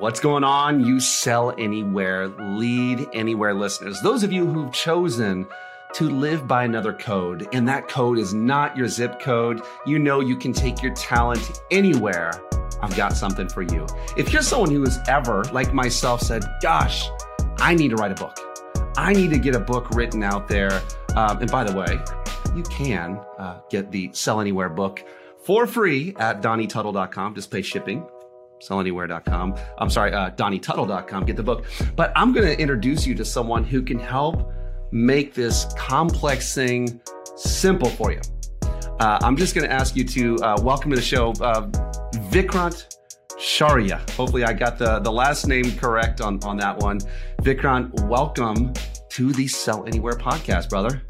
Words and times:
What's 0.00 0.18
going 0.18 0.44
on, 0.44 0.82
you 0.82 0.98
sell 0.98 1.52
anywhere, 1.58 2.28
lead 2.28 3.06
anywhere 3.12 3.52
listeners? 3.52 4.00
Those 4.00 4.22
of 4.22 4.32
you 4.32 4.46
who've 4.46 4.72
chosen 4.72 5.46
to 5.92 6.08
live 6.08 6.48
by 6.48 6.64
another 6.64 6.94
code, 6.94 7.46
and 7.52 7.68
that 7.68 7.86
code 7.86 8.18
is 8.18 8.32
not 8.32 8.74
your 8.78 8.88
zip 8.88 9.20
code, 9.20 9.60
you 9.84 9.98
know 9.98 10.20
you 10.20 10.38
can 10.38 10.54
take 10.54 10.82
your 10.82 10.94
talent 10.94 11.60
anywhere. 11.70 12.32
I've 12.80 12.96
got 12.96 13.12
something 13.12 13.46
for 13.46 13.60
you. 13.60 13.86
If 14.16 14.32
you're 14.32 14.40
someone 14.40 14.70
who 14.70 14.80
has 14.84 14.98
ever, 15.06 15.44
like 15.52 15.74
myself, 15.74 16.22
said, 16.22 16.44
Gosh, 16.62 17.06
I 17.58 17.74
need 17.74 17.90
to 17.90 17.96
write 17.96 18.12
a 18.12 18.14
book, 18.14 18.38
I 18.96 19.12
need 19.12 19.28
to 19.32 19.38
get 19.38 19.54
a 19.54 19.60
book 19.60 19.90
written 19.90 20.22
out 20.22 20.48
there. 20.48 20.80
Um, 21.14 21.42
and 21.42 21.50
by 21.50 21.62
the 21.62 21.76
way, 21.76 22.00
you 22.56 22.62
can 22.62 23.20
uh, 23.38 23.60
get 23.68 23.90
the 23.90 24.08
Sell 24.14 24.40
Anywhere 24.40 24.70
book 24.70 25.04
for 25.44 25.66
free 25.66 26.14
at 26.18 26.40
donnietuttle.com. 26.40 27.34
Just 27.34 27.50
pay 27.50 27.60
shipping 27.60 28.06
sellanywhere.com. 28.60 29.56
I'm 29.78 29.90
sorry, 29.90 30.12
uh, 30.12 30.30
donnietuttle.com. 30.30 31.24
Get 31.24 31.36
the 31.36 31.42
book. 31.42 31.64
But 31.96 32.12
I'm 32.16 32.32
going 32.32 32.46
to 32.46 32.58
introduce 32.60 33.06
you 33.06 33.14
to 33.16 33.24
someone 33.24 33.64
who 33.64 33.82
can 33.82 33.98
help 33.98 34.52
make 34.92 35.34
this 35.34 35.66
complex 35.76 36.54
thing 36.54 37.00
simple 37.36 37.88
for 37.90 38.12
you. 38.12 38.20
Uh, 39.00 39.18
I'm 39.22 39.36
just 39.36 39.54
going 39.54 39.66
to 39.66 39.72
ask 39.72 39.96
you 39.96 40.04
to 40.04 40.36
uh, 40.36 40.60
welcome 40.62 40.90
to 40.90 40.96
the 40.96 41.02
show 41.02 41.30
uh, 41.40 41.66
Vikrant 42.30 42.96
Shaurya. 43.38 44.08
Hopefully, 44.10 44.44
I 44.44 44.52
got 44.52 44.78
the, 44.78 44.98
the 44.98 45.10
last 45.10 45.46
name 45.46 45.74
correct 45.76 46.20
on, 46.20 46.42
on 46.44 46.58
that 46.58 46.78
one. 46.78 47.00
Vikrant, 47.42 48.08
welcome 48.08 48.74
to 49.10 49.32
the 49.32 49.46
Sell 49.46 49.86
Anywhere 49.86 50.14
podcast, 50.14 50.68
brother. 50.68 51.02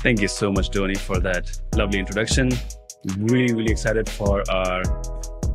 Thank 0.00 0.20
you 0.20 0.28
so 0.28 0.52
much, 0.52 0.70
Donnie, 0.70 0.94
for 0.94 1.20
that 1.20 1.58
lovely 1.74 1.98
introduction. 1.98 2.50
Really, 3.18 3.54
really 3.54 3.72
excited 3.72 4.08
for 4.08 4.42
our 4.50 4.82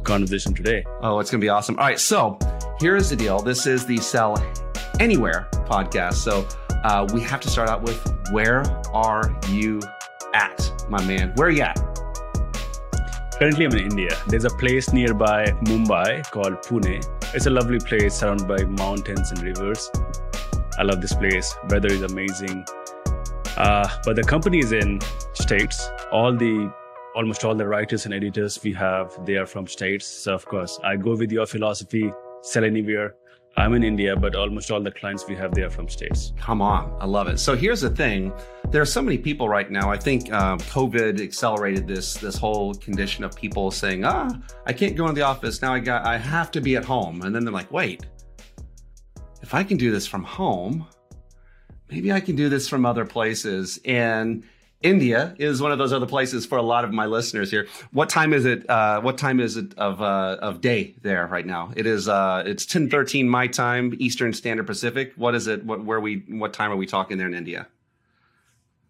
conversation 0.07 0.53
today. 0.53 0.83
Oh, 1.01 1.19
it's 1.19 1.29
going 1.29 1.41
to 1.41 1.45
be 1.45 1.49
awesome. 1.49 1.77
All 1.77 1.85
right. 1.85 1.99
So 1.99 2.39
here's 2.79 3.09
the 3.09 3.15
deal 3.15 3.39
this 3.39 3.67
is 3.67 3.85
the 3.85 3.97
Sell 3.97 4.41
Anywhere 4.99 5.47
podcast. 5.67 6.15
So 6.15 6.47
uh, 6.83 7.07
we 7.13 7.21
have 7.21 7.41
to 7.41 7.49
start 7.49 7.69
out 7.69 7.83
with 7.83 7.99
where 8.31 8.63
are 8.93 9.37
you 9.49 9.81
at, 10.33 10.71
my 10.89 11.03
man? 11.05 11.33
Where 11.35 11.49
are 11.49 11.51
you 11.51 11.61
at? 11.61 11.77
Currently, 13.37 13.65
I'm 13.65 13.71
in 13.73 13.79
India. 13.91 14.17
There's 14.27 14.45
a 14.45 14.49
place 14.49 14.91
nearby 14.91 15.45
Mumbai 15.65 16.23
called 16.31 16.53
Pune. 16.63 17.05
It's 17.35 17.45
a 17.45 17.51
lovely 17.51 17.79
place 17.79 18.15
surrounded 18.15 18.47
by 18.47 18.63
mountains 18.63 19.29
and 19.29 19.43
rivers. 19.43 19.91
I 20.79 20.83
love 20.83 21.01
this 21.01 21.13
place. 21.13 21.53
Weather 21.69 21.89
is 21.89 22.01
amazing. 22.01 22.65
Uh, 23.57 23.87
but 24.05 24.15
the 24.15 24.23
company 24.23 24.59
is 24.59 24.71
in 24.71 24.99
states. 25.33 25.89
All 26.11 26.35
the 26.35 26.71
almost 27.17 27.43
all 27.43 27.55
the 27.55 27.67
writers 27.67 28.05
and 28.05 28.13
editors 28.13 28.61
we 28.63 28.71
have, 28.73 29.11
they 29.25 29.37
are 29.37 29.47
from 29.47 29.65
states. 29.65 30.05
So 30.05 30.35
of 30.35 30.45
course, 30.45 30.79
I 30.83 30.97
go 30.97 31.15
with 31.15 31.31
your 31.31 31.47
philosophy, 31.47 32.13
sell 32.43 32.63
anywhere. 32.63 33.15
I'm 33.57 33.73
in 33.73 33.83
India, 33.83 34.15
but 34.15 34.35
almost 34.35 34.69
all 34.69 34.79
the 34.79 34.91
clients 34.91 35.27
we 35.27 35.35
have, 35.35 35.51
they 35.51 35.63
are 35.63 35.71
from 35.71 35.89
states. 35.89 36.31
Come 36.39 36.61
on. 36.61 36.95
I 37.01 37.07
love 37.07 37.27
it. 37.27 37.39
So 37.39 37.55
here's 37.55 37.81
the 37.81 37.89
thing. 37.89 38.31
There 38.69 38.83
are 38.83 38.91
so 38.97 39.01
many 39.01 39.17
people 39.17 39.49
right 39.49 39.71
now. 39.71 39.89
I 39.89 39.97
think 39.97 40.31
uh, 40.31 40.57
COVID 40.57 41.19
accelerated 41.19 41.87
this, 41.87 42.13
this 42.13 42.37
whole 42.37 42.75
condition 42.75 43.23
of 43.23 43.35
people 43.35 43.71
saying, 43.71 44.05
ah, 44.05 44.29
I 44.67 44.73
can't 44.73 44.95
go 44.95 45.07
in 45.07 45.15
the 45.15 45.23
office. 45.23 45.59
Now 45.59 45.73
I 45.73 45.79
got, 45.79 46.05
I 46.05 46.17
have 46.17 46.51
to 46.51 46.61
be 46.61 46.75
at 46.75 46.85
home. 46.85 47.23
And 47.23 47.33
then 47.33 47.43
they're 47.43 47.53
like, 47.61 47.71
wait, 47.71 48.05
if 49.41 49.55
I 49.55 49.63
can 49.63 49.77
do 49.77 49.89
this 49.89 50.05
from 50.05 50.23
home, 50.23 50.85
maybe 51.89 52.11
I 52.11 52.19
can 52.19 52.35
do 52.35 52.47
this 52.47 52.69
from 52.69 52.85
other 52.85 53.05
places. 53.05 53.79
And 53.85 54.43
India 54.81 55.35
is 55.39 55.61
one 55.61 55.71
of 55.71 55.79
those 55.79 55.91
other 55.91 56.05
places 56.05 56.45
for 56.45 56.57
a 56.57 56.61
lot 56.61 56.83
of 56.83 56.91
my 56.91 57.07
listeners 57.07 57.49
here. 57.49 57.67
What 57.91 58.09
time 58.09 58.31
is 58.31 58.45
it? 58.45 58.69
Uh, 58.69 59.01
what 59.01 59.17
time 59.17 59.39
is 59.39 59.57
it 59.57 59.73
of 59.77 60.01
uh, 60.01 60.37
of 60.39 60.61
day 60.61 60.95
there 61.01 61.25
right 61.27 61.45
now? 61.45 61.71
It 61.75 61.87
is. 61.87 62.07
Uh, 62.07 62.43
it's 62.45 62.65
ten 62.65 62.89
thirteen 62.89 63.27
my 63.27 63.47
time, 63.47 63.95
Eastern 63.97 64.33
Standard 64.33 64.67
Pacific. 64.67 65.13
What 65.15 65.33
is 65.33 65.47
it? 65.47 65.65
What 65.65 65.83
where 65.83 65.99
we? 65.99 66.23
What 66.29 66.53
time 66.53 66.71
are 66.71 66.75
we 66.75 66.85
talking 66.85 67.17
there 67.17 67.27
in 67.27 67.33
India? 67.33 67.67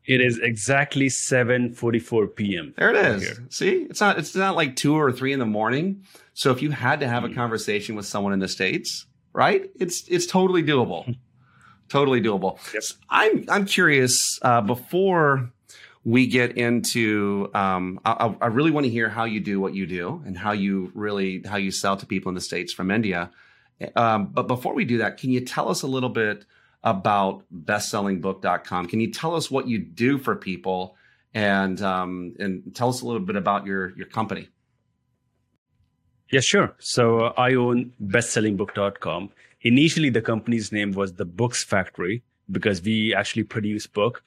It 0.05 0.19
is 0.19 0.39
exactly 0.39 1.07
seven 1.07 1.73
forty 1.73 1.99
four 1.99 2.27
p.m. 2.27 2.73
There 2.77 2.89
it 2.89 2.97
is. 2.97 3.23
Here. 3.23 3.47
See, 3.49 3.87
it's 3.89 4.01
not. 4.01 4.19
It's 4.19 4.35
not 4.35 4.55
like 4.57 4.75
two 4.75 4.95
or 4.95 5.11
three 5.13 5.31
in 5.31 5.39
the 5.39 5.45
morning. 5.45 6.03
So 6.33 6.51
if 6.51 6.61
you 6.61 6.71
had 6.71 6.99
to 6.99 7.07
have 7.07 7.23
a 7.23 7.29
hmm. 7.29 7.35
conversation 7.35 7.95
with 7.95 8.05
someone 8.05 8.33
in 8.33 8.39
the 8.39 8.49
states, 8.49 9.05
right? 9.31 9.69
It's 9.79 10.05
it's 10.09 10.25
totally 10.25 10.63
doable. 10.63 11.15
totally 11.89 12.21
doable. 12.21 12.59
Yes. 12.73 12.95
I'm 13.09 13.45
I'm 13.49 13.65
curious. 13.65 14.37
Uh, 14.41 14.61
before 14.61 15.51
we 16.07 16.25
get 16.25 16.57
into 16.57 17.51
um, 17.53 17.99
I, 18.05 18.33
I, 18.39 18.47
really 18.47 18.71
want 18.71 18.85
to 18.85 18.89
hear 18.89 19.09
how 19.09 19.25
you 19.25 19.41
do 19.41 19.59
what 19.59 19.73
you 19.73 19.85
do 19.85 20.23
and 20.25 20.37
how 20.37 20.53
you 20.53 20.89
really 20.95 21.43
how 21.45 21.57
you 21.57 21.69
sell 21.69 21.97
to 21.97 22.05
people 22.05 22.29
in 22.29 22.35
the 22.35 22.45
states 22.49 22.71
from 22.71 22.91
india. 22.91 23.29
Um, 23.93 24.27
but 24.27 24.47
before 24.47 24.73
we 24.73 24.85
do 24.85 24.99
that 24.99 25.17
can 25.17 25.31
you 25.31 25.41
tell 25.41 25.67
us 25.67 25.81
a 25.81 25.87
little 25.87 26.09
bit 26.09 26.45
about 26.81 27.43
bestsellingbook.com 27.53 28.87
can 28.87 29.01
you 29.01 29.11
tell 29.11 29.35
us 29.35 29.51
what 29.51 29.67
you 29.67 29.79
do 29.79 30.17
for 30.17 30.33
people 30.37 30.95
and 31.33 31.81
um, 31.81 32.35
and 32.39 32.73
tell 32.73 32.87
us 32.87 33.01
a 33.01 33.05
little 33.05 33.25
bit 33.29 33.35
about 33.35 33.65
your 33.65 33.93
your 33.97 34.07
company? 34.07 34.47
Yeah 36.31 36.39
sure. 36.39 36.73
So 36.79 37.19
uh, 37.25 37.33
i 37.35 37.53
own 37.55 37.91
bestsellingbook.com 38.01 39.29
initially 39.61 40.09
the 40.09 40.21
company's 40.21 40.71
name 40.71 40.93
was 40.93 41.15
the 41.15 41.25
books 41.25 41.65
factory 41.65 42.23
because 42.49 42.81
we 42.81 43.13
actually 43.13 43.43
produce 43.43 43.85
book 43.87 44.23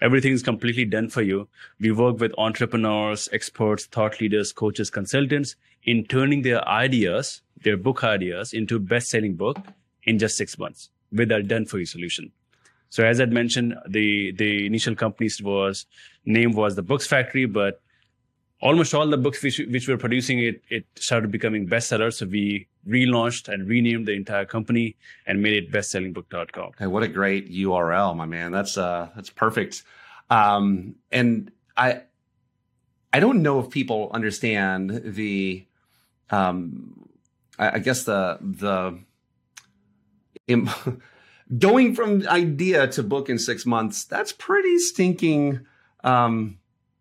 Everything 0.00 0.32
is 0.32 0.42
completely 0.42 0.84
done 0.84 1.10
for 1.10 1.22
you. 1.22 1.48
We 1.78 1.92
work 1.92 2.20
with 2.20 2.32
entrepreneurs, 2.38 3.28
experts, 3.32 3.84
thought 3.86 4.20
leaders, 4.20 4.52
coaches, 4.52 4.88
consultants 4.88 5.56
in 5.84 6.04
turning 6.04 6.42
their 6.42 6.66
ideas, 6.66 7.42
their 7.62 7.76
book 7.76 8.02
ideas 8.02 8.52
into 8.52 8.78
best-selling 8.78 9.34
book 9.34 9.58
in 10.04 10.18
just 10.18 10.36
six 10.36 10.58
months 10.58 10.90
with 11.12 11.30
our 11.30 11.42
done 11.42 11.66
for 11.66 11.78
you 11.78 11.86
solution. 11.86 12.32
So 12.88 13.04
as 13.04 13.20
I'd 13.20 13.32
mentioned, 13.32 13.76
the, 13.86 14.32
the 14.32 14.66
initial 14.66 14.94
company's 14.94 15.42
was 15.42 15.86
name 16.24 16.52
was 16.52 16.76
the 16.76 16.82
books 16.82 17.06
factory, 17.06 17.44
but 17.46 17.80
almost 18.60 18.94
all 18.94 19.08
the 19.08 19.18
books 19.18 19.42
which, 19.42 19.58
which 19.58 19.86
we're 19.86 19.98
producing, 19.98 20.38
it, 20.40 20.62
it 20.70 20.86
started 20.96 21.30
becoming 21.30 21.68
bestsellers. 21.68 22.14
So 22.14 22.26
we 22.26 22.68
relaunched 22.88 23.48
and 23.52 23.68
renamed 23.68 24.06
the 24.06 24.12
entire 24.12 24.44
company 24.44 24.96
and 25.26 25.42
made 25.42 25.54
it 25.54 25.70
bestsellingbook.com. 25.70 26.72
Hey, 26.78 26.86
what 26.86 27.02
a 27.02 27.08
great 27.08 27.50
URL, 27.52 28.16
my 28.16 28.26
man. 28.26 28.52
That's 28.52 28.76
uh 28.78 29.08
that's 29.14 29.30
perfect. 29.30 29.82
Um, 30.30 30.96
and 31.10 31.50
I 31.76 32.02
I 33.12 33.20
don't 33.20 33.42
know 33.42 33.60
if 33.60 33.70
people 33.70 34.10
understand 34.12 35.02
the 35.04 35.66
um 36.30 37.08
I, 37.58 37.76
I 37.76 37.78
guess 37.78 38.04
the 38.04 38.38
the 38.40 38.98
going 41.58 41.94
from 41.94 42.26
idea 42.26 42.86
to 42.88 43.02
book 43.02 43.28
in 43.28 43.38
six 43.38 43.66
months, 43.66 44.04
that's 44.04 44.32
pretty 44.32 44.78
stinking 44.78 45.60
um 46.02 46.58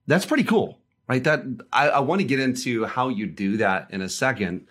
that's 0.08 0.26
pretty 0.26 0.44
cool 0.44 0.80
right? 1.10 1.24
That 1.24 1.44
I, 1.74 1.90
I 1.90 2.00
want 2.00 2.22
to 2.22 2.28
get 2.28 2.40
into 2.40 2.86
how 2.86 3.10
you 3.10 3.26
do 3.26 3.58
that 3.58 3.88
in 3.90 4.02
a 4.02 4.08
second, 4.08 4.68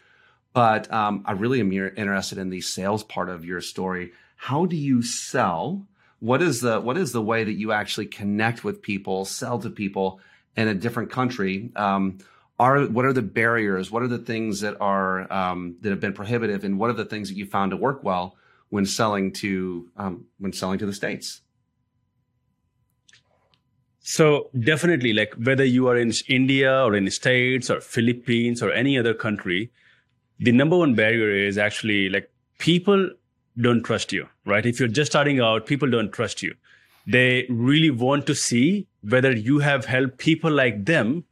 but 0.59 0.93
um, 0.93 1.23
I 1.25 1.33
really 1.35 1.61
am 1.61 1.73
interested 1.73 2.37
in 2.37 2.51
the 2.51 2.61
sales 2.61 3.05
part 3.05 3.29
of 3.29 3.45
your 3.45 3.61
story. 3.61 4.11
How 4.35 4.67
do 4.67 4.75
you 4.75 5.03
sell? 5.03 5.87
What 6.19 6.43
is 6.43 6.63
the 6.63 6.81
what 6.81 6.99
is 6.99 7.13
the 7.13 7.23
way 7.23 7.45
that 7.45 7.53
you 7.53 7.71
actually 7.71 8.07
connect 8.07 8.65
with 8.65 8.83
people, 8.83 9.25
sell 9.25 9.61
to 9.61 9.71
people 9.71 10.19
in 10.57 10.67
a 10.67 10.75
different 10.75 11.13
country? 11.13 11.71
Um, 11.77 12.19
are 12.59 12.87
what 12.87 13.05
are 13.05 13.13
the 13.13 13.23
barriers? 13.23 13.93
What 13.93 14.03
are 14.03 14.09
the 14.09 14.19
things 14.19 14.61
that 14.63 14.77
are 14.81 15.33
um, 15.33 15.77
that 15.83 15.91
have 15.91 16.01
been 16.01 16.13
prohibitive, 16.13 16.65
and 16.65 16.77
what 16.77 16.91
are 16.91 16.99
the 17.05 17.05
things 17.05 17.29
that 17.29 17.37
you 17.37 17.47
found 17.47 17.71
to 17.71 17.77
work 17.77 18.03
well 18.03 18.35
when 18.69 18.85
selling 18.85 19.33
to 19.35 19.89
um, 19.97 20.25
when 20.41 20.53
selling 20.53 20.81
to 20.81 20.87
the 20.87 20.93
states? 20.93 21.41
So 24.01 24.51
definitely, 24.59 25.13
like 25.13 25.35
whether 25.35 25.65
you 25.65 25.87
are 25.87 25.97
in 25.97 26.11
India 26.27 26.85
or 26.85 26.97
in 26.97 27.05
the 27.05 27.13
States 27.13 27.71
or 27.71 27.81
Philippines 27.81 28.61
or 28.61 28.73
any 28.73 28.99
other 28.99 29.15
country, 29.15 29.71
the 30.39 30.53
number 30.53 30.77
one 30.77 30.95
barrier 30.95 31.31
is 31.31 31.59
actually 31.59 32.09
like 32.09 32.31
people 32.59 33.11
don't 33.61 33.83
trust 33.83 34.13
you, 34.13 34.29
right? 34.45 34.65
If 34.65 34.79
you're 34.79 34.89
just 34.89 35.11
starting 35.11 35.41
out, 35.41 35.67
people 35.67 35.91
don't 35.91 36.13
trust 36.13 36.43
you. 36.43 36.55
They 37.07 37.47
really 37.49 37.91
want 37.91 38.27
to 38.27 38.35
see 38.35 38.87
whether 39.03 39.33
you 39.33 39.59
have 39.59 39.85
helped 39.85 40.19
people 40.19 40.51
like 40.51 40.85
them 40.85 41.25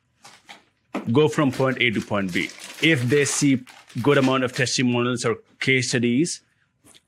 go 1.12 1.28
from 1.28 1.52
point 1.52 1.80
A 1.80 1.90
to 1.90 2.00
point 2.00 2.32
B. 2.32 2.48
If 2.82 3.02
they 3.08 3.24
see 3.24 3.62
good 4.02 4.18
amount 4.18 4.44
of 4.44 4.52
testimonials 4.52 5.24
or 5.24 5.36
case 5.60 5.90
studies, 5.90 6.40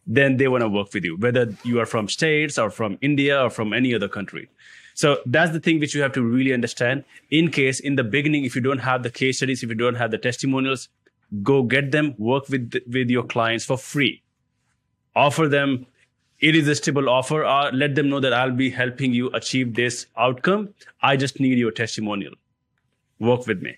then 0.06 0.37
they 0.37 0.49
want 0.49 0.62
to 0.62 0.69
work 0.69 0.93
with 0.95 1.05
you, 1.05 1.17
whether 1.17 1.55
you 1.65 1.81
are 1.81 1.87
from 1.87 2.09
states 2.09 2.59
or 2.59 2.71
from 2.71 2.99
India 3.00 3.43
or 3.43 3.50
from 3.50 3.73
any 3.73 3.95
other 3.95 4.09
country. 4.09 4.49
So 4.95 5.19
that's 5.27 5.53
the 5.53 5.61
thing 5.61 5.79
which 5.79 5.95
you 5.95 6.03
have 6.03 6.12
to 6.15 6.23
really 6.23 6.53
understand. 6.53 7.05
In 7.31 7.50
case 7.50 7.79
in 7.79 7.95
the 7.95 8.05
beginning, 8.05 8.45
if 8.45 8.56
you 8.56 8.62
don't 8.62 8.81
have 8.81 9.03
the 9.03 9.11
case 9.11 9.37
studies, 9.37 9.62
if 9.62 9.69
you 9.69 9.75
don't 9.75 9.95
have 9.95 10.11
the 10.11 10.19
testimonials, 10.19 10.89
go 11.43 11.63
get 11.63 11.91
them, 11.91 12.15
work 12.19 12.49
with, 12.49 12.75
with 12.91 13.11
your 13.11 13.25
clients 13.25 13.65
for 13.65 13.77
free. 13.77 14.23
Offer 15.15 15.49
them 15.49 15.87
irresistible 16.41 17.09
offer. 17.09 17.45
Uh, 17.45 17.71
let 17.73 17.95
them 17.95 18.09
know 18.09 18.21
that 18.21 18.33
I'll 18.33 18.53
be 18.53 18.71
helping 18.71 19.13
you 19.13 19.29
achieve 19.31 19.75
this 19.75 20.07
outcome. 20.17 20.75
I 21.03 21.17
just 21.17 21.41
need 21.41 21.59
your 21.59 21.73
testimonial. 21.73 22.35
Work 23.19 23.47
with 23.47 23.61
me. 23.61 23.77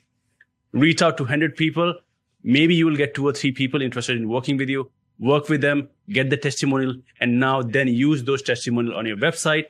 Reach 0.72 1.02
out 1.02 1.16
to 1.16 1.24
100 1.24 1.56
people. 1.56 1.94
maybe 2.42 2.74
you 2.74 2.86
will 2.86 2.96
get 2.96 3.14
two 3.14 3.26
or 3.26 3.32
three 3.32 3.52
people 3.52 3.82
interested 3.82 4.16
in 4.16 4.28
working 4.28 4.56
with 4.56 4.68
you, 4.68 4.90
work 5.18 5.48
with 5.48 5.60
them, 5.60 5.88
get 6.08 6.30
the 6.30 6.36
testimonial, 6.36 6.94
and 7.20 7.38
now 7.38 7.62
then 7.62 7.88
use 7.88 8.24
those 8.24 8.42
testimonial 8.42 8.96
on 8.96 9.06
your 9.06 9.16
website 9.16 9.66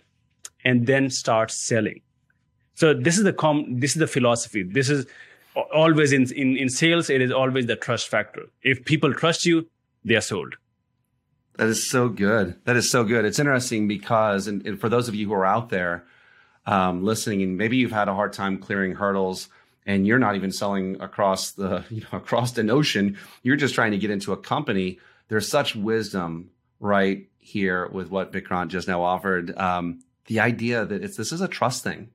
and 0.65 0.87
then 0.87 1.11
start 1.11 1.50
selling. 1.50 2.00
So 2.75 2.94
this 2.94 3.19
is 3.19 3.25
the 3.25 3.33
com 3.33 3.79
this 3.79 3.93
is 3.93 3.99
the 3.99 4.06
philosophy. 4.06 4.62
This 4.62 4.88
is 4.88 5.06
always 5.55 6.12
in, 6.12 6.31
in, 6.32 6.56
in 6.56 6.69
sales, 6.69 7.11
it 7.11 7.20
is 7.20 7.32
always 7.32 7.67
the 7.67 7.76
trust 7.76 8.08
factor. 8.08 8.47
If 8.62 8.85
people 8.85 9.12
trust 9.14 9.44
you, 9.44 9.69
they 10.05 10.17
are 10.17 10.20
sold. 10.20 10.56
That 11.56 11.69
is 11.69 11.91
so 11.91 12.08
good. 12.08 12.56
That 12.64 12.76
is 12.76 12.91
so 12.91 13.05
good. 13.05 13.25
It's 13.25 13.38
interesting 13.38 13.87
because, 13.88 14.47
and, 14.47 14.67
and 14.67 14.81
for 14.81 14.88
those 14.88 15.08
of 15.08 15.14
you 15.14 15.26
who 15.26 15.35
are 15.35 15.44
out 15.44 15.69
there 15.69 16.05
um, 16.67 17.05
listening, 17.05 17.43
and 17.43 17.58
maybe 17.58 17.76
you've 17.76 17.93
had 17.93 18.08
a 18.08 18.14
hard 18.14 18.32
time 18.32 18.58
clearing 18.58 18.94
hurdles, 18.94 19.49
and 19.87 20.06
you're 20.06 20.19
not 20.19 20.37
even 20.37 20.52
selling 20.52 21.00
across 21.00 21.52
the 21.52 21.85
you 21.91 22.02
know 22.02 22.19
across 22.19 22.56
an 22.56 22.70
ocean. 22.70 23.19
You're 23.43 23.56
just 23.56 23.75
trying 23.75 23.91
to 23.93 23.99
get 23.99 24.11
into 24.11 24.32
a 24.32 24.37
company. 24.37 24.99
There's 25.29 25.49
such 25.49 25.76
wisdom 25.76 26.50
right 26.79 27.29
here 27.38 27.88
with 27.88 28.11
what 28.11 28.32
Vikrant 28.32 28.69
just 28.69 28.88
now 28.88 29.02
offered. 29.02 29.56
Um, 29.58 30.00
the 30.26 30.41
idea 30.41 30.85
that 30.85 31.02
it's 31.02 31.17
this 31.17 31.32
is 31.32 31.41
a 31.41 31.49
trust 31.49 31.82
thing. 31.82 32.11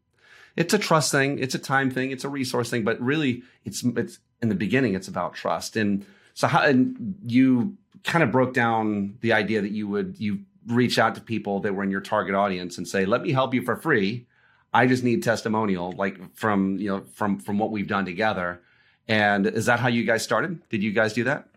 It's 0.56 0.74
a 0.74 0.80
trust 0.80 1.12
thing. 1.12 1.40
It's 1.40 1.56
a 1.56 1.60
time 1.60 1.92
thing. 1.92 2.12
It's 2.12 2.24
a 2.24 2.30
resource 2.30 2.70
thing. 2.70 2.84
But 2.84 3.00
really, 3.02 3.44
it's 3.66 3.84
it's 3.84 4.20
in 4.42 4.50
the 4.50 4.56
beginning. 4.56 4.96
It's 4.96 5.08
about 5.08 5.34
trust. 5.34 5.76
And 5.76 6.06
so, 6.34 6.48
how 6.48 6.64
and 6.64 7.16
you 7.26 7.78
kind 8.04 8.24
of 8.24 8.32
broke 8.32 8.54
down 8.54 9.18
the 9.22 9.34
idea 9.34 9.62
that 9.62 9.72
you 9.72 9.88
would 9.88 10.16
you 10.20 10.40
reach 10.68 10.98
out 10.98 11.16
to 11.16 11.22
people 11.22 11.60
that 11.62 11.76
were 11.76 11.84
in 11.84 11.92
your 11.92 12.02
target 12.02 12.36
audience 12.36 12.78
and 12.78 12.88
say, 12.88 13.06
"Let 13.06 13.22
me 13.22 13.32
help 13.32 13.54
you 13.54 13.62
for 13.62 13.76
free. 13.76 14.28
I 14.74 14.88
just 14.88 15.04
need 15.04 15.24
testimonial, 15.24 15.92
like 15.94 16.36
from 16.36 16.78
you 16.78 16.90
know 16.90 17.04
from 17.14 17.40
from 17.40 17.58
what 17.58 17.72
we've 17.72 17.88
done 17.88 18.06
together." 18.06 18.62
And 19.08 19.46
is 19.46 19.68
that 19.68 19.80
how 19.80 19.88
you 19.88 20.04
guys 20.04 20.24
started? 20.24 20.68
Did 20.70 20.84
you 20.84 20.92
guys 20.92 21.14
do 21.14 21.26
that? 21.26 21.48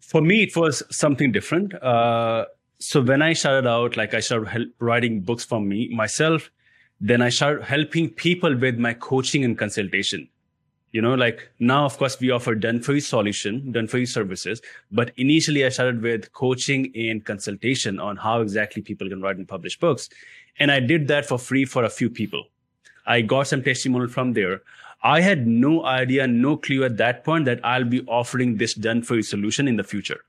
For 0.00 0.20
me, 0.20 0.42
it 0.42 0.56
was 0.56 0.82
something 0.90 1.30
different. 1.30 1.74
Uh, 1.74 2.46
so 2.78 3.00
when 3.00 3.22
I 3.22 3.32
started 3.34 3.68
out, 3.68 3.96
like 3.96 4.12
I 4.12 4.20
started 4.20 4.72
writing 4.80 5.20
books 5.20 5.44
for 5.44 5.60
me 5.60 5.88
myself, 5.94 6.50
then 7.04 7.20
I 7.20 7.30
started 7.30 7.64
helping 7.64 8.08
people 8.10 8.56
with 8.56 8.78
my 8.78 8.94
coaching 8.94 9.44
and 9.44 9.58
consultation. 9.58 10.28
You 10.92 11.00
know 11.02 11.14
like 11.14 11.48
now 11.58 11.86
of 11.86 11.96
course 11.96 12.20
we 12.20 12.30
offer 12.30 12.54
done 12.54 12.80
for 12.82 12.92
you 12.92 13.00
solution 13.00 13.72
done 13.72 13.86
for 13.86 13.96
you 13.96 14.04
services 14.04 14.60
but 14.90 15.10
initially 15.16 15.64
i 15.64 15.70
started 15.70 16.02
with 16.02 16.30
coaching 16.34 16.92
and 16.94 17.24
consultation 17.24 17.98
on 17.98 18.18
how 18.18 18.42
exactly 18.42 18.82
people 18.82 19.08
can 19.08 19.22
write 19.22 19.38
and 19.38 19.48
publish 19.48 19.78
books. 19.78 20.10
And 20.58 20.70
i 20.70 20.80
did 20.80 21.08
that 21.08 21.24
for 21.24 21.38
free 21.38 21.64
for 21.64 21.84
a 21.84 21.88
few 21.90 22.10
people. 22.10 22.44
I 23.06 23.22
got 23.22 23.48
some 23.48 23.62
testimonial 23.62 24.10
from 24.10 24.34
there. 24.34 24.60
I 25.02 25.22
had 25.22 25.46
no 25.46 25.84
idea 25.86 26.26
no 26.26 26.58
clue 26.58 26.84
at 26.84 26.98
that 26.98 27.24
point 27.24 27.46
that 27.46 27.64
i'll 27.64 27.90
be 27.96 28.02
offering 28.02 28.58
this 28.58 28.74
done 28.74 29.02
for 29.02 29.16
you 29.16 29.22
solution 29.22 29.66
in 29.66 29.76
the 29.76 29.88
future 29.94 30.20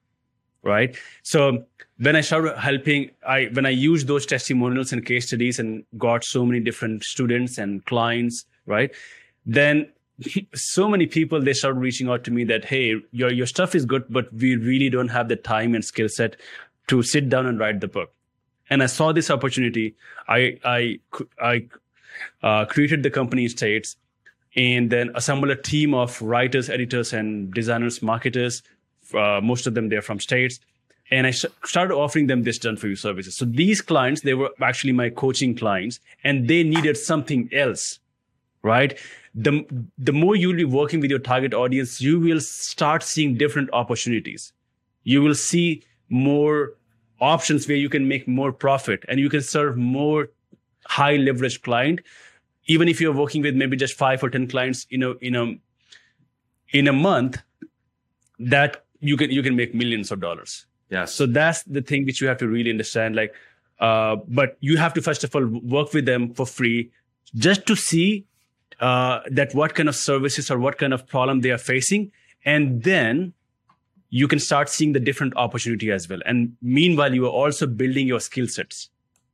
right? 0.63 0.95
So 1.23 1.65
when 1.99 2.15
i 2.15 2.21
started 2.21 2.57
helping 2.57 3.11
i 3.27 3.45
when 3.53 3.65
i 3.67 3.69
used 3.69 4.07
those 4.07 4.25
testimonials 4.25 4.91
and 4.91 5.05
case 5.05 5.27
studies 5.27 5.59
and 5.59 5.85
got 5.97 6.23
so 6.23 6.43
many 6.43 6.59
different 6.59 7.03
students 7.03 7.59
and 7.59 7.85
clients 7.85 8.45
right? 8.65 8.91
Then 9.45 9.91
so 10.53 10.87
many 10.89 11.05
people 11.05 11.41
they 11.41 11.53
started 11.53 11.79
reaching 11.79 12.09
out 12.09 12.23
to 12.23 12.31
me 12.31 12.43
that 12.45 12.65
hey 12.65 12.95
your 13.11 13.31
your 13.31 13.45
stuff 13.45 13.75
is 13.75 13.85
good 13.85 14.05
but 14.09 14.33
we 14.33 14.55
really 14.55 14.89
don't 14.89 15.09
have 15.09 15.27
the 15.27 15.35
time 15.35 15.75
and 15.75 15.83
skill 15.83 16.09
set 16.09 16.35
to 16.87 17.01
sit 17.01 17.29
down 17.29 17.45
and 17.45 17.59
write 17.59 17.79
the 17.79 17.87
book. 17.87 18.13
And 18.69 18.83
i 18.83 18.85
saw 18.87 19.11
this 19.11 19.29
opportunity. 19.29 19.95
I 20.27 20.59
i 20.63 20.99
i 21.41 21.67
uh, 22.43 22.65
created 22.65 23.03
the 23.03 23.09
company 23.09 23.47
states 23.47 23.97
and 24.55 24.91
then 24.91 25.09
assembled 25.15 25.49
a 25.49 25.55
team 25.55 25.95
of 25.95 26.21
writers 26.21 26.69
editors 26.69 27.11
and 27.11 27.51
designers 27.53 28.03
marketers 28.03 28.61
uh, 29.15 29.41
most 29.41 29.67
of 29.67 29.73
them 29.73 29.89
they're 29.89 30.01
from 30.01 30.19
states 30.19 30.59
and 31.11 31.27
I 31.27 31.31
started 31.31 31.93
offering 31.93 32.27
them 32.27 32.43
this 32.43 32.57
done 32.57 32.77
for 32.77 32.87
you 32.87 32.95
services. 32.95 33.35
So 33.35 33.45
these 33.45 33.81
clients, 33.81 34.21
they 34.21 34.33
were 34.33 34.49
actually 34.61 34.93
my 34.93 35.09
coaching 35.09 35.53
clients 35.55 35.99
and 36.23 36.47
they 36.47 36.63
needed 36.63 36.97
something 36.97 37.49
else, 37.51 37.99
right? 38.61 38.97
the 39.35 39.65
the 39.97 40.13
more 40.13 40.35
you'll 40.35 40.55
be 40.55 40.65
working 40.65 40.99
with 40.99 41.09
your 41.09 41.19
target 41.19 41.53
audience, 41.53 41.99
you 42.01 42.19
will 42.19 42.39
start 42.39 43.03
seeing 43.03 43.35
different 43.35 43.69
opportunities. 43.73 44.53
You 45.03 45.21
will 45.21 45.35
see 45.35 45.83
more 46.09 46.73
options 47.19 47.67
where 47.67 47.77
you 47.77 47.89
can 47.89 48.07
make 48.07 48.27
more 48.27 48.51
profit 48.51 49.03
and 49.07 49.19
you 49.19 49.29
can 49.29 49.41
serve 49.41 49.77
more 49.77 50.29
high 50.85 51.15
leverage 51.15 51.61
client 51.61 52.01
even 52.65 52.87
if 52.87 52.99
you're 52.99 53.13
working 53.13 53.41
with 53.41 53.55
maybe 53.55 53.77
just 53.77 53.97
5 53.97 54.23
or 54.23 54.29
10 54.29 54.47
clients 54.47 54.85
you 54.89 54.97
know 54.97 55.15
in 55.21 55.35
a 55.35 55.55
in 56.77 56.87
a 56.87 56.93
month 56.93 57.41
that 58.39 58.83
you 59.03 59.17
can 59.17 59.31
you 59.31 59.43
can 59.43 59.55
make 59.55 59.73
millions 59.73 60.11
of 60.11 60.19
dollars. 60.19 60.65
Yeah 60.89 61.05
so 61.05 61.25
that's 61.25 61.63
the 61.63 61.81
thing 61.81 62.05
which 62.05 62.21
you 62.21 62.27
have 62.27 62.37
to 62.37 62.47
really 62.47 62.69
understand 62.69 63.15
like 63.15 63.33
uh, 63.79 64.15
but 64.27 64.57
you 64.61 64.77
have 64.77 64.93
to 64.93 65.01
first 65.01 65.23
of 65.23 65.35
all 65.35 65.45
work 65.45 65.93
with 65.93 66.05
them 66.05 66.33
for 66.33 66.45
free 66.45 66.91
just 67.35 67.65
to 67.65 67.75
see 67.75 68.25
uh, 68.79 69.21
that 69.31 69.53
what 69.55 69.75
kind 69.75 69.89
of 69.89 69.95
services 69.95 70.49
or 70.51 70.59
what 70.59 70.77
kind 70.77 70.93
of 70.93 71.07
problem 71.07 71.41
they 71.41 71.51
are 71.51 71.57
facing. 71.57 72.11
And 72.45 72.83
then 72.83 73.33
you 74.09 74.27
can 74.27 74.39
start 74.39 74.69
seeing 74.69 74.93
the 74.93 74.99
different 74.99 75.35
opportunity 75.35 75.91
as 75.91 76.07
well. 76.07 76.19
And 76.25 76.55
meanwhile 76.61 77.13
you 77.13 77.25
are 77.25 77.29
also 77.29 77.65
building 77.65 78.07
your 78.07 78.19
skill 78.19 78.47
sets 78.47 78.89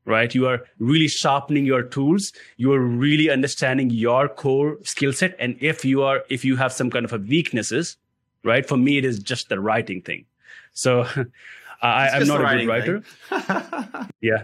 right? 0.05 0.33
You 0.33 0.47
are 0.47 0.63
really 0.79 1.07
sharpening 1.07 1.67
your 1.67 1.83
tools. 1.83 2.33
You 2.57 2.73
are 2.73 2.79
really 2.79 3.29
understanding 3.29 3.91
your 3.91 4.27
core 4.27 4.77
skill 4.83 5.13
set. 5.13 5.35
And 5.37 5.55
if 5.59 5.85
you 5.85 6.01
are 6.01 6.23
if 6.29 6.43
you 6.43 6.55
have 6.55 6.73
some 6.73 6.89
kind 6.89 7.05
of 7.05 7.13
a 7.13 7.17
weaknesses 7.17 7.97
right? 8.43 8.67
For 8.67 8.77
me 8.77 8.97
it 8.97 9.05
is 9.05 9.19
just 9.19 9.49
the 9.49 9.59
writing 9.59 10.01
thing. 10.01 10.25
So 10.73 11.05
I, 11.81 12.09
am 12.09 12.27
not 12.27 12.41
a 12.41 12.57
good 12.57 12.67
writer. 12.67 13.03
yeah. 14.21 14.43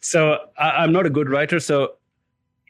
So 0.00 0.38
I, 0.58 0.70
i'm 0.82 0.92
not 0.92 1.06
a 1.06 1.10
good 1.10 1.28
writer. 1.28 1.60
So 1.60 1.94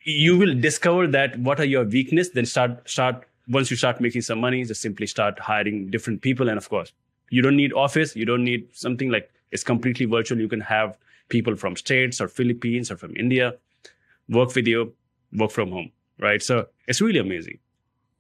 you 0.05 0.39
will 0.39 0.55
discover 0.59 1.07
that 1.09 1.39
what 1.41 1.59
are 1.61 1.65
your 1.65 1.85
weakness 1.85 2.31
then 2.31 2.47
start 2.47 2.89
start 2.89 3.27
once 3.49 3.71
you 3.71 3.77
start 3.77 4.01
making 4.01 4.23
some 4.23 4.41
money 4.41 4.65
just 4.65 4.81
simply 4.81 5.07
start 5.07 5.39
hiring 5.39 5.91
different 5.91 6.23
people. 6.23 6.49
And 6.49 6.59
of 6.59 6.69
course 6.69 6.93
you 7.31 7.43
don't 7.43 7.57
need 7.57 7.73
office. 7.73 8.15
You 8.17 8.25
don't 8.25 8.45
need 8.45 8.69
something 8.73 9.11
like 9.11 9.31
it's 9.51 9.65
completely 9.65 10.07
virtual. 10.07 10.39
You 10.39 10.49
can 10.49 10.61
have 10.61 10.97
people 11.29 11.57
from 11.57 11.75
states 11.75 12.21
or 12.21 12.29
philippines 12.29 12.89
or 12.89 12.97
from 12.97 13.13
india 13.17 13.53
work 14.29 14.55
with 14.55 14.65
you 14.65 14.93
work 15.33 15.51
from 15.51 15.73
home 15.73 15.91
right? 16.19 16.43
So 16.43 16.67
it's 16.87 17.01
really 17.01 17.19
amazing 17.19 17.59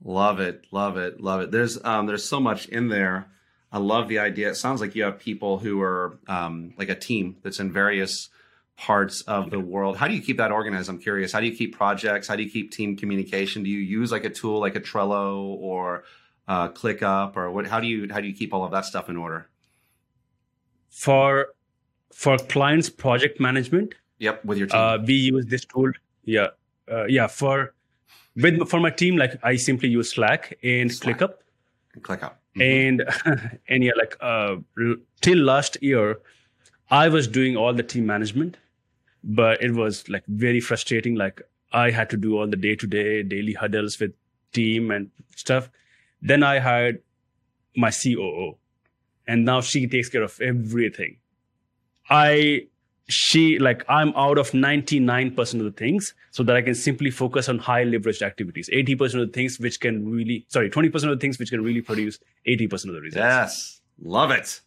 love 0.04 0.40
it 0.40 0.66
love 0.70 0.96
it 0.96 1.20
love 1.20 1.40
it 1.40 1.50
there's 1.50 1.82
um 1.84 2.06
there's 2.06 2.24
so 2.24 2.38
much 2.38 2.66
in 2.66 2.88
there 2.88 3.28
i 3.72 3.78
love 3.78 4.08
the 4.08 4.18
idea 4.18 4.50
it 4.50 4.54
sounds 4.54 4.80
like 4.80 4.94
you 4.94 5.02
have 5.02 5.18
people 5.18 5.58
who 5.58 5.80
are 5.80 6.18
um 6.28 6.74
like 6.78 6.88
a 6.88 6.94
team 6.94 7.36
that's 7.42 7.60
in 7.60 7.72
various 7.72 8.28
parts 8.76 9.22
of 9.22 9.50
the 9.50 9.58
world. 9.58 9.96
How 9.96 10.06
do 10.06 10.14
you 10.14 10.22
keep 10.22 10.36
that 10.36 10.52
organized? 10.52 10.88
I'm 10.88 10.98
curious. 10.98 11.32
How 11.32 11.40
do 11.40 11.46
you 11.46 11.56
keep 11.56 11.76
projects? 11.76 12.28
How 12.28 12.36
do 12.36 12.42
you 12.42 12.50
keep 12.50 12.70
team 12.70 12.96
communication? 12.96 13.62
Do 13.62 13.70
you 13.70 13.78
use 13.78 14.12
like 14.12 14.24
a 14.24 14.30
tool 14.30 14.60
like 14.60 14.76
a 14.76 14.80
Trello 14.80 15.56
or 15.58 16.04
uh, 16.46 16.68
ClickUp 16.68 17.36
or 17.36 17.50
what? 17.50 17.66
How 17.66 17.80
do 17.80 17.86
you 17.86 18.08
how 18.12 18.20
do 18.20 18.28
you 18.28 18.34
keep 18.34 18.52
all 18.52 18.64
of 18.64 18.70
that 18.72 18.84
stuff 18.84 19.08
in 19.08 19.16
order? 19.16 19.48
For 20.90 21.48
for 22.12 22.38
clients 22.38 22.90
project 22.90 23.40
management. 23.40 23.94
Yep, 24.18 24.44
with 24.44 24.58
your 24.58 24.66
team. 24.66 24.80
Uh, 24.80 24.98
we 24.98 25.14
use 25.14 25.46
this 25.46 25.64
tool. 25.64 25.92
Yeah, 26.24 26.48
uh, 26.90 27.04
yeah. 27.06 27.26
For 27.26 27.74
with 28.37 28.69
for 28.69 28.81
my 28.81 28.90
team, 28.90 29.16
like 29.16 29.38
I 29.43 29.57
simply 29.57 29.88
use 29.88 30.11
Slack 30.11 30.59
and 30.62 30.93
Slack. 30.93 31.19
ClickUp. 31.19 31.35
And 31.95 32.02
ClickUp. 32.05 32.33
Mm-hmm. 32.57 32.62
And 32.62 33.61
and 33.69 33.85
yeah, 33.85 33.93
like 33.97 34.16
uh, 34.21 34.57
till 35.21 35.38
last 35.38 35.78
year, 35.81 36.21
I 36.90 37.09
was 37.09 37.26
doing 37.26 37.57
all 37.57 37.75
the 37.75 37.83
team 37.83 38.07
management 38.07 38.57
but 39.26 39.61
it 39.61 39.75
was 39.75 40.09
like 40.09 40.25
very 40.28 40.61
frustrating. 40.61 41.16
Like 41.16 41.43
I 41.73 41.90
had 41.90 42.09
to 42.11 42.16
do 42.16 42.38
all 42.38 42.47
the 42.47 42.57
day 42.57 42.76
to 42.76 42.87
day 42.87 43.23
daily 43.23 43.52
huddles 43.52 43.99
with 43.99 44.12
team 44.52 44.90
and 44.90 45.11
stuff. 45.35 45.69
Then 46.23 46.43
I 46.43 46.61
hired 46.61 47.02
my 47.76 47.90
COO 47.90 48.57
and 49.26 49.45
now 49.45 49.61
she 49.61 49.87
takes 49.87 50.09
care 50.09 50.23
of 50.23 50.40
everything. 50.40 51.19
I, 52.09 52.69
she, 53.08 53.58
like, 53.58 53.84
I'm 53.88 54.12
out 54.16 54.38
of 54.38 54.50
99% 54.50 55.38
of 55.54 55.64
the 55.64 55.70
things 55.70 56.14
so 56.32 56.42
that 56.42 56.56
I 56.56 56.62
can 56.62 56.75
simply 56.75 57.10
focus 57.10 57.48
on 57.48 57.58
high 57.58 57.84
leveraged 57.84 58.22
activities. 58.22 58.68
80% 58.72 59.00
of 59.22 59.28
the 59.28 59.32
things 59.32 59.60
which 59.60 59.80
can 59.80 60.10
really, 60.10 60.44
sorry, 60.48 60.70
20% 60.70 60.94
of 60.94 61.00
the 61.02 61.16
things 61.16 61.38
which 61.38 61.50
can 61.50 61.62
really 61.62 61.82
produce 61.82 62.18
80% 62.48 62.72
of 62.72 62.94
the 62.94 63.00
results. 63.00 63.16
Yes. 63.16 63.80
Love 64.02 64.30
it. 64.32 64.60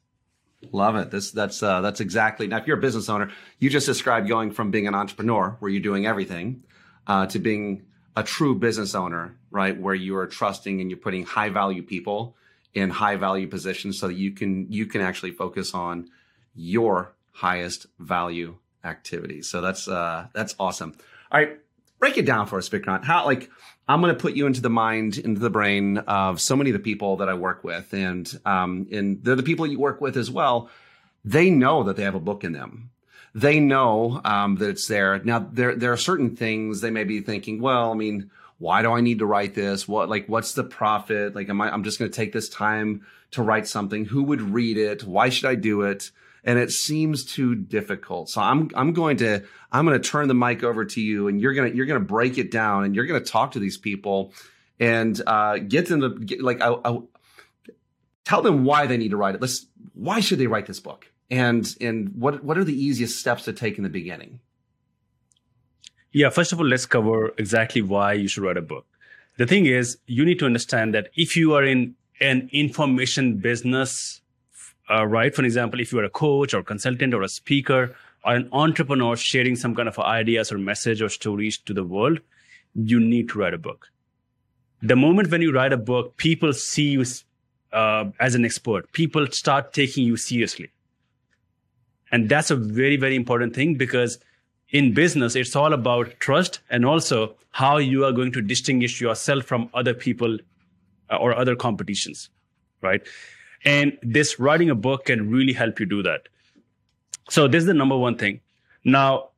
Love 0.72 0.96
it. 0.96 1.12
This 1.12 1.32
that's 1.32 1.64
uh, 1.64 1.80
that's 1.80 2.02
exactly 2.02 2.46
now. 2.48 2.58
If 2.58 2.68
you're 2.68 2.78
a 2.78 2.82
business 2.82 3.08
owner, 3.08 3.32
you 3.60 3.70
just 3.70 3.86
described 3.86 4.28
going 4.28 4.52
from 4.52 4.72
being 4.72 4.88
an 4.88 4.96
entrepreneur 4.96 5.56
where 5.60 5.72
you're 5.72 5.82
doing 5.82 6.06
everything 6.06 6.64
uh, 7.08 7.28
to 7.28 7.40
being 7.40 7.86
a 8.18 8.24
true 8.24 8.56
business 8.56 8.94
owner, 8.94 9.38
right? 9.52 9.80
Where 9.80 9.96
you 9.96 10.18
are 10.18 10.28
trusting 10.28 10.82
and 10.82 10.90
you're 10.90 11.00
putting 11.00 11.26
high 11.26 11.48
value 11.48 11.82
people 11.82 12.36
in 12.74 12.90
high 12.90 13.16
value 13.16 13.48
positions 13.48 14.00
so 14.00 14.08
that 14.08 14.16
you 14.16 14.32
can 14.32 14.70
you 14.70 14.86
can 14.86 15.00
actually 15.00 15.32
focus 15.32 15.74
on 15.74 16.10
your 16.56 17.16
highest 17.40 17.88
value 18.00 18.58
activities. 18.84 19.50
So 19.50 19.62
that's 19.62 19.88
uh, 19.88 20.28
that's 20.34 20.56
awesome. 20.60 20.94
All 21.32 21.40
right, 21.40 21.58
break 22.00 22.18
it 22.18 22.26
down 22.26 22.48
for 22.48 22.58
us, 22.58 22.68
Vikrant. 22.68 23.06
How 23.06 23.26
like 23.26 23.50
I'm 23.88 24.02
going 24.02 24.14
to 24.14 24.20
put 24.20 24.36
you 24.36 24.46
into 24.46 24.62
the 24.62 24.70
mind, 24.70 25.18
into 25.18 25.40
the 25.40 25.50
brain 25.50 26.00
of 26.00 26.42
so 26.42 26.56
many 26.58 26.70
of 26.70 26.74
the 26.74 26.84
people 26.84 27.18
that 27.18 27.30
I 27.30 27.34
work 27.34 27.64
with, 27.64 27.94
and 27.94 28.30
um, 28.46 28.88
and 28.92 29.24
they're 29.24 29.36
the 29.36 29.44
people 29.44 29.66
you 29.66 29.80
work 29.80 30.02
with 30.02 30.18
as 30.18 30.30
well. 30.30 30.70
They 31.24 31.50
know 31.50 31.84
that 31.84 31.96
they 31.96 32.04
have 32.04 32.16
a 32.16 32.20
book 32.20 32.44
in 32.44 32.52
them. 32.52 32.92
They 33.34 33.60
know 33.60 34.20
um, 34.26 34.56
that 34.58 34.70
it's 34.70 34.88
there. 34.88 35.20
Now 35.24 35.40
there 35.40 35.76
there 35.76 35.94
are 35.94 35.98
certain 35.98 36.36
things 36.36 36.82
they 36.82 36.92
may 36.92 37.06
be 37.06 37.22
thinking. 37.22 37.62
Well, 37.62 37.92
I 37.92 37.96
mean, 37.96 38.32
why 38.58 38.82
do 38.82 38.92
I 38.92 39.00
need 39.00 39.20
to 39.20 39.26
write 39.26 39.56
this? 39.56 39.88
What 39.88 40.10
like 40.10 40.28
what's 40.28 40.54
the 40.54 40.66
profit? 40.66 41.36
Like, 41.36 41.48
am 41.48 41.62
I? 41.62 41.72
I'm 41.72 41.84
just 41.86 42.00
going 42.00 42.12
to 42.12 42.16
take 42.16 42.34
this 42.34 42.50
time 42.50 43.06
to 43.32 43.44
write 43.44 43.68
something. 43.68 44.06
Who 44.06 44.24
would 44.24 44.42
read 44.42 44.78
it? 44.78 45.06
Why 45.06 45.30
should 45.30 45.50
I 45.50 45.56
do 45.56 45.84
it? 45.84 46.12
And 46.50 46.58
it 46.58 46.72
seems 46.72 47.24
too 47.24 47.54
difficult. 47.54 48.28
So 48.28 48.42
I'm 48.42 48.72
I'm 48.74 48.92
going 48.92 49.18
to 49.18 49.44
I'm 49.72 49.86
going 49.86 50.02
to 50.02 50.10
turn 50.10 50.28
the 50.28 50.34
mic 50.34 50.64
over 50.64 50.84
to 50.84 51.00
you, 51.00 51.28
and 51.28 51.40
you're 51.40 51.54
gonna 51.54 51.70
you're 51.70 51.86
gonna 51.86 52.00
break 52.00 52.40
it 52.40 52.50
down, 52.50 52.86
and 52.86 52.96
you're 52.96 53.06
gonna 53.06 53.20
talk 53.20 53.52
to 53.52 53.60
these 53.60 53.78
people, 53.78 54.34
and 54.80 55.22
uh, 55.28 55.60
get 55.60 55.88
them 55.88 56.02
to 56.02 56.10
get, 56.10 56.42
like 56.42 56.60
I, 56.60 56.74
I, 56.84 57.02
tell 58.26 58.42
them 58.42 58.66
why 58.66 58.88
they 58.88 58.98
need 58.98 59.12
to 59.12 59.18
write 59.18 59.36
it. 59.36 59.42
Let's 59.42 59.68
why 59.94 60.22
should 60.22 60.40
they 60.40 60.48
write 60.48 60.66
this 60.66 60.80
book, 60.80 61.12
and 61.30 61.72
and 61.80 62.16
what 62.16 62.44
what 62.44 62.58
are 62.58 62.64
the 62.64 62.74
easiest 62.74 63.20
steps 63.20 63.44
to 63.44 63.54
take 63.54 63.78
in 63.78 63.84
the 63.84 63.90
beginning? 63.90 64.40
Yeah, 66.12 66.32
first 66.32 66.52
of 66.52 66.60
all, 66.60 66.66
let's 66.66 66.88
cover 66.88 67.32
exactly 67.38 67.84
why 67.84 68.14
you 68.14 68.28
should 68.28 68.42
write 68.42 68.58
a 68.58 68.64
book. 68.64 68.88
The 69.38 69.46
thing 69.46 69.68
is, 69.68 70.00
you 70.08 70.26
need 70.26 70.40
to 70.40 70.48
understand 70.48 70.96
that 70.96 71.10
if 71.16 71.38
you 71.38 71.54
are 71.54 71.64
in 71.64 71.94
an 72.20 72.50
information 72.52 73.38
business 73.38 74.22
uh, 74.90 75.06
right? 75.06 75.34
For 75.34 75.44
example, 75.44 75.80
if 75.80 75.92
you 75.92 76.00
are 76.00 76.04
a 76.04 76.10
coach 76.10 76.54
or 76.54 76.64
consultant 76.64 77.14
or 77.14 77.22
a 77.22 77.30
speaker 77.30 77.96
or 78.26 78.36
an 78.36 78.50
entrepreneur 78.52 79.16
sharing 79.16 79.56
some 79.56 79.76
kind 79.76 79.88
of 79.88 80.00
ideas 80.00 80.52
or 80.52 80.58
message 80.58 81.02
or 81.02 81.10
stories 81.10 81.58
to 81.60 81.74
the 81.74 81.84
world, 81.84 82.20
you 82.76 83.00
need 83.00 83.30
to 83.30 83.40
write 83.40 83.54
a 83.54 83.58
book. 83.58 83.88
The 84.82 84.96
moment 84.96 85.30
when 85.30 85.42
you 85.42 85.52
write 85.52 85.74
a 85.74 85.78
book, 85.78 86.18
people 86.18 86.54
see 86.54 86.90
you 86.90 87.06
uh, 87.74 88.06
as 88.20 88.36
an 88.36 88.46
expert. 88.46 88.92
People 88.94 89.28
start 89.28 89.74
taking 89.74 90.06
you 90.06 90.18
seriously. 90.18 90.72
And 92.12 92.28
that's 92.28 92.50
a 92.50 92.56
very, 92.56 92.98
very 92.98 93.16
important 93.16 93.54
thing 93.54 93.76
because 93.76 94.18
in 94.70 94.94
business, 94.94 95.36
it's 95.36 95.56
all 95.56 95.74
about 95.74 96.20
trust 96.20 96.60
and 96.70 96.86
also 96.86 97.36
how 97.52 97.78
you 97.78 98.06
are 98.06 98.12
going 98.12 98.32
to 98.32 98.42
distinguish 98.42 99.02
yourself 99.02 99.46
from 99.46 99.70
other 99.74 99.94
people 99.94 100.38
uh, 101.10 101.18
or 101.18 101.36
other 101.36 101.56
competitions, 101.56 102.30
right? 102.82 103.02
And 103.66 103.98
this 104.02 104.40
writing 104.40 104.70
a 104.70 104.76
book 104.76 105.06
can 105.06 105.30
really 105.30 105.54
help 105.54 105.80
you 105.80 105.86
do 105.86 106.02
that. 106.04 106.30
So 107.30 107.48
this 107.48 107.62
is 107.62 107.68
the 107.68 107.74
number 107.74 107.98
one 107.98 108.18
thing. 108.18 108.40
Now, 108.84 109.30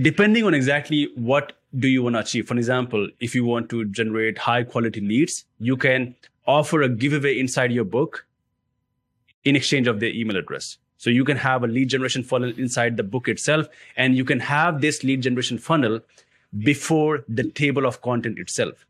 depending 0.00 0.44
on 0.44 0.54
exactly 0.54 1.10
what 1.16 1.52
do 1.78 1.88
you 1.88 2.02
want 2.02 2.14
to 2.14 2.20
achieve. 2.20 2.46
For 2.46 2.56
example, 2.56 3.08
if 3.20 3.34
you 3.34 3.44
want 3.44 3.68
to 3.70 3.84
generate 3.86 4.38
high 4.38 4.62
quality 4.62 5.00
leads, 5.00 5.44
you 5.58 5.76
can 5.76 6.14
offer 6.46 6.82
a 6.82 6.88
giveaway 6.88 7.38
inside 7.38 7.72
your 7.72 7.84
book 7.84 8.26
in 9.44 9.56
exchange 9.56 9.86
of 9.86 10.00
their 10.00 10.10
email 10.10 10.36
address. 10.36 10.78
So 10.98 11.10
you 11.10 11.24
can 11.24 11.36
have 11.36 11.64
a 11.64 11.66
lead 11.66 11.88
generation 11.88 12.22
funnel 12.22 12.52
inside 12.56 12.96
the 12.96 13.02
book 13.02 13.28
itself, 13.28 13.66
and 13.96 14.16
you 14.16 14.24
can 14.24 14.40
have 14.40 14.80
this 14.80 15.02
lead 15.04 15.22
generation 15.22 15.58
funnel 15.58 16.00
before 16.58 17.24
the 17.28 17.50
table 17.50 17.84
of 17.84 18.00
content 18.00 18.38
itself. 18.38 18.86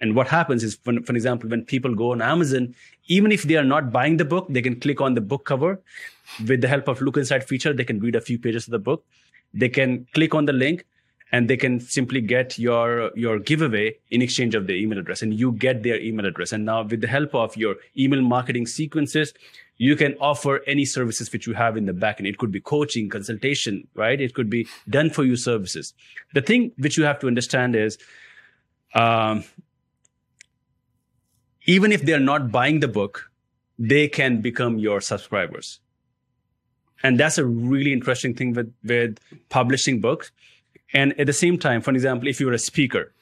And 0.00 0.14
what 0.14 0.28
happens 0.28 0.62
is, 0.62 0.76
for, 0.76 1.00
for 1.02 1.12
example, 1.12 1.50
when 1.50 1.64
people 1.64 1.94
go 1.94 2.12
on 2.12 2.22
Amazon, 2.22 2.74
even 3.08 3.32
if 3.32 3.42
they 3.42 3.56
are 3.56 3.64
not 3.64 3.92
buying 3.92 4.16
the 4.16 4.24
book, 4.24 4.46
they 4.48 4.62
can 4.62 4.78
click 4.78 5.00
on 5.00 5.14
the 5.14 5.20
book 5.20 5.44
cover. 5.44 5.80
With 6.46 6.60
the 6.60 6.68
help 6.68 6.88
of 6.88 7.00
Look 7.00 7.16
Inside 7.16 7.44
feature, 7.44 7.72
they 7.72 7.84
can 7.84 7.98
read 8.00 8.14
a 8.14 8.20
few 8.20 8.38
pages 8.38 8.66
of 8.66 8.72
the 8.72 8.78
book. 8.78 9.04
They 9.54 9.68
can 9.68 10.06
click 10.14 10.34
on 10.34 10.44
the 10.44 10.52
link 10.52 10.84
and 11.32 11.48
they 11.48 11.56
can 11.56 11.80
simply 11.80 12.20
get 12.20 12.58
your 12.58 13.10
your 13.14 13.38
giveaway 13.38 13.96
in 14.10 14.22
exchange 14.22 14.54
of 14.54 14.66
their 14.66 14.76
email 14.76 14.98
address. 14.98 15.22
And 15.22 15.34
you 15.34 15.52
get 15.52 15.82
their 15.82 16.00
email 16.00 16.26
address. 16.26 16.52
And 16.52 16.64
now 16.64 16.82
with 16.82 17.00
the 17.00 17.06
help 17.06 17.34
of 17.34 17.56
your 17.56 17.76
email 17.96 18.22
marketing 18.22 18.66
sequences 18.66 19.34
you 19.80 19.94
can 19.94 20.14
offer 20.20 20.60
any 20.66 20.84
services 20.84 21.32
which 21.32 21.46
you 21.46 21.54
have 21.54 21.76
in 21.76 21.86
the 21.86 21.92
back 21.92 22.18
end. 22.18 22.26
It 22.26 22.38
could 22.38 22.50
be 22.50 22.60
coaching 22.60 23.08
consultation 23.08 23.86
right? 23.94 24.20
It 24.20 24.34
could 24.34 24.50
be 24.50 24.66
done 24.88 25.08
for 25.08 25.24
you 25.24 25.36
services. 25.36 25.94
The 26.34 26.42
thing 26.42 26.72
which 26.78 26.98
you 26.98 27.04
have 27.04 27.20
to 27.20 27.26
understand 27.26 27.76
is 27.76 27.96
um, 28.94 29.44
even 31.68 31.92
if 31.92 32.02
they're 32.02 32.18
not 32.18 32.50
buying 32.50 32.80
the 32.80 32.88
book, 32.88 33.30
they 33.78 34.08
can 34.08 34.40
become 34.40 34.78
your 34.78 35.02
subscribers. 35.02 35.80
And 37.02 37.20
that's 37.20 37.36
a 37.36 37.44
really 37.44 37.92
interesting 37.92 38.34
thing 38.34 38.54
with, 38.54 38.72
with 38.82 39.18
publishing 39.50 40.00
books. 40.00 40.32
And 40.94 41.12
at 41.20 41.26
the 41.26 41.34
same 41.34 41.58
time, 41.58 41.82
for 41.82 41.90
example, 41.90 42.26
if 42.26 42.40
you're 42.40 42.54
a 42.54 42.58
speaker 42.58 43.12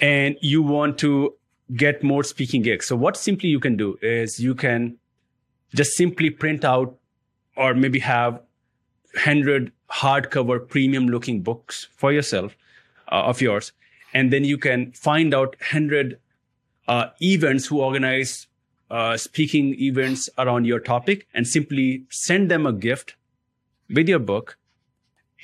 and 0.00 0.36
you 0.40 0.62
want 0.62 0.96
to 0.98 1.34
get 1.74 2.04
more 2.04 2.22
speaking 2.22 2.62
gigs. 2.62 2.86
So 2.86 2.94
what 2.94 3.16
simply 3.16 3.48
you 3.48 3.58
can 3.58 3.76
do 3.76 3.98
is 4.00 4.38
you 4.38 4.54
can 4.54 4.96
just 5.74 5.96
simply 5.96 6.30
print 6.30 6.64
out 6.64 6.96
or 7.56 7.74
maybe 7.74 7.98
have 7.98 8.34
100 9.14 9.72
hardcover 9.90 10.68
premium 10.68 11.08
looking 11.08 11.42
books 11.42 11.88
for 11.96 12.12
yourself 12.12 12.56
uh, 13.10 13.22
of 13.24 13.40
yours. 13.40 13.72
And 14.14 14.32
then 14.32 14.44
you 14.44 14.56
can 14.56 14.92
find 14.92 15.34
out 15.34 15.56
100 15.58 16.20
uh, 16.88 17.06
events 17.20 17.66
who 17.66 17.80
organize 17.80 18.46
uh, 18.90 19.16
speaking 19.16 19.74
events 19.80 20.28
around 20.38 20.64
your 20.64 20.78
topic 20.78 21.26
and 21.34 21.46
simply 21.46 22.04
send 22.10 22.50
them 22.50 22.66
a 22.66 22.72
gift 22.72 23.16
with 23.90 24.08
your 24.08 24.18
book 24.18 24.56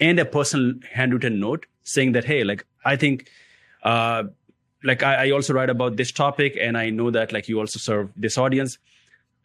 and 0.01 0.19
a 0.19 0.25
personal 0.25 0.75
handwritten 0.93 1.41
note 1.41 1.67
saying 1.83 2.13
that 2.13 2.25
hey 2.25 2.45
like 2.45 2.65
i 2.85 2.97
think 2.97 3.29
uh, 3.83 4.23
like 4.85 5.03
I, 5.03 5.27
I, 5.27 5.31
also 5.31 5.53
write 5.55 5.71
about 5.71 5.97
this 5.97 6.13
topic 6.13 6.57
and 6.61 6.79
i 6.79 6.91
know 6.91 7.11
that 7.11 7.33
like 7.33 7.49
you 7.49 7.59
also 7.59 7.79
serve 7.79 8.11
this 8.17 8.39
audience. 8.39 8.79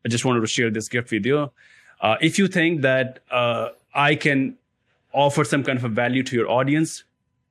I 0.06 0.10
just 0.10 0.25
wanted 0.25 0.42
to 0.42 0.48
share 0.48 0.70
this 0.70 0.88
gift 0.88 1.12
with 1.12 1.25
you. 1.25 1.51
Uh, 2.00 2.16
if 2.22 2.38
you 2.38 2.48
think 2.48 2.82
that 2.82 3.20
uh, 3.32 3.70
i 3.96 4.16
can 4.16 4.56
offer 5.13 5.44
some 5.44 5.63
kind 5.63 5.80
of 5.80 5.84
a 5.84 5.89
value 5.89 6.22
to 6.22 6.36
your 6.36 6.50
audience 6.50 7.04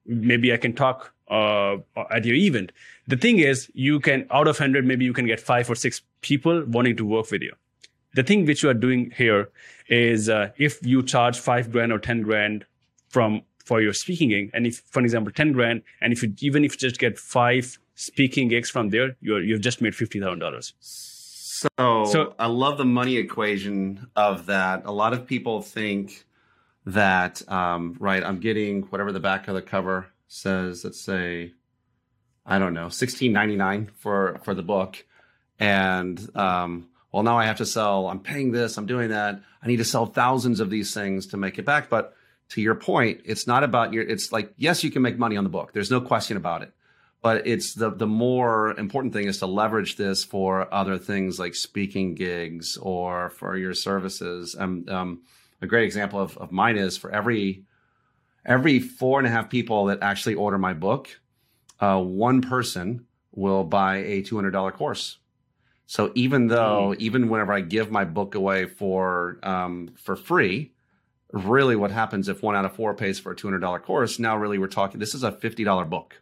maybe 0.07 0.53
i 0.53 0.57
can 0.57 0.73
talk 0.73 1.13
uh, 1.29 1.77
at 2.11 2.25
your 2.25 2.37
event. 2.37 2.73
The 3.07 3.17
thing 3.17 3.39
is, 3.39 3.71
you 3.75 4.01
can 4.01 4.27
out 4.31 4.49
of 4.49 4.59
hundred, 4.59 4.87
maybe 4.87 5.05
you 5.05 5.13
can 5.13 5.27
get 5.27 5.41
five 5.41 5.71
or 5.71 5.75
six 5.75 6.03
people 6.21 6.65
wanting 6.67 6.97
to 6.97 7.05
work 7.05 7.31
with 7.31 7.43
you. 7.43 7.53
The 8.15 8.23
thing 8.23 8.47
which 8.47 8.63
you 8.63 8.71
are 8.71 8.75
doing 8.75 9.13
here 9.17 9.51
is 9.89 10.29
uh, 10.29 10.51
if 10.57 10.85
you 10.85 11.03
charge 11.03 11.39
five 11.39 11.71
grand 11.71 11.93
or 11.93 11.99
ten 11.99 12.23
grand 12.23 12.65
from 13.09 13.43
for 13.65 13.81
your 13.81 13.93
speaking 13.93 14.29
gig, 14.31 14.51
and 14.55 14.67
if, 14.67 14.83
for 14.91 15.01
example, 15.01 15.33
ten 15.33 15.53
grand, 15.53 15.83
and 16.01 16.13
if 16.13 16.23
you 16.23 16.33
even 16.41 16.65
if 16.65 16.73
you 16.73 16.79
just 16.79 16.99
get 16.99 17.19
five 17.19 17.79
speaking 17.95 18.49
gigs 18.49 18.71
from 18.71 18.91
there, 18.91 19.17
you're 19.21 19.43
you've 19.43 19.61
just 19.61 19.83
made 19.83 19.95
fifty 19.95 20.21
thousand 20.21 20.39
dollars. 20.39 20.75
So, 20.81 22.05
so 22.05 22.35
I 22.39 22.47
love 22.47 22.77
the 22.79 22.85
money 22.85 23.17
equation 23.17 24.09
of 24.15 24.47
that. 24.47 24.83
A 24.85 24.93
lot 24.93 25.13
of 25.13 25.27
people 25.27 25.63
think 25.63 26.25
that 26.85 27.47
um, 27.51 27.97
right, 27.99 28.23
I'm 28.23 28.39
getting 28.39 28.83
whatever 28.83 29.11
the 29.11 29.21
back 29.21 29.49
of 29.49 29.55
the 29.55 29.63
cover 29.63 30.07
says, 30.29 30.85
let's 30.85 31.01
say, 31.01 31.53
I 32.45 32.59
don't 32.59 32.75
know, 32.75 32.89
sixteen 32.89 33.33
ninety 33.33 33.57
nine 33.57 33.91
for 33.99 34.41
for 34.45 34.55
the 34.55 34.63
book, 34.63 35.05
and 35.59 36.19
um, 36.37 36.89
well, 37.13 37.23
now 37.23 37.39
I 37.39 37.47
have 37.47 37.59
to 37.59 37.67
sell. 37.67 38.09
I'm 38.09 38.21
paying 38.21 38.53
this. 38.53 38.77
I'm 38.77 38.87
doing 38.87 39.11
that. 39.11 39.41
I 39.63 39.67
need 39.67 39.79
to 39.79 39.85
sell 39.85 40.07
thousands 40.07 40.61
of 40.61 40.71
these 40.71 40.93
things 40.95 41.29
to 41.29 41.37
make 41.37 41.59
it 41.59 41.65
back. 41.65 41.89
But 41.89 42.15
to 42.51 42.61
your 42.61 42.75
point, 42.75 43.23
it's 43.25 43.47
not 43.47 43.65
about 43.65 43.93
your. 43.93 44.05
It's 44.05 44.33
like 44.33 44.53
yes, 44.57 44.85
you 44.85 44.91
can 44.91 45.03
make 45.03 45.19
money 45.19 45.37
on 45.37 45.45
the 45.45 45.51
book. 45.51 45.73
There's 45.73 45.91
no 45.91 46.01
question 46.01 46.37
about 46.37 46.63
it. 46.63 46.73
But 47.23 47.47
it's 47.47 47.75
the 47.75 47.91
the 47.91 48.07
more 48.07 48.79
important 48.79 49.13
thing 49.13 49.27
is 49.27 49.39
to 49.39 49.47
leverage 49.47 49.97
this 49.97 50.23
for 50.23 50.73
other 50.73 50.99
things 50.99 51.41
like 51.41 51.55
speaking 51.55 52.15
gigs 52.15 52.77
or 52.77 53.31
for 53.31 53.57
your 53.57 53.75
services. 53.75 54.55
And 54.55 54.89
um, 54.89 55.23
a 55.61 55.67
great 55.67 55.85
example 55.85 56.21
of, 56.21 56.37
of 56.39 56.53
mine 56.53 56.77
is 56.77 56.97
for 56.97 57.11
every 57.11 57.65
every 58.47 58.79
four 58.79 59.19
and 59.19 59.27
a 59.27 59.31
half 59.31 59.51
people 59.51 59.87
that 59.87 59.99
actually 60.01 60.35
order 60.35 60.57
my 60.57 60.73
book, 60.73 61.21
uh, 61.81 62.01
one 62.01 62.41
person 62.41 63.05
will 63.33 63.65
buy 63.65 63.97
a 63.97 64.23
$200 64.23 64.73
course. 64.73 65.19
So 65.87 66.11
even 66.15 66.47
though, 66.47 66.95
mm. 66.95 66.99
even 66.99 67.29
whenever 67.29 67.53
I 67.53 67.61
give 67.61 67.91
my 67.91 68.05
book 68.05 68.35
away 68.35 68.67
for, 68.67 69.39
um, 69.43 69.91
for 69.97 70.17
free, 70.17 70.73
really 71.33 71.77
what 71.77 71.91
happens 71.91 72.29
if 72.29 72.43
one 72.43 72.57
out 72.57 72.65
of 72.65 72.75
four 72.75 72.95
pays 72.95 73.19
for 73.19 73.33
a 73.33 73.37
$200 73.37 73.83
course, 73.83 74.19
now 74.19 74.37
really 74.37 74.59
we're 74.59 74.69
talking, 74.69 75.01
this 75.01 75.15
is 75.15 75.23
a 75.23 75.33
$50 75.33 75.91
book 75.91 76.21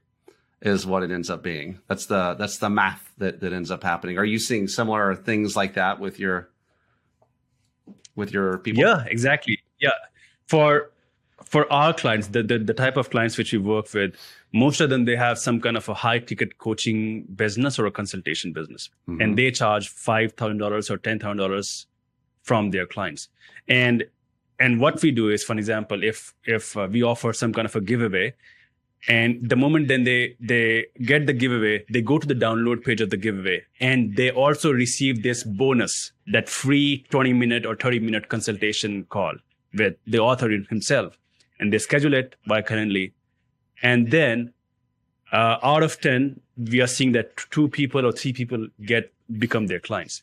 is 0.61 0.87
what 0.87 1.03
it 1.03 1.11
ends 1.11 1.29
up 1.29 1.43
being. 1.43 1.79
That's 1.89 2.07
the, 2.07 2.35
that's 2.35 2.59
the 2.59 2.71
math 2.71 3.13
that, 3.19 3.41
that 3.41 3.53
ends 3.53 3.71
up 3.71 3.83
happening. 3.83 4.19
Are 4.19 4.25
you 4.25 4.39
seeing 4.39 4.67
similar 4.67 5.15
things 5.15 5.55
like 5.55 5.75
that 5.75 6.01
with 6.01 6.19
your, 6.19 6.51
with 8.17 8.33
your 8.33 8.59
people? 8.59 8.83
Yeah, 8.83 9.05
exactly. 9.07 9.61
Yeah. 9.79 9.91
For, 10.47 10.91
for 11.45 11.71
our 11.73 11.93
clients, 11.93 12.29
the, 12.29 12.43
the, 12.43 12.59
the 12.59 12.75
type 12.75 12.97
of 12.97 13.11
clients 13.11 13.37
which 13.37 13.53
we 13.53 13.59
work 13.59 13.93
with, 13.93 14.15
most 14.53 14.81
of 14.81 14.91
them 14.91 15.05
they 15.05 15.17
have 15.17 15.39
some 15.39 15.61
kind 15.61 15.77
of 15.77 15.89
a 15.89 15.95
high 15.95 16.19
ticket 16.19 16.59
coaching 16.59 17.25
business 17.35 17.79
or 17.79 17.87
a 17.87 17.91
consultation 17.91 18.53
business, 18.53 18.91
mm-hmm. 19.09 19.21
and 19.21 19.37
they 19.37 19.51
charge 19.51 19.89
five 19.89 20.33
thousand 20.33 20.59
dollars 20.59 20.91
or 20.91 20.97
ten 20.97 21.19
thousand 21.19 21.39
dollars 21.39 21.87
from 22.43 22.71
their 22.71 22.87
clients. 22.87 23.29
And 23.69 24.05
and 24.61 24.81
what 24.81 25.03
we 25.03 25.11
do 25.11 25.31
is, 25.31 25.43
for 25.43 25.55
example, 25.55 26.05
if 26.05 26.35
if 26.45 26.77
uh, 26.77 26.89
we 26.91 27.03
offer 27.03 27.33
some 27.33 27.53
kind 27.53 27.67
of 27.67 27.75
a 27.75 27.81
giveaway, 27.81 28.35
and 29.09 29.49
the 29.49 29.57
moment 29.57 29.89
then 29.89 30.05
they 30.05 30.37
they 30.41 30.87
get 31.03 31.27
the 31.27 31.33
giveaway 31.33 31.85
they 31.91 32.01
go 32.01 32.19
to 32.19 32.27
the 32.27 32.35
download 32.35 32.83
page 32.83 33.01
of 33.01 33.11
the 33.11 33.17
giveaway 33.17 33.63
and 33.81 34.17
they 34.17 34.31
also 34.31 34.73
receive 34.73 35.23
this 35.23 35.45
bonus 35.45 36.13
that 36.27 36.49
free 36.49 37.05
20 37.11 37.33
minute 37.35 37.67
or 37.67 37.77
30 37.77 37.99
minute 38.01 38.29
consultation 38.29 39.05
call 39.11 39.35
with 39.75 39.95
the 40.07 40.19
author 40.19 40.49
himself 40.71 41.19
and 41.59 41.73
they 41.73 41.79
schedule 41.79 42.15
it 42.15 42.37
by 42.47 42.63
Calendly 42.63 43.13
and 43.83 44.11
then 44.11 44.53
uh, 45.33 45.59
out 45.63 45.83
of 45.83 46.01
10 46.01 46.41
we 46.57 46.81
are 46.81 46.87
seeing 46.87 47.13
that 47.13 47.37
two 47.51 47.69
people 47.69 48.07
or 48.07 48.13
three 48.13 48.33
people 48.33 48.69
get 48.85 49.13
become 49.39 49.67
their 49.67 49.81
clients 49.81 50.23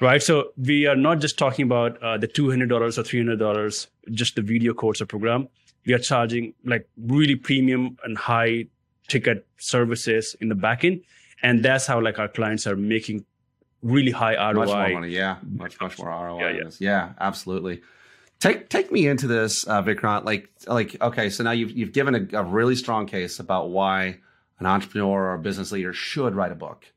right 0.00 0.22
so 0.22 0.52
we 0.56 0.86
are 0.86 0.96
not 0.96 1.20
just 1.20 1.38
talking 1.38 1.64
about 1.64 2.02
uh, 2.02 2.16
the 2.18 2.26
$200 2.26 2.70
or 2.72 3.02
$300 3.02 3.86
just 4.10 4.34
the 4.36 4.42
video 4.42 4.74
course 4.74 5.00
or 5.00 5.06
program 5.06 5.48
we 5.86 5.92
are 5.92 5.98
charging 5.98 6.54
like 6.64 6.88
really 6.96 7.36
premium 7.36 7.96
and 8.04 8.16
high 8.16 8.66
ticket 9.08 9.46
services 9.58 10.36
in 10.40 10.48
the 10.48 10.54
backend. 10.54 11.02
And 11.42 11.62
that's 11.62 11.86
how 11.86 12.00
like 12.00 12.18
our 12.18 12.28
clients 12.28 12.66
are 12.66 12.76
making 12.76 13.24
really 13.82 14.10
high 14.10 14.34
ROI. 14.34 14.54
Much 14.54 14.68
more 14.68 15.00
money, 15.00 15.08
yeah. 15.08 15.36
Much, 15.42 15.80
much 15.80 15.98
more 15.98 16.08
ROI. 16.08 16.40
Yeah, 16.40 16.50
yeah. 16.50 16.70
yeah 16.78 17.12
absolutely. 17.20 17.82
Take 18.40 18.68
take 18.68 18.92
me 18.92 19.06
into 19.06 19.26
this, 19.26 19.66
uh, 19.66 19.82
Vikrant. 19.82 20.24
Like 20.24 20.50
like 20.66 21.00
okay, 21.00 21.30
so 21.30 21.44
now 21.44 21.52
you've 21.52 21.70
you've 21.70 21.92
given 21.92 22.14
a, 22.14 22.40
a 22.40 22.42
really 22.42 22.76
strong 22.76 23.06
case 23.06 23.38
about 23.38 23.70
why 23.70 24.18
an 24.58 24.66
entrepreneur 24.66 25.30
or 25.30 25.34
a 25.34 25.38
business 25.38 25.72
leader 25.72 25.92
should 25.92 26.34
write 26.34 26.52
a 26.52 26.56
book. 26.56 26.92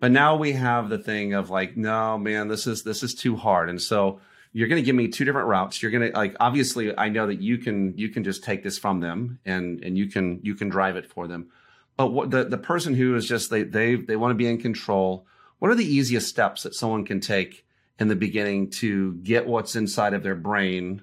But 0.00 0.12
now 0.12 0.36
we 0.36 0.52
have 0.52 0.88
the 0.88 0.98
thing 0.98 1.34
of 1.34 1.50
like, 1.50 1.76
no, 1.76 2.18
man, 2.18 2.48
this 2.48 2.66
is 2.66 2.82
this 2.82 3.02
is 3.02 3.14
too 3.14 3.36
hard. 3.36 3.68
And 3.68 3.80
so 3.80 4.20
you're 4.54 4.68
going 4.68 4.80
to 4.80 4.86
give 4.86 4.94
me 4.96 5.08
two 5.08 5.26
different 5.26 5.48
routes 5.48 5.82
you're 5.82 5.90
going 5.90 6.10
to 6.10 6.16
like 6.16 6.34
obviously 6.40 6.96
i 6.96 7.10
know 7.10 7.26
that 7.26 7.42
you 7.42 7.58
can 7.58 7.92
you 7.98 8.08
can 8.08 8.24
just 8.24 8.42
take 8.42 8.62
this 8.62 8.78
from 8.78 9.00
them 9.00 9.38
and 9.44 9.84
and 9.84 9.98
you 9.98 10.06
can 10.06 10.40
you 10.42 10.54
can 10.54 10.70
drive 10.70 10.96
it 10.96 11.04
for 11.04 11.28
them 11.28 11.50
but 11.98 12.08
what 12.08 12.30
the 12.30 12.44
the 12.44 12.56
person 12.56 12.94
who 12.94 13.14
is 13.14 13.28
just 13.28 13.50
they 13.50 13.62
they 13.62 13.96
they 13.96 14.16
want 14.16 14.30
to 14.30 14.36
be 14.36 14.48
in 14.48 14.56
control 14.56 15.26
what 15.58 15.70
are 15.70 15.74
the 15.74 15.84
easiest 15.84 16.28
steps 16.28 16.62
that 16.62 16.74
someone 16.74 17.04
can 17.04 17.20
take 17.20 17.66
in 17.98 18.08
the 18.08 18.16
beginning 18.16 18.70
to 18.70 19.14
get 19.14 19.46
what's 19.46 19.76
inside 19.76 20.14
of 20.14 20.22
their 20.22 20.34
brain 20.34 21.02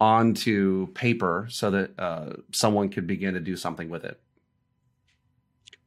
onto 0.00 0.88
paper 0.94 1.46
so 1.50 1.70
that 1.70 1.98
uh, 1.98 2.34
someone 2.52 2.88
could 2.88 3.06
begin 3.06 3.34
to 3.34 3.40
do 3.40 3.56
something 3.56 3.88
with 3.88 4.04
it 4.04 4.20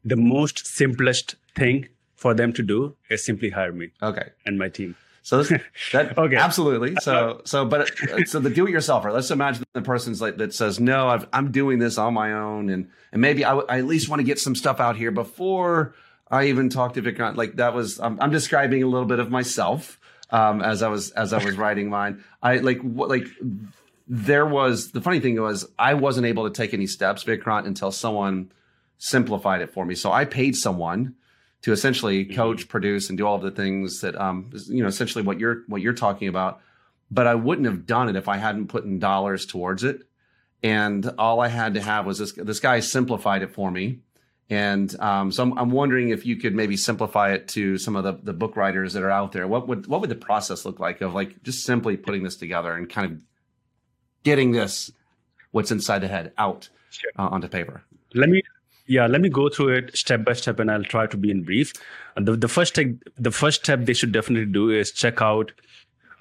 the 0.04 0.16
most 0.16 0.66
simplest 0.66 1.36
thing 1.56 1.88
for 2.16 2.34
them 2.34 2.54
to 2.54 2.64
do 2.64 2.96
is 3.10 3.24
simply 3.26 3.50
hire 3.50 3.74
me 3.74 3.92
okay 4.02 4.30
and 4.46 4.58
my 4.58 4.70
team 4.70 4.96
so 5.28 5.44
this, 5.44 5.62
that 5.92 6.18
okay. 6.18 6.38
absolutely. 6.38 6.96
So 7.02 7.42
so 7.46 7.66
but 7.66 7.92
so 8.28 8.40
the 8.40 8.50
do-it-yourselfer. 8.50 9.12
Let's 9.12 9.30
imagine 9.30 9.66
the 9.74 9.82
person's 9.82 10.22
like 10.22 10.38
that 10.38 10.54
says, 10.54 10.80
"No, 10.80 11.10
i 11.10 11.38
am 11.38 11.52
doing 11.52 11.80
this 11.80 11.98
on 11.98 12.14
my 12.14 12.32
own, 12.32 12.70
and 12.70 12.90
and 13.12 13.22
maybe 13.22 13.44
I, 13.44 13.58
I, 13.58 13.80
at 13.80 13.86
least 13.86 14.08
want 14.08 14.22
to 14.22 14.24
get 14.24 14.40
some 14.40 14.56
stuff 14.56 14.80
out 14.80 14.96
here 14.96 15.12
before 15.12 15.94
I 16.32 16.46
even 16.46 16.70
talk 16.70 16.94
to 16.94 17.02
Vikrant." 17.02 17.36
Like 17.36 17.58
that 17.58 17.74
was 17.74 18.00
I'm, 18.00 18.18
I'm 18.22 18.32
describing 18.32 18.84
a 18.84 18.88
little 18.88 19.06
bit 19.06 19.20
of 19.20 19.30
myself 19.30 20.00
um, 20.30 20.62
as 20.62 20.84
I 20.84 20.90
was 20.90 21.12
as 21.12 21.34
I 21.34 21.44
was 21.44 21.58
writing 21.58 21.90
mine. 21.90 22.24
I 22.42 22.58
like 22.58 22.80
what 22.82 23.10
like 23.10 23.28
there 24.08 24.46
was 24.46 24.92
the 24.92 25.02
funny 25.02 25.20
thing 25.20 25.40
was 25.42 25.70
I 25.78 25.94
wasn't 25.94 26.28
able 26.28 26.50
to 26.50 26.54
take 26.54 26.74
any 26.74 26.88
steps, 26.88 27.24
Vikrant, 27.24 27.66
until 27.66 27.92
someone 27.92 28.52
simplified 28.98 29.62
it 29.62 29.72
for 29.72 29.86
me. 29.86 29.96
So 29.96 30.12
I 30.12 30.26
paid 30.26 30.56
someone 30.56 31.16
to 31.62 31.72
essentially 31.72 32.26
mm-hmm. 32.26 32.36
coach, 32.36 32.68
produce, 32.68 33.10
and 33.10 33.18
do 33.18 33.26
all 33.26 33.36
of 33.36 33.42
the 33.42 33.52
things 33.52 34.02
that 34.02 34.16
um, 34.20 34.50
you 34.68 34.82
know, 34.82 34.88
essentially 34.88 35.24
what 35.24 35.40
you're 35.40 35.64
what 35.68 35.82
you're 35.82 35.94
talking 35.94 36.28
about. 36.28 36.62
But 37.10 37.28
I 37.28 37.36
wouldn't 37.36 37.68
have 37.68 37.86
done 37.86 38.10
it 38.10 38.16
if 38.16 38.28
I 38.28 38.38
hadn't 38.38 38.68
put 38.68 38.84
in 38.84 39.00
dollars 39.00 39.46
towards 39.46 39.84
it. 39.84 40.02
And 40.64 41.10
all 41.18 41.40
I 41.40 41.48
had 41.48 41.76
to 41.76 41.82
have 41.82 42.06
was 42.06 42.20
this. 42.20 42.34
This 42.34 42.60
guy 42.60 42.80
simplified 42.80 43.44
it 43.44 43.54
for 43.54 43.72
me, 43.72 44.00
and 44.50 44.98
um, 45.02 45.32
so 45.32 45.44
I'm, 45.44 45.58
I'm, 45.58 45.72
wondering 45.72 46.10
if 46.10 46.26
you 46.26 46.38
could 46.38 46.56
maybe 46.56 46.78
simplify 46.78 47.34
it 47.34 47.50
to 47.50 47.78
some 47.78 47.98
of 47.98 48.06
the, 48.06 48.14
the 48.24 48.34
book 48.34 48.56
writers 48.56 48.94
that 48.94 49.04
are 49.04 49.12
out 49.12 49.34
there. 49.34 49.46
What 49.48 49.68
would 49.68 49.88
what 49.88 50.00
would 50.00 50.10
the 50.10 50.16
process 50.16 50.64
look 50.64 50.80
like 50.80 51.02
of 51.02 51.14
like 51.14 51.44
just 51.44 51.66
simply 51.66 51.98
putting 51.98 52.24
this 52.24 52.38
together 52.38 52.74
and 52.74 52.90
kind 52.90 53.12
of 53.12 53.22
getting 54.24 54.54
this 54.54 54.92
what's 55.52 55.72
inside 55.72 56.00
the 56.00 56.08
head 56.08 56.32
out 56.38 56.70
sure. 56.92 57.12
uh, 57.20 57.28
onto 57.28 57.50
paper? 57.50 57.84
Let 58.14 58.30
me 58.30 58.42
yeah, 58.86 59.06
let 59.06 59.20
me 59.20 59.28
go 59.28 59.50
through 59.50 59.76
it 59.76 59.98
step 59.98 60.24
by 60.24 60.32
step, 60.32 60.60
and 60.60 60.72
I'll 60.72 60.84
try 60.84 61.08
to 61.08 61.18
be 61.18 61.30
in 61.30 61.44
brief. 61.44 61.74
The 62.16 62.38
the 62.38 62.48
first 62.48 62.74
step, 62.74 62.88
the 63.18 63.32
first 63.32 63.64
step 63.64 63.86
they 63.86 63.94
should 63.94 64.14
definitely 64.14 64.52
do 64.52 64.70
is 64.70 64.92
check 64.92 65.22
out 65.22 65.52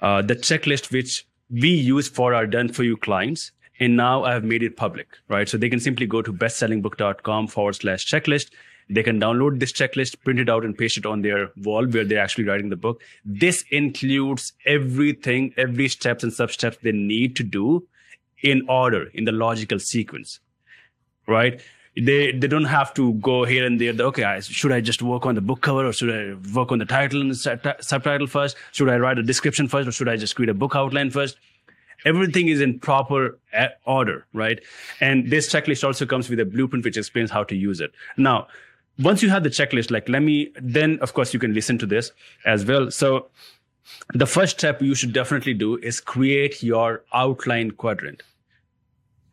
uh, 0.01 0.21
the 0.21 0.35
checklist 0.35 0.91
which 0.91 1.25
we 1.49 1.69
use 1.69 2.09
for 2.09 2.33
our 2.33 2.45
done 2.45 2.67
for 2.67 2.83
you 2.83 2.97
clients. 2.97 3.51
And 3.79 3.95
now 3.95 4.23
I 4.23 4.33
have 4.33 4.43
made 4.43 4.63
it 4.63 4.75
public, 4.75 5.07
right? 5.27 5.47
So 5.47 5.57
they 5.57 5.69
can 5.69 5.79
simply 5.79 6.07
go 6.07 6.21
to 6.21 6.33
bestsellingbook.com 6.33 7.47
forward 7.47 7.75
slash 7.75 8.05
checklist. 8.05 8.51
They 8.89 9.03
can 9.03 9.19
download 9.19 9.59
this 9.59 9.71
checklist, 9.71 10.23
print 10.23 10.39
it 10.39 10.49
out, 10.49 10.63
and 10.63 10.77
paste 10.77 10.97
it 10.97 11.05
on 11.05 11.21
their 11.21 11.51
wall 11.57 11.85
where 11.85 12.05
they're 12.05 12.23
actually 12.23 12.45
writing 12.45 12.69
the 12.69 12.77
book. 12.77 13.01
This 13.25 13.63
includes 13.69 14.53
everything, 14.65 15.53
every 15.57 15.89
steps 15.89 16.23
and 16.23 16.31
sub 16.31 16.51
steps 16.51 16.77
they 16.81 16.93
need 16.93 17.35
to 17.35 17.43
do 17.43 17.85
in 18.41 18.63
order, 18.69 19.07
in 19.13 19.25
the 19.25 19.31
logical 19.31 19.79
sequence, 19.79 20.39
right? 21.27 21.61
they 21.99 22.31
they 22.31 22.47
don't 22.47 22.65
have 22.65 22.93
to 22.93 23.13
go 23.15 23.43
here 23.43 23.65
and 23.65 23.81
there. 23.81 23.93
Okay, 23.99 24.23
I, 24.23 24.39
should 24.39 24.71
I 24.71 24.81
just 24.81 25.01
work 25.01 25.25
on 25.25 25.35
the 25.35 25.41
book 25.41 25.61
cover 25.61 25.85
or 25.85 25.93
should 25.93 26.13
I 26.13 26.35
work 26.53 26.71
on 26.71 26.77
the 26.77 26.85
title 26.85 27.21
and 27.21 27.31
the 27.31 27.75
subtitle 27.79 28.27
first? 28.27 28.55
Should 28.71 28.89
I 28.89 28.97
write 28.97 29.17
a 29.17 29.23
description 29.23 29.67
first 29.67 29.87
or 29.87 29.91
should 29.91 30.07
I 30.07 30.15
just 30.15 30.35
create 30.35 30.49
a 30.49 30.53
book 30.53 30.75
outline 30.75 31.09
first? 31.09 31.37
Everything 32.07 32.47
is 32.47 32.61
in 32.61 32.79
proper 32.79 33.37
uh, 33.53 33.67
order, 33.85 34.25
right? 34.33 34.59
And 35.01 35.29
this 35.29 35.51
checklist 35.51 35.83
also 35.83 36.05
comes 36.05 36.29
with 36.29 36.39
a 36.39 36.45
blueprint 36.45 36.85
which 36.85 36.97
explains 36.97 37.31
how 37.31 37.43
to 37.45 37.55
use 37.55 37.81
it. 37.81 37.91
Now, 38.17 38.47
once 38.99 39.21
you 39.21 39.29
have 39.29 39.43
the 39.43 39.49
checklist, 39.49 39.91
like 39.91 40.09
let 40.09 40.23
me, 40.23 40.51
then 40.61 40.97
of 41.01 41.13
course 41.13 41.33
you 41.33 41.39
can 41.39 41.53
listen 41.53 41.77
to 41.79 41.85
this 41.85 42.11
as 42.45 42.65
well. 42.65 42.89
So 42.91 43.27
the 44.13 44.25
first 44.25 44.57
step 44.59 44.81
you 44.81 44.95
should 44.95 45.13
definitely 45.13 45.53
do 45.53 45.77
is 45.77 45.99
create 46.01 46.63
your 46.63 47.03
outline 47.13 47.71
quadrant 47.71 48.23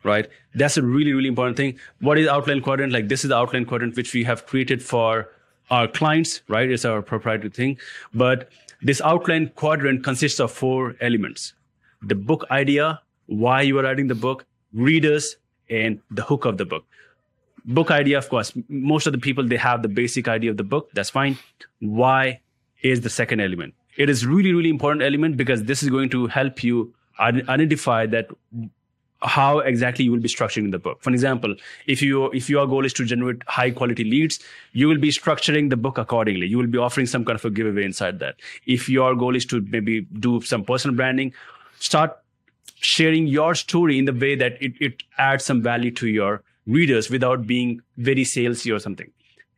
right? 0.04 0.28
That's 0.54 0.76
a 0.76 0.82
really, 0.82 1.12
really 1.12 1.28
important 1.28 1.56
thing. 1.56 1.78
What 2.00 2.18
is 2.18 2.28
outline 2.28 2.60
quadrant? 2.60 2.92
Like 2.92 3.08
this 3.08 3.24
is 3.24 3.30
the 3.30 3.36
outline 3.36 3.64
quadrant 3.64 3.96
which 3.96 4.12
we 4.14 4.22
have 4.24 4.46
created 4.46 4.82
for 4.82 5.30
our 5.70 5.88
clients, 5.88 6.42
right? 6.46 6.70
It's 6.70 6.84
our 6.84 7.02
proprietary 7.02 7.50
thing. 7.50 7.78
But 8.12 8.50
this 8.82 9.00
outline 9.00 9.50
quadrant 9.56 10.04
consists 10.04 10.38
of 10.38 10.52
four 10.52 10.94
elements. 11.00 11.54
The 12.06 12.14
book 12.14 12.44
idea, 12.50 13.00
why 13.26 13.62
you 13.62 13.78
are 13.78 13.82
writing 13.82 14.08
the 14.08 14.14
book, 14.14 14.46
readers, 14.72 15.36
and 15.70 16.00
the 16.10 16.22
hook 16.22 16.44
of 16.44 16.58
the 16.58 16.64
book. 16.64 16.84
Book 17.64 17.90
idea, 17.90 18.18
of 18.18 18.28
course, 18.28 18.52
most 18.68 19.06
of 19.06 19.12
the 19.12 19.18
people, 19.18 19.46
they 19.46 19.56
have 19.56 19.82
the 19.82 19.88
basic 19.88 20.28
idea 20.28 20.50
of 20.50 20.58
the 20.58 20.64
book. 20.64 20.90
That's 20.92 21.08
fine. 21.08 21.38
Why 21.80 22.40
is 22.84 23.00
the 23.00 23.10
second 23.10 23.40
element. 23.40 23.74
It 23.96 24.08
is 24.10 24.24
really, 24.26 24.52
really 24.52 24.70
important 24.70 25.02
element 25.02 25.36
because 25.36 25.64
this 25.64 25.82
is 25.82 25.90
going 25.90 26.10
to 26.10 26.26
help 26.26 26.62
you 26.62 26.94
identify 27.18 28.06
that 28.06 28.28
how 29.22 29.60
exactly 29.60 30.04
you 30.04 30.12
will 30.12 30.20
be 30.20 30.28
structuring 30.28 30.70
the 30.70 30.78
book. 30.78 31.02
For 31.02 31.10
example, 31.10 31.54
if 31.86 32.02
you 32.02 32.30
if 32.32 32.50
your 32.50 32.66
goal 32.66 32.84
is 32.84 32.92
to 32.94 33.06
generate 33.06 33.42
high 33.46 33.70
quality 33.70 34.04
leads, 34.04 34.38
you 34.72 34.86
will 34.86 34.98
be 34.98 35.10
structuring 35.10 35.70
the 35.70 35.78
book 35.78 35.96
accordingly. 35.96 36.46
You 36.46 36.58
will 36.58 36.66
be 36.66 36.76
offering 36.76 37.06
some 37.06 37.24
kind 37.24 37.38
of 37.38 37.44
a 37.44 37.50
giveaway 37.50 37.84
inside 37.84 38.18
that. 38.18 38.36
If 38.66 38.88
your 38.88 39.14
goal 39.14 39.34
is 39.34 39.46
to 39.46 39.62
maybe 39.62 40.02
do 40.02 40.42
some 40.42 40.64
personal 40.64 40.94
branding, 40.94 41.32
start 41.84 42.18
sharing 42.76 43.26
your 43.26 43.54
story 43.54 43.98
in 43.98 44.06
the 44.06 44.12
way 44.12 44.34
that 44.34 44.60
it, 44.60 44.72
it 44.80 45.02
adds 45.18 45.44
some 45.44 45.62
value 45.62 45.90
to 45.90 46.08
your 46.08 46.42
readers 46.66 47.10
without 47.10 47.46
being 47.46 47.80
very 47.98 48.24
salesy 48.24 48.74
or 48.74 48.78
something. 48.78 49.10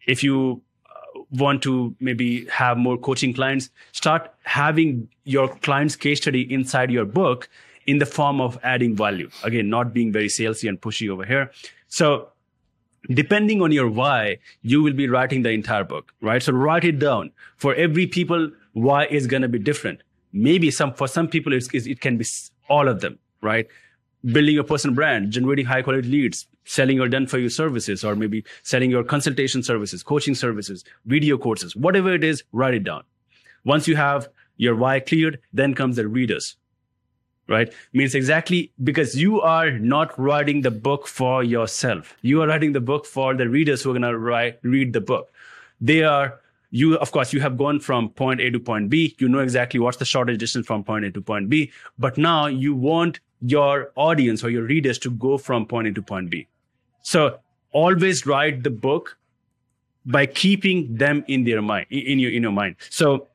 If 0.07 0.23
you 0.25 0.63
uh, 0.89 1.21
want 1.31 1.63
to 1.63 1.95
maybe 2.01 2.47
have 2.47 2.79
more 2.79 2.97
coaching 2.99 3.33
clients, 3.33 3.71
start 3.93 4.33
having 4.43 5.09
your 5.25 5.49
client's 5.49 5.97
case 5.97 6.21
study 6.21 6.53
inside 6.53 6.91
your 6.91 7.05
book 7.05 7.49
in 7.87 7.99
the 7.99 8.07
form 8.07 8.41
of 8.41 8.59
adding 8.63 8.97
value. 8.97 9.31
Again, 9.45 9.71
not 9.71 9.93
being 9.93 10.13
very 10.13 10.29
salesy 10.29 10.69
and 10.69 10.81
pushy 10.81 11.09
over 11.09 11.25
here. 11.25 11.53
So 11.89 12.31
depending 13.09 13.63
on 13.63 13.71
your 13.71 13.89
why, 13.89 14.39
you 14.63 14.83
will 14.83 14.95
be 14.95 15.09
writing 15.09 15.43
the 15.43 15.51
entire 15.51 15.85
book, 15.85 16.13
right? 16.21 16.43
So 16.43 16.53
write 16.53 16.85
it 16.85 16.99
down. 16.99 17.31
For 17.57 17.75
every 17.75 18.07
people, 18.09 18.51
why 18.73 19.07
is 19.07 19.27
going 19.27 19.43
to 19.43 19.49
be 19.49 19.61
different. 19.61 20.03
Maybe 20.37 20.71
some, 20.71 20.93
for 20.93 21.09
some 21.09 21.29
people, 21.29 21.53
it's, 21.53 21.69
it 21.75 22.01
can 22.01 22.17
be 22.19 22.27
all 22.69 22.89
of 22.89 23.01
them, 23.01 23.19
right? 23.41 23.67
Building 24.25 24.55
your 24.55 24.65
personal 24.65 24.95
brand, 24.95 25.31
generating 25.31 25.67
high 25.67 25.83
quality 25.83 26.09
leads, 26.09 26.47
selling 26.65 26.97
your 26.97 27.09
done 27.09 27.27
for 27.27 27.39
you 27.39 27.49
services, 27.49 28.05
or 28.05 28.17
maybe 28.17 28.45
selling 28.63 28.91
your 28.91 29.05
consultation 29.05 29.63
services, 29.63 30.03
coaching 30.03 30.35
services, 30.35 30.85
video 31.07 31.39
courses, 31.39 31.75
whatever 31.75 32.13
it 32.13 32.25
is, 32.25 32.45
write 32.53 32.75
it 32.75 32.85
down. 32.85 33.03
Once 33.65 33.89
you 33.89 33.97
have 33.97 34.29
your 34.57 34.75
why 34.75 35.01
cleared, 35.01 35.39
then 35.53 35.75
comes 35.75 35.97
the 35.97 36.07
readers 36.07 36.57
right 37.49 37.73
means 37.93 38.15
exactly 38.15 38.73
because 38.83 39.15
you 39.15 39.41
are 39.41 39.71
not 39.71 40.19
writing 40.19 40.63
the 40.63 40.71
book 40.71 41.07
for 41.07 41.45
yourself 41.45 42.17
you 42.23 42.43
are 42.43 42.49
writing 42.49 42.73
the 42.73 42.81
book 42.81 43.07
for 43.07 43.35
the 43.35 43.49
readers 43.49 43.83
who 43.83 43.91
are 43.91 43.99
going 43.99 44.03
to 44.03 44.59
read 44.63 44.93
the 44.93 45.01
book 45.01 45.31
they 45.81 46.03
are 46.03 46.41
you 46.81 46.97
of 47.05 47.13
course 47.17 47.33
you 47.33 47.41
have 47.41 47.57
gone 47.63 47.81
from 47.89 48.09
point 48.21 48.41
a 48.47 48.51
to 48.57 48.61
point 48.71 48.91
b 48.95 49.15
you 49.19 49.29
know 49.35 49.45
exactly 49.47 49.81
what's 49.85 50.03
the 50.05 50.09
shortest 50.15 50.41
distance 50.45 50.67
from 50.73 50.85
point 50.91 51.05
a 51.09 51.11
to 51.19 51.23
point 51.31 51.49
b 51.55 51.71
but 52.07 52.19
now 52.19 52.41
you 52.47 52.75
want 52.89 53.21
your 53.55 53.93
audience 54.09 54.45
or 54.49 54.51
your 54.51 54.65
readers 54.75 54.99
to 55.07 55.11
go 55.27 55.39
from 55.49 55.67
point 55.75 55.89
a 55.93 55.93
to 56.01 56.03
point 56.13 56.31
b 56.37 56.47
So 57.07 57.39
always 57.71 58.27
write 58.27 58.63
the 58.65 58.71
book 58.71 59.17
by 60.05 60.27
keeping 60.27 60.97
them 60.97 61.25
in 61.29 61.45
their 61.45 61.63
mind, 61.63 61.87
in 61.91 62.19
your 62.19 62.33
in 62.33 62.43
your 62.43 62.53
mind. 62.53 62.77
So 62.91 63.29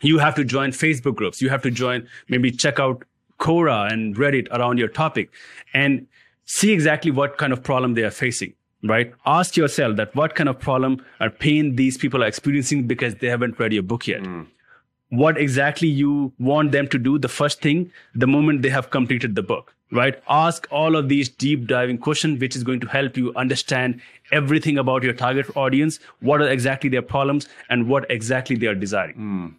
you 0.00 0.18
have 0.18 0.34
to 0.36 0.44
join 0.44 0.70
Facebook 0.70 1.16
groups. 1.16 1.42
You 1.42 1.48
have 1.50 1.62
to 1.62 1.70
join, 1.70 2.06
maybe 2.28 2.50
check 2.50 2.78
out 2.78 3.04
Quora 3.38 3.92
and 3.92 4.16
Reddit 4.16 4.48
around 4.58 4.78
your 4.78 4.88
topic 4.88 5.30
and 5.74 6.06
see 6.44 6.72
exactly 6.72 7.10
what 7.10 7.36
kind 7.36 7.52
of 7.52 7.62
problem 7.62 7.94
they 7.94 8.02
are 8.02 8.10
facing, 8.10 8.54
right? 8.84 9.12
Ask 9.26 9.56
yourself 9.56 9.96
that 9.96 10.14
what 10.14 10.34
kind 10.34 10.48
of 10.48 10.58
problem 10.58 11.04
or 11.20 11.30
pain 11.30 11.76
these 11.76 11.98
people 11.98 12.22
are 12.22 12.26
experiencing 12.26 12.86
because 12.86 13.14
they 13.16 13.28
haven't 13.28 13.58
read 13.58 13.72
your 13.72 13.82
book 13.82 14.06
yet. 14.06 14.22
Mm. 14.22 14.46
What 15.10 15.38
exactly 15.38 15.88
you 15.88 16.32
want 16.38 16.72
them 16.72 16.86
to 16.88 16.98
do 16.98 17.18
the 17.18 17.28
first 17.28 17.60
thing 17.60 17.90
the 18.14 18.26
moment 18.26 18.62
they 18.62 18.68
have 18.68 18.90
completed 18.90 19.34
the 19.34 19.42
book, 19.42 19.74
right? 19.90 20.22
Ask 20.28 20.68
all 20.70 20.94
of 20.94 21.08
these 21.08 21.28
deep 21.28 21.66
diving 21.66 21.98
questions, 21.98 22.40
which 22.40 22.54
is 22.54 22.62
going 22.62 22.78
to 22.80 22.86
help 22.86 23.16
you 23.16 23.34
understand 23.34 24.00
everything 24.30 24.78
about 24.78 25.02
your 25.02 25.12
target 25.12 25.56
audience, 25.56 25.98
what 26.20 26.40
are 26.40 26.48
exactly 26.48 26.88
their 26.88 27.02
problems 27.02 27.48
and 27.68 27.88
what 27.88 28.08
exactly 28.08 28.54
they 28.54 28.68
are 28.68 28.74
desiring. 28.74 29.16
Mm 29.16 29.54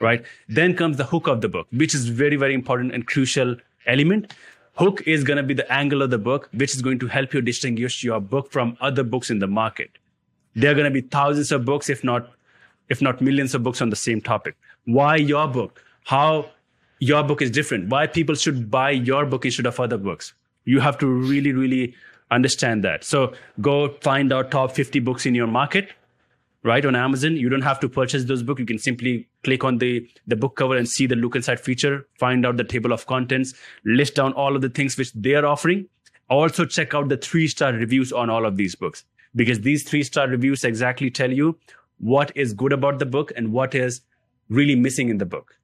right? 0.00 0.24
Then 0.48 0.74
comes 0.74 0.96
the 0.96 1.04
hook 1.04 1.26
of 1.28 1.40
the 1.40 1.48
book, 1.48 1.68
which 1.72 1.94
is 1.94 2.08
very, 2.08 2.36
very 2.36 2.54
important 2.54 2.92
and 2.92 3.06
crucial 3.06 3.56
element. 3.86 4.34
Hook 4.80 5.02
is 5.04 5.24
going 5.24 5.36
to 5.36 5.42
be 5.42 5.52
the 5.52 5.70
angle 5.70 6.00
of 6.00 6.08
the 6.08 6.16
book, 6.16 6.48
which 6.54 6.74
is 6.74 6.80
going 6.80 6.98
to 7.00 7.06
help 7.06 7.34
you 7.34 7.42
distinguish 7.42 8.02
your 8.02 8.18
book 8.18 8.50
from 8.50 8.78
other 8.80 9.02
books 9.02 9.28
in 9.28 9.38
the 9.38 9.46
market. 9.46 9.90
There 10.54 10.70
are 10.70 10.74
going 10.74 10.86
to 10.86 10.90
be 10.90 11.06
thousands 11.06 11.52
of 11.52 11.66
books, 11.66 11.90
if 11.90 12.02
not, 12.02 12.30
if 12.88 13.02
not 13.02 13.20
millions 13.20 13.54
of 13.54 13.62
books 13.62 13.82
on 13.82 13.90
the 13.90 13.96
same 13.96 14.22
topic. 14.22 14.56
Why 14.86 15.16
your 15.16 15.46
book? 15.48 15.84
How 16.04 16.48
your 16.98 17.22
book 17.22 17.42
is 17.42 17.50
different? 17.50 17.90
Why 17.90 18.06
people 18.06 18.34
should 18.34 18.70
buy 18.70 18.92
your 18.92 19.26
book 19.26 19.44
instead 19.44 19.66
of 19.66 19.78
other 19.78 19.98
books? 19.98 20.32
You 20.64 20.80
have 20.80 20.96
to 21.00 21.06
really, 21.06 21.52
really 21.52 21.94
understand 22.30 22.82
that. 22.84 23.04
So 23.04 23.34
go 23.60 23.90
find 24.00 24.32
out 24.32 24.50
top 24.50 24.72
50 24.72 25.00
books 25.00 25.26
in 25.26 25.34
your 25.34 25.46
market 25.46 25.90
right 26.62 26.84
on 26.84 26.94
amazon 26.94 27.36
you 27.36 27.48
don't 27.48 27.62
have 27.62 27.80
to 27.80 27.88
purchase 27.88 28.24
those 28.24 28.42
books 28.42 28.60
you 28.60 28.66
can 28.66 28.78
simply 28.78 29.28
click 29.44 29.64
on 29.64 29.78
the 29.78 30.08
the 30.26 30.36
book 30.36 30.56
cover 30.56 30.76
and 30.76 30.88
see 30.88 31.06
the 31.06 31.16
look 31.16 31.34
inside 31.34 31.60
feature 31.60 32.06
find 32.18 32.44
out 32.44 32.56
the 32.56 32.64
table 32.64 32.92
of 32.92 33.06
contents 33.06 33.54
list 33.84 34.14
down 34.14 34.32
all 34.34 34.54
of 34.56 34.62
the 34.62 34.68
things 34.68 34.96
which 34.96 35.12
they 35.12 35.34
are 35.34 35.46
offering 35.46 35.86
also 36.28 36.64
check 36.64 36.94
out 36.94 37.08
the 37.08 37.16
three 37.16 37.48
star 37.48 37.72
reviews 37.72 38.12
on 38.12 38.30
all 38.30 38.44
of 38.44 38.56
these 38.56 38.74
books 38.74 39.04
because 39.34 39.60
these 39.60 39.82
three 39.82 40.02
star 40.02 40.28
reviews 40.28 40.64
exactly 40.64 41.10
tell 41.10 41.32
you 41.32 41.58
what 41.98 42.32
is 42.34 42.52
good 42.52 42.72
about 42.72 42.98
the 42.98 43.06
book 43.06 43.32
and 43.36 43.52
what 43.52 43.74
is 43.74 44.00
really 44.48 44.74
missing 44.74 45.08
in 45.08 45.18
the 45.18 45.26
book 45.26 45.56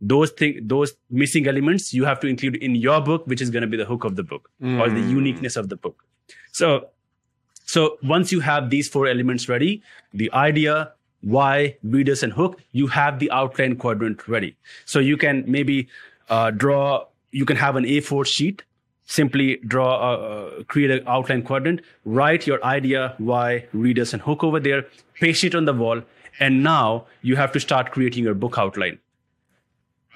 those 0.00 0.30
thing 0.30 0.60
those 0.62 0.92
missing 1.10 1.46
elements 1.46 1.94
you 1.94 2.04
have 2.04 2.20
to 2.20 2.26
include 2.26 2.56
in 2.56 2.74
your 2.74 3.00
book 3.00 3.26
which 3.26 3.40
is 3.40 3.50
going 3.50 3.62
to 3.62 3.66
be 3.66 3.76
the 3.76 3.84
hook 3.84 4.04
of 4.04 4.16
the 4.16 4.22
book 4.22 4.50
mm. 4.62 4.78
or 4.78 4.90
the 4.90 5.00
hmm. 5.00 5.10
uniqueness 5.10 5.56
of 5.56 5.70
the 5.70 5.76
book 5.76 6.04
so 6.52 6.88
so 7.66 7.98
once 8.02 8.30
you 8.32 8.40
have 8.40 8.70
these 8.70 8.88
four 8.88 9.06
elements 9.08 9.48
ready, 9.48 9.82
the 10.14 10.32
idea, 10.32 10.92
why, 11.20 11.76
readers, 11.82 12.22
and 12.22 12.32
hook, 12.32 12.60
you 12.72 12.86
have 12.86 13.18
the 13.18 13.30
outline 13.32 13.76
quadrant 13.76 14.26
ready. 14.28 14.56
So 14.84 15.00
you 15.00 15.16
can 15.16 15.44
maybe 15.46 15.88
uh, 16.28 16.52
draw, 16.52 17.06
you 17.32 17.44
can 17.44 17.56
have 17.56 17.74
an 17.74 17.84
A4 17.84 18.24
sheet, 18.24 18.62
simply 19.06 19.56
draw, 19.66 19.96
uh, 19.96 20.16
uh, 20.16 20.62
create 20.64 20.90
an 20.92 21.02
outline 21.08 21.42
quadrant, 21.42 21.80
write 22.04 22.46
your 22.46 22.64
idea, 22.64 23.14
why, 23.18 23.66
readers, 23.72 24.12
and 24.12 24.22
hook 24.22 24.44
over 24.44 24.60
there, 24.60 24.86
paste 25.14 25.42
it 25.42 25.54
on 25.54 25.64
the 25.64 25.74
wall, 25.74 26.00
and 26.38 26.62
now 26.62 27.06
you 27.22 27.34
have 27.34 27.50
to 27.52 27.60
start 27.60 27.90
creating 27.90 28.22
your 28.22 28.34
book 28.34 28.58
outline 28.58 28.98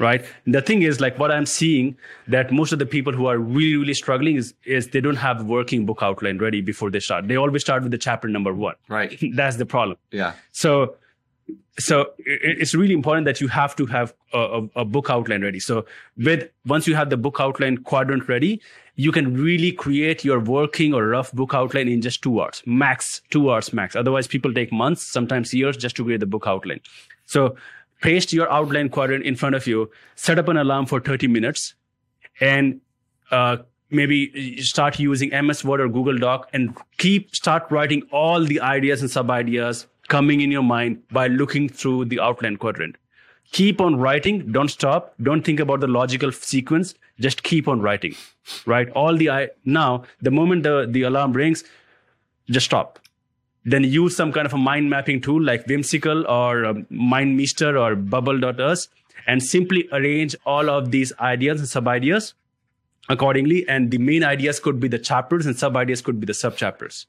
right? 0.01 0.25
The 0.47 0.63
thing 0.63 0.83
is 0.83 1.01
like 1.01 1.19
what 1.19 1.31
i'm 1.31 1.47
seeing 1.47 1.97
that 2.27 2.51
most 2.51 2.73
of 2.73 2.79
the 2.79 2.87
people 2.87 3.13
who 3.13 3.27
are 3.27 3.39
really 3.39 3.77
really 3.77 3.95
struggling 3.95 4.37
is 4.37 4.55
is 4.65 4.89
they 4.89 5.01
don't 5.01 5.17
have 5.17 5.45
working 5.45 5.87
book 5.87 5.99
outline 6.03 6.39
ready 6.39 6.61
before 6.61 6.91
they 6.91 7.01
start. 7.01 7.29
They 7.29 7.37
always 7.37 7.63
start 7.63 7.83
with 7.83 7.93
the 7.93 7.99
chapter 7.99 8.29
number 8.29 8.55
one. 8.55 8.75
Right. 8.89 9.17
That's 9.35 9.57
the 9.57 9.67
problem. 9.67 9.99
Yeah. 10.11 10.33
So 10.53 10.97
so 11.79 12.13
it's 12.19 12.75
really 12.75 12.95
important 12.95 13.25
that 13.27 13.41
you 13.41 13.49
have 13.49 13.75
to 13.77 13.87
have 13.87 14.13
a, 14.33 14.39
a, 14.39 14.81
a, 14.81 14.85
book 14.85 15.09
outline 15.09 15.43
ready. 15.43 15.59
So 15.59 15.87
with 16.17 16.49
once 16.67 16.87
you 16.87 16.95
have 16.95 17.11
the 17.11 17.17
book 17.17 17.37
outline 17.41 17.79
quadrant 17.79 18.29
ready 18.29 18.61
you 18.97 19.13
can 19.13 19.35
really 19.35 19.73
create 19.73 20.25
your 20.25 20.39
working 20.39 20.93
or 20.93 21.07
rough 21.07 21.33
book 21.33 21.55
outline 21.55 21.89
in 21.89 22.03
just 22.03 22.23
two 22.23 22.41
hours 22.41 22.63
max 22.67 23.23
two 23.31 23.51
hours 23.51 23.73
max. 23.73 23.97
Otherwise 23.97 24.27
people 24.27 24.53
take 24.53 24.73
months 24.73 25.03
sometimes 25.03 25.55
years 25.55 25.77
just 25.77 25.97
to 25.97 26.05
create 26.05 26.21
the 26.21 26.27
book 26.27 26.45
outline. 26.47 26.81
So 27.27 27.57
paste 28.01 28.33
your 28.33 28.51
outline 28.51 28.89
quadrant 28.89 29.25
in 29.25 29.37
front 29.37 29.55
of 29.55 29.67
you, 29.67 29.91
set 30.15 30.39
up 30.39 30.49
an 30.49 30.57
alarm 30.57 30.87
for 30.87 31.01
30 31.01 31.29
minutes, 31.29 31.75
and 32.41 32.81
uh, 33.31 33.59
maybe 33.91 34.61
start 34.63 34.99
using 34.99 35.31
MS 35.47 35.65
Word 35.65 35.81
or 35.81 35.89
Google 35.89 36.19
Doc 36.19 36.49
and 36.53 36.77
keep 36.99 37.35
start 37.35 37.67
writing 37.71 38.03
all 38.11 38.45
the 38.45 38.61
ideas 38.61 39.03
and 39.03 39.11
sub 39.11 39.31
ideas 39.31 39.87
coming 40.09 40.41
in 40.41 40.51
your 40.51 40.63
mind 40.63 41.03
by 41.09 41.27
looking 41.27 41.69
through 41.69 42.07
the 42.07 42.21
outline 42.21 42.57
quadrant. 42.57 42.97
Keep 43.53 43.81
on 43.81 43.97
writing. 43.97 44.53
Don't 44.53 44.69
stop. 44.69 45.15
Don't 45.23 45.43
think 45.43 45.59
about 45.59 45.81
the 45.81 45.89
logical 45.89 46.31
sequence. 46.31 46.95
Just 47.19 47.43
keep 47.43 47.67
on 47.67 47.81
writing. 47.81 48.15
Right. 48.65 48.89
All 48.91 49.17
the 49.17 49.31
I 49.31 49.49
now 49.65 50.05
the 50.21 50.31
moment 50.31 50.63
the 50.63 50.87
the 50.89 51.03
alarm 51.03 51.33
rings, 51.33 51.65
just 52.49 52.67
stop 52.67 52.99
then 53.65 53.85
use 53.85 54.17
some 54.17 54.33
kind 54.33 54.47
of 54.47 54.55
a 54.55 54.59
mind 54.59 54.89
mapping 54.89 55.21
tool 55.21 55.43
like 55.43 55.67
Whimsical 55.67 56.27
or 56.27 56.65
um, 56.65 56.87
MindMeister 56.91 57.79
or 57.79 57.95
Bubble.us 57.95 58.89
and 59.27 59.43
simply 59.43 59.89
arrange 59.93 60.35
all 60.47 60.71
of 60.71 60.91
these 60.91 61.13
ideas 61.21 61.61
and 61.61 61.69
sub 61.69 61.87
ideas 61.87 62.35
accordingly. 63.09 63.69
And 63.69 63.91
the 63.91 63.99
main 63.99 64.25
ideas 64.25 64.61
could 64.61 64.81
be 64.81 64.89
the 64.89 64.99
chapters 64.99 65.47
and 65.47 65.59
sub 65.59 65.77
ideas 65.77 66.01
could 66.01 66.21
be 66.21 66.27
the 66.27 66.35
sub 66.35 66.57
chapters. 66.57 67.07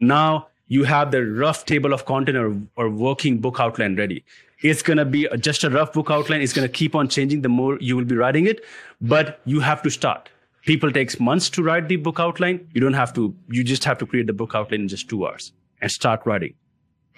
Now 0.00 0.48
you 0.66 0.84
have 0.84 1.10
the 1.10 1.24
rough 1.24 1.64
table 1.64 1.92
of 1.92 2.04
content 2.06 2.36
or, 2.36 2.56
or 2.76 2.90
working 2.90 3.38
book 3.38 3.60
outline 3.60 3.96
ready. 3.96 4.24
It's 4.62 4.82
going 4.82 4.98
to 4.98 5.04
be 5.04 5.26
just 5.38 5.64
a 5.64 5.70
rough 5.70 5.92
book 5.92 6.10
outline. 6.10 6.42
It's 6.42 6.52
going 6.52 6.68
to 6.68 6.72
keep 6.72 6.94
on 6.94 7.08
changing 7.08 7.42
the 7.42 7.48
more 7.48 7.78
you 7.80 7.96
will 7.96 8.04
be 8.04 8.14
writing 8.14 8.46
it, 8.46 8.62
but 9.00 9.40
you 9.46 9.60
have 9.60 9.82
to 9.82 9.90
start 9.90 10.28
people 10.66 10.90
takes 10.90 11.18
months 11.20 11.50
to 11.50 11.62
write 11.62 11.88
the 11.88 11.96
book 11.96 12.20
outline. 12.20 12.68
You 12.72 12.80
don't 12.80 12.94
have 12.94 13.12
to 13.14 13.34
you 13.48 13.64
just 13.64 13.84
have 13.84 13.98
to 13.98 14.06
create 14.06 14.26
the 14.26 14.32
book 14.32 14.54
outline 14.54 14.82
in 14.82 14.88
just 14.88 15.08
two 15.08 15.26
hours 15.26 15.52
and 15.80 15.90
start 15.90 16.22
writing 16.24 16.54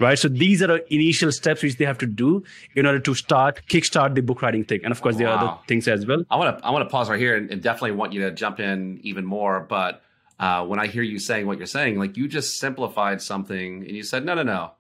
right? 0.03 0.19
So 0.19 0.29
these 0.29 0.63
are 0.63 0.67
the 0.67 0.95
initial 0.95 1.33
steps 1.33 1.63
which 1.63 1.77
they 1.77 1.85
have 1.85 1.99
to 1.99 2.07
do 2.07 2.43
in 2.75 2.87
order 2.87 2.99
to 3.01 3.15
start 3.15 3.63
kickstart 3.69 4.15
the 4.15 4.23
book 4.23 4.43
writing 4.43 4.65
thing. 4.65 4.81
And 4.85 4.93
of 4.93 5.01
course 5.01 5.15
wow. 5.15 5.19
there 5.19 5.29
are 5.29 5.39
other 5.39 5.59
things 5.67 5.89
as 5.89 6.07
well. 6.07 6.25
I 6.31 6.37
want 6.37 6.59
to 6.59 6.67
i 6.67 6.71
want 6.71 6.85
to 6.85 6.91
pause 6.91 7.09
right 7.09 7.19
here 7.19 7.37
and, 7.37 7.51
and, 7.51 7.63
definitely 7.63 7.93
want 7.93 8.13
you 8.13 8.23
to 8.23 8.33
jump 8.33 8.61
in 8.61 9.01
even 9.03 9.25
more. 9.25 9.61
But 9.61 10.03
uh, 10.39 10.67
when 10.67 10.79
i 10.79 10.87
hear 10.87 11.03
you 11.03 11.19
saying 11.19 11.47
what 11.47 11.59
you're 11.59 11.67
saying 11.67 11.99
like 11.99 12.17
you 12.17 12.27
just 12.27 12.59
simplified 12.59 13.23
something 13.23 13.85
and 13.87 13.97
you 13.97 14.03
said 14.03 14.25
no 14.25 14.35
no 14.35 14.43
no. 14.43 14.73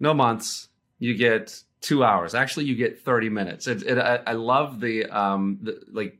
No 0.00 0.12
months. 0.12 0.68
You 0.98 1.14
get 1.16 1.62
two 1.80 2.04
hours. 2.04 2.34
Actually 2.34 2.66
you 2.66 2.74
get 2.74 3.00
30 3.00 3.28
minutes. 3.28 3.66
It, 3.66 3.82
it, 3.82 3.98
I, 3.98 4.16
I, 4.26 4.32
love 4.32 4.80
the 4.80 5.04
um 5.06 5.58
the, 5.62 5.82
like 5.90 6.18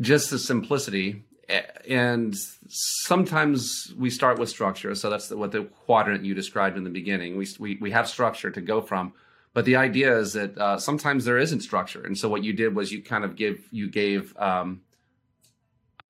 just 0.00 0.30
the 0.30 0.38
simplicity 0.38 1.24
and 1.88 2.34
sometimes 2.68 3.92
we 3.98 4.08
start 4.08 4.38
with 4.38 4.48
structure. 4.48 4.94
So 4.94 5.10
that's 5.10 5.30
what 5.30 5.52
the 5.52 5.64
quadrant 5.64 6.24
you 6.24 6.34
described 6.34 6.78
in 6.78 6.84
the 6.84 6.90
beginning. 6.90 7.36
We, 7.36 7.46
we, 7.58 7.76
we 7.80 7.90
have 7.90 8.08
structure 8.08 8.50
to 8.50 8.60
go 8.60 8.80
from 8.80 9.12
but 9.54 9.64
the 9.64 9.76
idea 9.76 10.16
is 10.16 10.32
that 10.32 10.56
uh, 10.56 10.78
sometimes 10.78 11.24
there 11.24 11.38
isn't 11.38 11.60
structure. 11.60 12.02
And 12.04 12.16
so 12.16 12.28
what 12.28 12.42
you 12.42 12.52
did 12.52 12.74
was 12.74 12.90
you 12.90 13.02
kind 13.02 13.24
of 13.24 13.36
give 13.36 13.60
you 13.70 13.90
gave 13.90 14.34
um, 14.38 14.80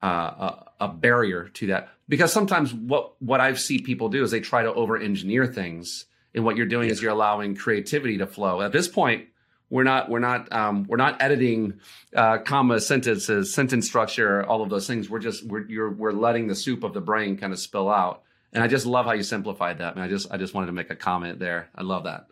uh, 0.03 0.07
a, 0.09 0.85
a, 0.85 0.89
barrier 0.89 1.49
to 1.49 1.67
that. 1.69 1.89
Because 2.09 2.33
sometimes 2.33 2.73
what 2.75 3.21
what 3.21 3.41
i 3.41 3.53
see 3.55 3.79
people 3.79 4.09
do 4.09 4.23
is 4.23 4.31
they 4.31 4.41
try 4.41 4.63
to 4.63 4.73
over 4.73 4.97
engineer 4.97 5.47
things. 5.47 6.07
And 6.35 6.45
what 6.45 6.57
you're 6.57 6.67
doing 6.67 6.87
yeah. 6.87 6.93
is 6.93 7.03
you're 7.03 7.13
allowing 7.13 7.57
creativity 7.57 8.19
to 8.19 8.27
flow. 8.27 8.63
At 8.63 8.73
this 8.73 8.89
point 8.89 9.27
we're 9.73 9.85
not 9.85 10.11
we're 10.11 10.19
not 10.19 10.53
um, 10.53 10.85
we're 10.87 10.99
not 10.99 11.23
editing 11.23 11.81
uh, 12.15 12.37
comma 12.37 12.79
sentences 12.79 13.55
sentence 13.55 13.87
structure 13.87 14.45
all 14.45 14.61
of 14.61 14.69
those 14.69 14.87
things. 14.87 15.09
We're 15.09 15.19
just 15.19 15.47
we're 15.47 15.67
you're, 15.67 15.91
we're 15.91 16.13
letting 16.13 16.47
the 16.47 16.55
soup 16.55 16.85
of 16.85 16.93
the 16.93 17.01
brain 17.01 17.39
kind 17.39 17.55
of 17.55 17.59
spill 17.59 17.89
out. 17.91 18.23
And 18.53 18.63
i 18.63 18.67
just 18.67 18.85
love 18.85 19.07
how 19.07 19.13
you 19.13 19.23
simplified 19.23 19.79
that. 19.79 19.95
And 19.95 20.03
i 20.05 20.09
just 20.09 20.31
i 20.31 20.37
just 20.37 20.53
wanted 20.53 20.67
to 20.67 20.73
make 20.73 20.91
a 20.91 20.95
comment 20.95 21.39
there. 21.39 21.71
I 21.75 21.83
love 21.83 22.05
that. 22.05 22.27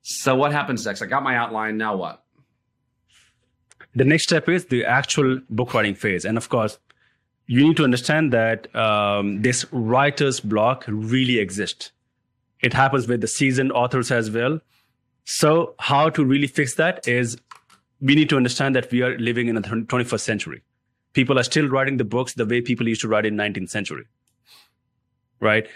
So 0.00 0.34
what 0.34 0.52
happens 0.52 0.86
next? 0.86 1.02
I 1.02 1.06
got 1.06 1.22
my 1.22 1.36
outline. 1.36 1.76
Now 1.76 1.94
what? 1.94 2.24
The 3.94 4.06
next 4.06 4.24
step 4.24 4.48
is 4.48 4.64
the 4.64 4.86
actual 4.86 5.40
book 5.50 5.74
writing 5.74 5.94
phase. 5.94 6.24
And 6.24 6.38
of 6.38 6.48
course 6.48 6.78
you 7.46 7.66
need 7.66 7.76
to 7.76 7.84
understand 7.84 8.32
that 8.32 8.74
um, 8.74 9.42
this 9.42 9.66
writer's 9.72 10.40
block 10.40 10.86
really 10.88 11.38
exists. 11.38 11.92
It 12.60 12.72
happens 12.72 13.06
with 13.06 13.20
the 13.20 13.28
seasoned 13.28 13.72
authors 13.72 14.10
as 14.10 14.30
well 14.30 14.60
so, 15.24 15.74
how 15.78 16.10
to 16.10 16.24
really 16.24 16.46
fix 16.46 16.74
that 16.74 17.06
is 17.06 17.36
we 18.00 18.14
need 18.14 18.28
to 18.30 18.36
understand 18.36 18.74
that 18.74 18.90
we 18.90 19.02
are 19.02 19.16
living 19.18 19.48
in 19.48 19.54
the 19.54 19.60
21st 19.62 20.20
century. 20.20 20.62
People 21.12 21.38
are 21.38 21.44
still 21.44 21.68
writing 21.68 21.96
the 21.98 22.04
books 22.04 22.34
the 22.34 22.44
way 22.46 22.60
people 22.60 22.88
used 22.88 23.00
to 23.02 23.08
write 23.08 23.26
in 23.26 23.36
19th 23.36 23.70
century, 23.70 24.04
right? 25.40 25.66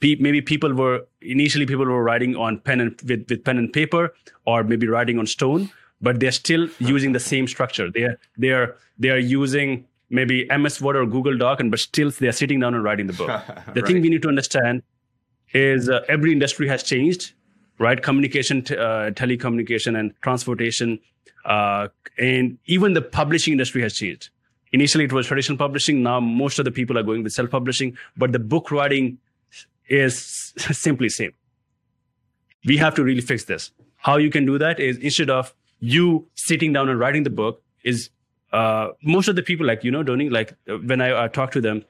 maybe 0.00 0.40
people 0.40 0.72
were 0.72 1.04
initially 1.22 1.66
people 1.66 1.84
were 1.84 2.04
writing 2.04 2.36
on 2.36 2.56
pen 2.60 2.80
and 2.80 3.00
with, 3.04 3.26
with 3.28 3.42
pen 3.44 3.58
and 3.58 3.72
paper, 3.72 4.14
or 4.46 4.62
maybe 4.62 4.86
writing 4.86 5.18
on 5.18 5.26
stone, 5.26 5.68
but 6.00 6.20
they're 6.20 6.30
still 6.30 6.68
using 6.78 7.10
the 7.12 7.18
same 7.18 7.48
structure. 7.48 7.90
They 7.90 8.02
are 8.04 8.18
they 8.36 8.50
are 8.50 8.76
they 8.98 9.10
are 9.10 9.18
using 9.18 9.86
maybe 10.10 10.46
ms 10.56 10.80
word 10.80 10.96
or 10.96 11.04
google 11.04 11.36
doc 11.36 11.60
and 11.60 11.70
but 11.70 11.78
still 11.80 12.10
they're 12.10 12.32
sitting 12.32 12.58
down 12.60 12.72
and 12.74 12.82
writing 12.82 13.06
the 13.08 13.12
book 13.12 13.26
the 13.74 13.82
Right. 13.82 13.86
thing 13.86 14.00
we 14.00 14.08
need 14.08 14.22
to 14.22 14.28
understand 14.28 14.82
is 15.52 15.90
uh, 15.90 16.00
every 16.08 16.32
industry 16.32 16.66
has 16.68 16.82
changed 16.82 17.34
right? 17.78 18.02
Communication 18.02 18.62
t- 18.62 18.76
uh, 18.76 19.10
telecommunication 19.10 19.98
and 19.98 20.12
transportation 20.22 20.98
uh, 21.44 21.88
and 22.18 22.58
even 22.66 22.94
the 22.94 23.02
publishing 23.02 23.52
industry 23.52 23.82
has 23.82 23.94
changed. 23.94 24.30
Initially 24.72 25.04
it 25.04 25.12
was 25.12 25.26
traditional 25.26 25.56
publishing. 25.56 26.02
Now 26.02 26.20
most 26.20 26.58
of 26.58 26.64
the 26.64 26.70
people 26.70 26.98
are 26.98 27.02
going 27.02 27.22
with 27.22 27.32
self-publishing 27.32 27.96
but 28.16 28.32
the 28.32 28.38
book 28.38 28.70
writing 28.70 29.18
is 29.88 30.52
simply 30.56 31.08
same. 31.08 31.32
We 32.66 32.76
have 32.76 32.94
to 32.96 33.04
really 33.04 33.20
fix 33.20 33.44
this. 33.44 33.70
How 33.96 34.16
you 34.16 34.30
can 34.30 34.44
do 34.44 34.58
that 34.58 34.78
is 34.80 34.98
instead 34.98 35.30
of 35.30 35.54
you 35.80 36.26
sitting 36.34 36.72
down 36.72 36.88
and 36.88 36.98
writing 36.98 37.22
the 37.22 37.30
book 37.30 37.62
is 37.84 38.10
uh, 38.52 38.88
most 39.02 39.28
of 39.28 39.36
the 39.36 39.42
people 39.42 39.66
like 39.66 39.84
you 39.84 39.90
know 39.90 40.02
Donnie, 40.02 40.28
like 40.28 40.54
when 40.66 41.00
I 41.00 41.10
uh, 41.10 41.28
talk 41.28 41.52
to 41.52 41.60
them 41.60 41.84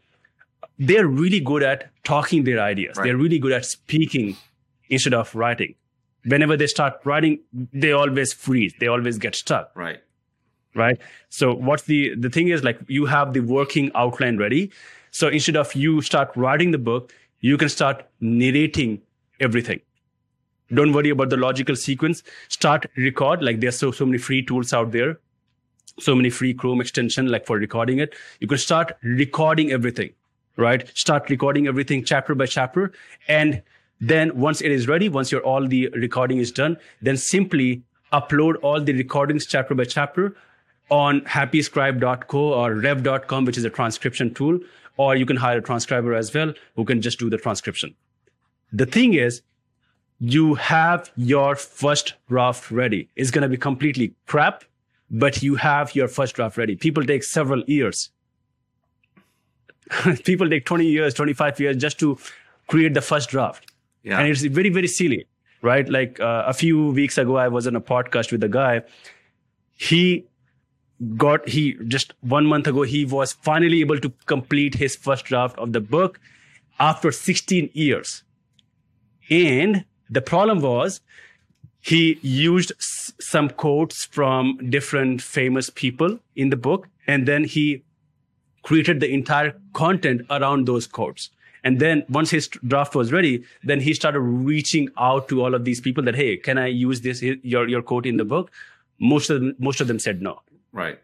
they're 0.79 1.07
really 1.07 1.41
good 1.41 1.63
at 1.63 1.91
talking 2.05 2.45
their 2.45 2.61
ideas. 2.61 2.97
Right. 2.97 3.05
they're 3.05 3.17
really 3.17 3.39
good 3.39 3.53
at 3.53 3.65
speaking 3.65 4.37
instead 4.91 5.15
of 5.15 5.35
writing. 5.35 5.75
Whenever 6.25 6.57
they 6.57 6.67
start 6.67 6.95
writing 7.05 7.41
they 7.73 7.93
always 7.93 8.33
freeze. 8.33 8.75
They 8.81 8.87
always 8.87 9.19
get 9.19 9.35
stuck. 9.35 9.71
Right. 9.75 10.01
right? 10.75 10.99
So 11.29 11.55
what's 11.55 11.85
the 11.85 12.15
the 12.15 12.31
thing 12.31 12.49
is 12.49 12.65
like 12.65 12.79
you 12.89 13.07
have 13.07 13.33
the 13.33 13.41
working 13.41 13.91
outline 13.95 14.37
ready. 14.37 14.71
So 15.11 15.29
instead 15.29 15.57
of 15.57 15.75
you 15.75 16.01
start 16.03 16.33
writing 16.37 16.71
the 16.73 16.79
book 16.79 17.13
you 17.41 17.57
can 17.57 17.69
start 17.69 18.05
narrating 18.21 19.01
everything. 19.39 19.81
Don't 20.75 20.93
worry 20.93 21.11
about 21.11 21.31
the 21.31 21.37
logical 21.37 21.77
sequence. 21.77 22.23
Start 22.49 22.87
record. 22.97 23.43
Like 23.43 23.61
there's 23.61 23.79
so 23.79 23.91
so 23.91 24.05
many 24.05 24.19
free 24.19 24.43
tools 24.43 24.73
out 24.73 24.93
there. 24.93 25.19
So 26.01 26.15
many 26.15 26.31
free 26.31 26.55
chrome 26.55 26.81
extension 26.81 27.29
like 27.29 27.47
for 27.47 27.57
recording 27.57 27.99
it. 27.99 28.15
You 28.41 28.47
can 28.49 28.59
start 28.59 28.97
recording 29.03 29.73
everything 29.73 30.13
right? 30.59 30.91
Start 30.99 31.31
recording 31.31 31.67
everything 31.67 32.05
chapter 32.05 32.35
by 32.35 32.47
chapter. 32.47 32.93
And 33.29 33.63
then 34.01 34.37
once 34.39 34.61
it 34.61 34.71
is 34.71 34.87
ready 34.89 35.09
once 35.09 35.33
your 35.33 35.41
all 35.43 35.67
the 35.67 35.89
recording 35.89 36.39
is 36.39 36.53
done 36.53 36.77
then 37.03 37.17
simply 37.17 37.83
upload 38.13 38.57
all 38.63 38.81
the 38.81 38.93
recordings 38.93 39.47
chapter 39.47 39.75
by 39.75 39.85
chapter 39.85 40.35
on 40.91 41.21
happyscribe.co 41.23 42.53
or 42.53 42.75
rev.com 42.75 43.45
which 43.45 43.59
is 43.59 43.65
a 43.65 43.71
transcription 43.71 44.33
tool 44.33 44.59
or 44.97 45.17
you 45.17 45.27
can 45.27 45.37
hire 45.37 45.59
a 45.59 45.63
transcriber 45.63 46.15
as 46.15 46.33
well 46.33 46.53
who 46.77 46.85
can 46.85 47.01
just 47.01 47.19
do 47.19 47.31
the 47.31 47.37
transcription. 47.37 47.95
The 48.73 48.87
thing 48.87 49.15
is 49.15 49.43
you 50.19 50.55
have 50.55 51.11
your 51.17 51.55
first 51.55 52.15
draft 52.29 52.71
ready. 52.71 53.09
It's 53.17 53.31
going 53.31 53.43
to 53.43 53.49
be 53.49 53.57
completely 53.57 54.15
crap 54.27 54.65
but 55.11 55.43
you 55.43 55.55
have 55.55 55.95
your 55.95 56.07
first 56.09 56.35
draft 56.35 56.59
ready. 56.59 56.77
People 56.77 57.03
take 57.05 57.23
several 57.23 57.63
years. 57.67 58.11
People 60.25 60.51
take 60.51 60.67
20 60.67 60.87
years 60.87 61.15
25 61.15 61.61
years 61.61 61.77
just 61.77 61.99
to 61.99 62.19
create 62.67 62.93
the 62.93 63.01
first 63.01 63.31
draft 63.31 63.68
Yeah. 64.03 64.19
and 64.21 64.29
it's 64.29 64.43
very 64.43 64.71
very 64.71 64.89
silly 64.89 65.27
right? 65.61 65.89
Like 65.89 66.21
uh, 66.21 66.45
a 66.47 66.53
few 66.55 66.93
weeks 66.93 67.19
ago 67.19 67.37
i 67.37 67.49
was 67.49 67.67
on 67.67 67.75
a 67.75 67.81
podcast 67.81 68.31
with 68.31 68.45
a 68.45 68.49
guy. 68.49 68.83
He 69.77 70.25
got 71.17 71.49
he 71.49 71.75
just 71.89 72.15
one 72.21 72.47
month 72.47 72.67
ago 72.69 72.83
he 72.83 73.05
was 73.05 73.33
finally 73.33 73.81
able 73.81 73.99
to 74.05 74.13
complete 74.27 74.75
his 74.77 74.95
first 74.97 75.25
draft 75.25 75.59
of 75.59 75.73
the 75.73 75.81
book 75.81 76.21
after 76.79 77.11
16 77.11 77.71
years. 77.73 78.23
And 79.31 79.85
the 80.09 80.23
problem 80.23 80.61
was 80.61 81.01
he 81.81 82.19
used 82.23 82.73
s- 82.79 83.13
some 83.21 83.51
quotes 83.51 84.05
from 84.05 84.59
different 84.71 85.23
famous 85.23 85.71
people 85.71 86.19
in 86.37 86.51
the 86.51 86.57
book 86.57 86.89
and 87.07 87.27
then 87.27 87.45
he 87.45 87.83
created 88.63 89.01
the 89.01 89.11
entire 89.13 89.55
content 89.73 90.23
around 90.31 90.67
those 90.67 90.87
quotes 90.87 91.31
and 91.69 91.81
then 91.85 92.03
once 92.17 92.31
his 92.37 92.49
draft 92.73 92.95
was 93.01 93.13
ready 93.15 93.33
then 93.73 93.81
he 93.87 93.95
started 93.99 94.21
reaching 94.51 94.89
out 95.07 95.29
to 95.33 95.43
all 95.45 95.59
of 95.59 95.65
these 95.69 95.81
people 95.87 96.09
that 96.11 96.21
hey 96.21 96.31
can 96.49 96.61
i 96.65 96.67
use 96.83 97.03
this 97.07 97.23
your 97.55 97.69
your 97.75 97.83
quote 97.93 98.07
in 98.13 98.17
the 98.25 98.25
book? 98.35 98.51
Most 99.01 99.31
of 99.31 99.41
them, 99.41 99.55
most 99.59 99.81
of 99.81 99.87
them 99.89 99.99
said 100.05 100.23
no. 100.23 100.41
Right. 100.73 100.99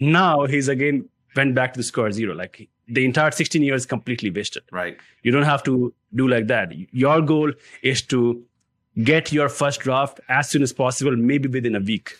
now 0.00 0.46
he's 0.52 0.68
again 0.74 1.08
went 1.38 1.54
back 1.54 1.74
to 1.74 1.78
the 1.80 1.84
square 1.88 2.12
zero. 2.18 2.34
Like 2.34 2.68
the 2.88 3.04
entire 3.04 3.30
16 3.30 3.62
years 3.62 3.86
completely 3.86 4.30
wasted. 4.30 4.62
Right. 4.72 4.98
you 5.22 5.32
don't 5.36 5.48
have 5.50 5.62
to 5.64 5.92
do 6.14 6.28
like 6.28 6.46
that. 6.48 6.72
Your 7.04 7.20
goal 7.20 7.52
is 7.82 8.02
to 8.14 8.42
get 9.02 9.32
your 9.32 9.48
first 9.48 9.80
draft 9.80 10.20
as 10.28 10.50
soon 10.50 10.62
as 10.62 10.72
possible 10.72 11.16
maybe 11.16 11.48
within 11.48 11.76
a 11.76 11.80
week. 11.80 12.16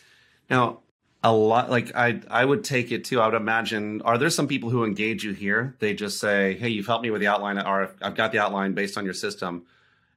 Now, 0.49 0.79
a 1.25 1.33
lot 1.33 1.71
like 1.71 1.95
I 1.95 2.21
I 2.29 2.45
would 2.45 2.63
take 2.63 2.91
it 2.91 3.03
too. 3.03 3.19
I 3.19 3.25
would 3.25 3.35
imagine 3.35 4.01
are 4.03 4.17
there 4.19 4.29
some 4.29 4.47
people 4.47 4.69
who 4.69 4.85
engage 4.85 5.23
you 5.23 5.33
here? 5.33 5.75
They 5.79 5.95
just 5.95 6.19
say, 6.19 6.53
"Hey, 6.55 6.69
you've 6.69 6.85
helped 6.85 7.03
me 7.03 7.09
with 7.09 7.19
the 7.19 7.27
outline 7.27 7.57
or 7.57 7.89
I've 7.99 8.13
got 8.13 8.31
the 8.31 8.37
outline 8.39 8.73
based 8.73 8.95
on 8.95 9.05
your 9.05 9.15
system 9.15 9.63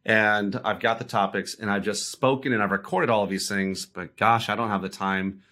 and 0.04 0.60
I've 0.64 0.80
got 0.80 0.98
the 0.98 1.06
topics 1.06 1.54
and 1.58 1.70
I've 1.70 1.82
just 1.82 2.10
spoken 2.12 2.52
and 2.52 2.62
I've 2.62 2.72
recorded 2.72 3.08
all 3.08 3.24
of 3.24 3.30
these 3.30 3.48
things, 3.48 3.86
but 3.86 4.16
gosh, 4.18 4.50
I 4.50 4.54
don't 4.54 4.68
have 4.68 4.82
the 4.82 4.90
time 4.90 5.42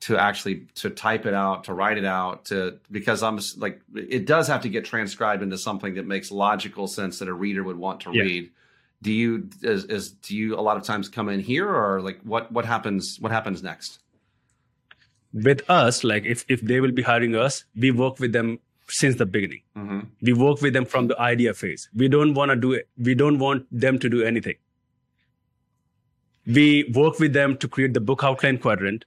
to 0.00 0.18
actually 0.18 0.66
to 0.74 0.90
type 0.90 1.26
it 1.26 1.32
out, 1.34 1.64
to 1.64 1.74
write 1.74 1.96
it 1.96 2.04
out, 2.04 2.46
to 2.46 2.80
because 2.90 3.22
I'm 3.22 3.38
like 3.58 3.80
it 3.94 4.26
does 4.26 4.48
have 4.48 4.62
to 4.62 4.68
get 4.68 4.84
transcribed 4.84 5.44
into 5.44 5.56
something 5.58 5.94
that 5.94 6.06
makes 6.06 6.32
logical 6.32 6.88
sense 6.88 7.20
that 7.20 7.28
a 7.28 7.32
reader 7.32 7.62
would 7.62 7.76
want 7.76 8.00
to 8.00 8.10
Yeah. 8.12 8.22
read." 8.22 8.50
Do 9.00 9.12
you 9.12 9.48
is, 9.62 9.84
is 9.84 10.10
do 10.10 10.34
you 10.34 10.58
a 10.58 10.62
lot 10.62 10.76
of 10.76 10.82
times 10.82 11.08
come 11.08 11.28
in 11.28 11.38
here 11.38 11.68
or 11.68 12.00
like 12.00 12.20
what 12.22 12.50
what 12.50 12.64
happens 12.64 13.20
what 13.20 13.30
happens 13.30 13.62
next? 13.62 14.00
With 15.34 15.68
us 15.68 16.04
like 16.04 16.24
if, 16.24 16.44
if 16.48 16.60
they 16.60 16.80
will 16.80 16.92
be 16.92 17.02
hiring 17.02 17.34
us 17.34 17.64
we 17.76 17.90
work 17.90 18.20
with 18.20 18.32
them 18.32 18.58
since 18.86 19.16
the 19.16 19.26
beginning. 19.26 19.62
Mm-hmm. 19.76 20.00
we 20.22 20.32
work 20.32 20.60
with 20.60 20.74
them 20.74 20.84
from 20.84 21.08
the 21.08 21.18
idea 21.18 21.54
phase. 21.54 21.88
We 21.94 22.08
don't 22.08 22.34
want 22.34 22.50
to 22.50 22.56
do 22.56 22.72
it 22.72 22.88
we 22.98 23.14
don't 23.14 23.38
want 23.38 23.66
them 23.70 23.98
to 23.98 24.08
do 24.08 24.22
anything. 24.22 24.56
We 26.46 26.90
work 26.94 27.18
with 27.18 27.32
them 27.32 27.56
to 27.58 27.68
create 27.68 27.94
the 27.94 28.00
book 28.00 28.22
outline 28.22 28.58
quadrant. 28.58 29.06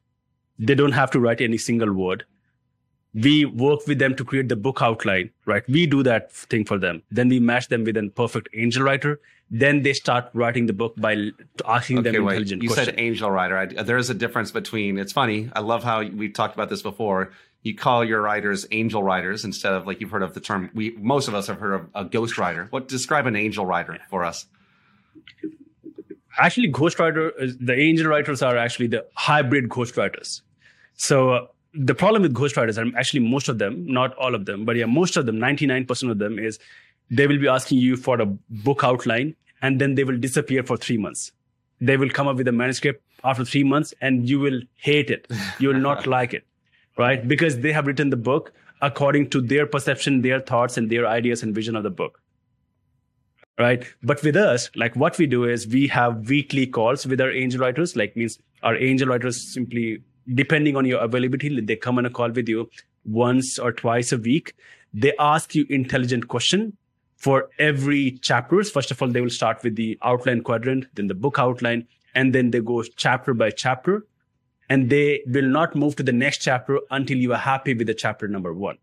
They 0.60 0.74
don't 0.74 0.94
have 0.94 1.12
to 1.12 1.20
write 1.20 1.40
any 1.40 1.58
single 1.58 1.94
word 1.94 2.26
we 3.24 3.46
work 3.46 3.86
with 3.88 4.00
them 4.00 4.16
to 4.16 4.24
create 4.24 4.50
the 4.50 4.56
book 4.56 4.82
outline 4.82 5.30
right 5.46 5.64
we 5.68 5.86
do 5.86 6.04
that 6.04 6.32
thing 6.32 6.66
for 6.66 6.78
them 6.78 7.02
then 7.12 7.30
we 7.30 7.40
match 7.40 7.68
them 7.70 7.84
with 7.84 7.98
a 7.98 8.10
perfect 8.16 8.48
angel 8.54 8.84
writer 8.84 9.20
then 9.50 9.82
they 9.84 9.94
start 9.94 10.30
writing 10.34 10.66
the 10.66 10.74
book 10.74 10.94
by 10.98 11.30
asking 11.66 12.04
them 12.04 12.16
Okay, 12.16 12.20
wait. 12.20 12.34
intelligent 12.34 12.64
You 12.64 12.70
questions 12.70 12.88
said 12.88 13.00
angel 13.00 13.32
writer. 13.32 13.58
I, 13.58 13.66
there 13.66 13.98
is 13.98 14.10
a 14.10 14.14
difference 14.14 14.52
between. 14.52 14.98
It's 14.98 15.14
funny. 15.14 15.50
I 15.54 15.62
love 15.62 15.86
how 15.86 16.04
we've 16.04 16.34
talked 16.34 16.54
about 16.54 16.70
this 16.70 16.82
before. 16.82 17.32
You 17.64 17.74
call 17.74 18.04
your 18.04 18.22
writers 18.22 18.66
angel 18.72 19.02
writers 19.04 19.46
instead 19.46 19.74
of 19.74 19.88
like 19.88 20.02
you've 20.02 20.12
heard 20.12 20.24
of 20.24 20.34
the 20.34 20.42
term. 20.42 20.70
We 20.74 20.98
most 21.00 21.30
of 21.30 21.34
us 21.34 21.48
have 21.48 21.60
heard 21.60 21.74
of 21.76 21.88
a 21.96 22.04
ghost 22.04 22.38
writer. 22.38 22.68
What 22.72 22.90
describe 22.90 23.26
an 23.26 23.38
angel 23.38 23.66
writer 23.66 23.98
for 24.10 24.26
us? 24.26 24.48
actually 26.40 26.72
ghostwriter 26.72 27.32
is 27.40 27.58
the 27.58 27.74
angel 27.74 28.08
writers 28.08 28.42
are 28.42 28.58
actually 28.58 28.88
the 28.88 29.06
hybrid 29.16 29.70
ghost 29.70 29.98
writers. 29.98 30.42
so 30.96 31.30
uh, 31.30 31.46
the 31.78 31.94
problem 31.94 32.24
with 32.24 32.34
ghostwriters 32.34 32.78
are 32.78 32.98
actually 32.98 33.20
most 33.20 33.48
of 33.50 33.60
them 33.60 33.86
not 33.86 34.16
all 34.16 34.34
of 34.34 34.46
them 34.46 34.66
but 34.66 34.76
yeah 34.76 34.86
most 34.86 35.18
of 35.18 35.26
them 35.26 35.38
99% 35.38 36.12
of 36.12 36.18
them 36.18 36.40
is 36.40 36.60
they 37.10 37.28
will 37.28 37.40
be 37.40 37.48
asking 37.48 37.78
you 37.78 37.96
for 37.96 38.20
a 38.20 38.26
book 38.26 38.84
outline 38.84 39.36
and 39.62 39.80
then 39.80 39.96
they 39.96 40.04
will 40.04 40.18
disappear 40.18 40.64
for 40.64 40.78
three 40.78 40.98
months. 40.98 41.32
They 41.80 41.98
will 41.98 42.10
come 42.10 42.28
up 42.28 42.38
with 42.38 42.48
a 42.48 42.52
manuscript 42.52 43.04
after 43.24 43.46
three 43.46 43.64
months 43.64 43.94
and 44.02 44.28
you 44.28 44.40
will 44.40 44.62
hate 44.76 45.10
it. 45.10 45.28
You 45.60 45.70
will 45.70 45.80
not 45.80 46.08
like 46.18 46.34
it 46.34 46.46
right? 46.98 47.28
Because 47.28 47.60
they 47.60 47.72
have 47.72 47.86
written 47.86 48.10
the 48.10 48.18
book 48.18 48.54
according 48.82 49.30
to 49.30 49.42
their 49.42 49.66
perception 49.66 50.22
their 50.22 50.40
thoughts 50.40 50.78
and 50.78 50.90
their 50.90 51.08
ideas 51.08 51.44
and 51.44 51.54
vision 51.54 51.76
of 51.76 51.84
the 51.84 51.90
book 51.90 52.22
right? 53.60 53.86
But 54.04 54.22
with 54.24 54.36
us 54.36 54.70
like 54.76 54.96
what 54.96 55.18
we 55.18 55.28
do 55.28 55.46
is 55.46 55.68
we 55.68 55.88
have 55.88 56.30
weekly 56.30 56.68
calls 56.68 57.06
with 57.06 57.22
our 57.22 57.32
angel 57.32 57.62
writers 57.62 57.96
like 57.96 58.16
means 58.16 58.40
our 58.64 58.76
angel 58.76 59.08
writers 59.08 59.42
simply 59.42 60.04
depending 60.34 60.76
on 60.76 60.86
your 60.86 61.00
availability 61.00 61.62
they 61.62 61.76
come 61.76 61.98
on 61.98 62.06
a 62.06 62.10
call 62.10 62.30
with 62.32 62.50
you 62.50 62.70
once 63.06 63.58
or 63.58 63.72
twice 63.72 64.12
a 64.12 64.18
week. 64.18 64.54
They 64.94 65.14
ask 65.20 65.56
you 65.56 65.66
intelligent 65.70 66.28
question 66.28 66.76
for 67.16 67.50
every 67.60 68.12
chapters. 68.22 68.70
First 68.70 68.92
of 68.92 69.02
all 69.02 69.08
they 69.08 69.22
will 69.22 69.30
start 69.30 69.64
with 69.64 69.76
the 69.76 69.98
outline 70.02 70.42
quadrant 70.42 70.88
then 70.96 71.08
the 71.08 71.16
book 71.16 71.40
outline 71.40 71.88
and 72.16 72.34
then 72.34 72.52
they 72.52 72.60
go 72.60 72.84
chapter 72.96 73.34
by 73.34 73.52
chapter. 73.52 74.06
And 74.70 74.90
they 74.90 75.24
will 75.28 75.48
not 75.48 75.78
move 75.78 75.96
to 75.96 76.04
the 76.04 76.12
next 76.12 76.40
chapter 76.40 76.82
until 76.92 77.18
you 77.18 77.32
are 77.32 77.38
happy 77.38 77.74
with 77.74 77.88
the 77.88 77.94
chapter 77.94 78.28
number 78.28 78.54
one 78.54 78.78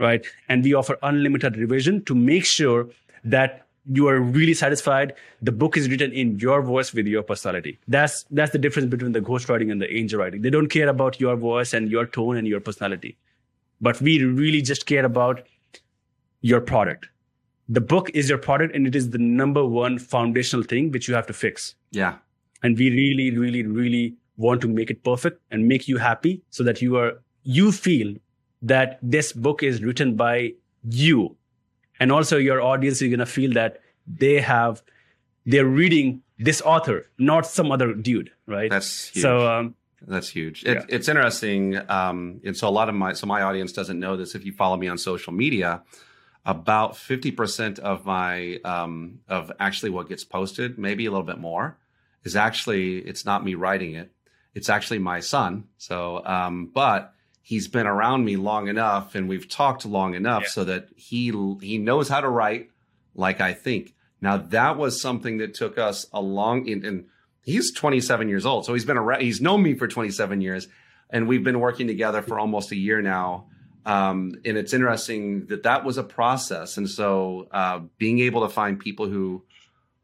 right? 0.00 0.26
And 0.48 0.64
we 0.64 0.74
offer 0.74 0.96
unlimited 1.02 1.56
revision 1.56 2.04
to 2.06 2.14
make 2.14 2.44
sure 2.44 2.88
that 3.22 3.66
you 3.86 4.08
are 4.08 4.20
really 4.20 4.54
satisfied. 4.54 5.14
The 5.42 5.52
book 5.52 5.76
is 5.76 5.88
written 5.88 6.12
in 6.12 6.38
your 6.38 6.62
voice 6.62 6.92
with 6.92 7.06
your 7.06 7.22
personality. 7.22 7.78
That's 7.88 8.24
that's 8.30 8.52
the 8.52 8.58
difference 8.58 8.88
between 8.90 9.12
the 9.12 9.20
ghostwriting 9.20 9.70
and 9.72 9.80
the 9.80 9.92
angel 9.92 10.20
writing 10.20 10.42
they 10.42 10.50
don't 10.50 10.68
care 10.68 10.88
about 10.88 11.20
your 11.20 11.36
voice 11.36 11.72
and 11.72 11.90
your 11.90 12.06
tone 12.06 12.36
and 12.36 12.46
your 12.46 12.60
personality. 12.60 13.16
But 13.80 14.00
we 14.00 14.22
really 14.22 14.60
just 14.62 14.86
care 14.86 15.04
about 15.04 15.42
your 16.42 16.60
product. 16.60 17.08
The 17.68 17.80
book 17.80 18.10
is 18.14 18.28
your 18.28 18.38
product 18.38 18.74
and 18.74 18.86
it 18.86 18.94
is 18.96 19.10
the 19.10 19.18
number 19.18 19.64
one 19.64 19.98
foundational 19.98 20.62
thing 20.64 20.90
which 20.90 21.08
you 21.08 21.14
have 21.14 21.26
to 21.26 21.32
fix. 21.32 21.74
Yeah. 21.90 22.16
and 22.62 22.76
we 22.78 22.90
really 22.90 23.26
really 23.36 23.60
really 23.66 24.14
want 24.36 24.60
to 24.62 24.68
make 24.68 24.90
it 24.90 25.02
perfect 25.04 25.40
and 25.50 25.66
make 25.68 25.86
you 25.88 25.98
happy 25.98 26.42
so 26.50 26.64
that 26.64 26.82
you 26.82 26.96
are 26.96 27.12
you 27.42 27.72
feel 27.72 28.14
that 28.62 28.98
this 29.02 29.32
book 29.32 29.62
is 29.62 29.82
written 29.82 30.14
by 30.16 30.52
you. 30.82 31.36
And 32.00 32.10
also 32.10 32.38
your 32.38 32.62
audience 32.62 33.02
is 33.02 33.08
going 33.08 33.20
to 33.20 33.26
feel 33.26 33.52
that 33.52 33.80
they 34.06 34.40
have, 34.40 34.82
they're 35.44 35.66
reading 35.66 36.22
this 36.38 36.62
author, 36.62 37.06
not 37.18 37.46
some 37.46 37.70
other 37.70 37.92
dude, 37.94 38.32
right? 38.46 38.70
That's 38.70 39.08
huge. 39.08 39.22
So, 39.22 39.46
um, 39.46 39.74
that's 40.06 40.30
huge. 40.30 40.64
Yeah. 40.64 40.84
It's 40.88 41.08
interesting. 41.08 41.78
Um, 41.90 42.40
and 42.42 42.56
so 42.56 42.68
a 42.68 42.70
lot 42.70 42.88
of 42.88 42.94
my, 42.94 43.12
so 43.12 43.26
my 43.26 43.42
audience 43.42 43.72
doesn't 43.72 44.00
know 44.00 44.16
this. 44.16 44.34
If 44.34 44.46
you 44.46 44.52
follow 44.52 44.78
me 44.78 44.88
on 44.88 44.96
social 44.96 45.34
media, 45.34 45.82
about 46.46 46.94
50% 46.94 47.78
of 47.80 48.06
my, 48.06 48.58
um, 48.64 49.20
of 49.28 49.52
actually 49.60 49.90
what 49.90 50.08
gets 50.08 50.24
posted, 50.24 50.78
maybe 50.78 51.04
a 51.04 51.10
little 51.10 51.26
bit 51.26 51.38
more 51.38 51.76
is 52.24 52.34
actually, 52.34 52.98
it's 52.98 53.26
not 53.26 53.44
me 53.44 53.54
writing 53.54 53.94
it. 53.94 54.10
It's 54.54 54.70
actually 54.70 54.98
my 55.00 55.20
son. 55.20 55.64
So, 55.76 56.24
um, 56.24 56.70
but 56.74 57.12
he's 57.42 57.68
been 57.68 57.86
around 57.86 58.24
me 58.24 58.36
long 58.36 58.68
enough 58.68 59.14
and 59.14 59.28
we've 59.28 59.48
talked 59.48 59.84
long 59.86 60.14
enough 60.14 60.42
Yeah. 60.44 60.48
so 60.50 60.64
that 60.64 60.88
he, 60.96 61.32
he 61.60 61.78
knows 61.78 62.08
how 62.08 62.20
to 62.20 62.28
write 62.28 62.70
like 63.14 63.40
I 63.40 63.52
think. 63.54 63.94
Now 64.20 64.36
that 64.36 64.76
was 64.76 65.00
something 65.00 65.38
that 65.38 65.54
took 65.54 65.78
us 65.78 66.06
a 66.12 66.20
long, 66.20 66.68
and, 66.70 66.84
and 66.84 67.04
he's 67.42 67.72
27 67.72 68.28
years 68.28 68.44
old. 68.46 68.66
So 68.66 68.74
he's 68.74 68.84
been 68.84 68.98
around, 68.98 69.22
he's 69.22 69.40
known 69.40 69.62
me 69.62 69.74
for 69.74 69.88
27 69.88 70.40
years 70.40 70.68
and 71.08 71.26
we've 71.26 71.42
been 71.42 71.58
working 71.60 71.86
together 71.88 72.22
for 72.22 72.38
almost 72.38 72.70
a 72.70 72.76
year 72.76 73.02
now. 73.02 73.46
Um, 73.86 74.34
and 74.44 74.56
it's 74.58 74.72
interesting 74.74 75.46
that 75.46 75.62
that 75.62 75.84
was 75.84 75.96
a 75.98 76.04
process. 76.04 76.76
And 76.76 76.88
so, 76.88 77.48
uh, 77.50 77.80
being 77.98 78.20
able 78.20 78.42
to 78.42 78.48
find 78.48 78.78
people 78.78 79.08
who 79.08 79.42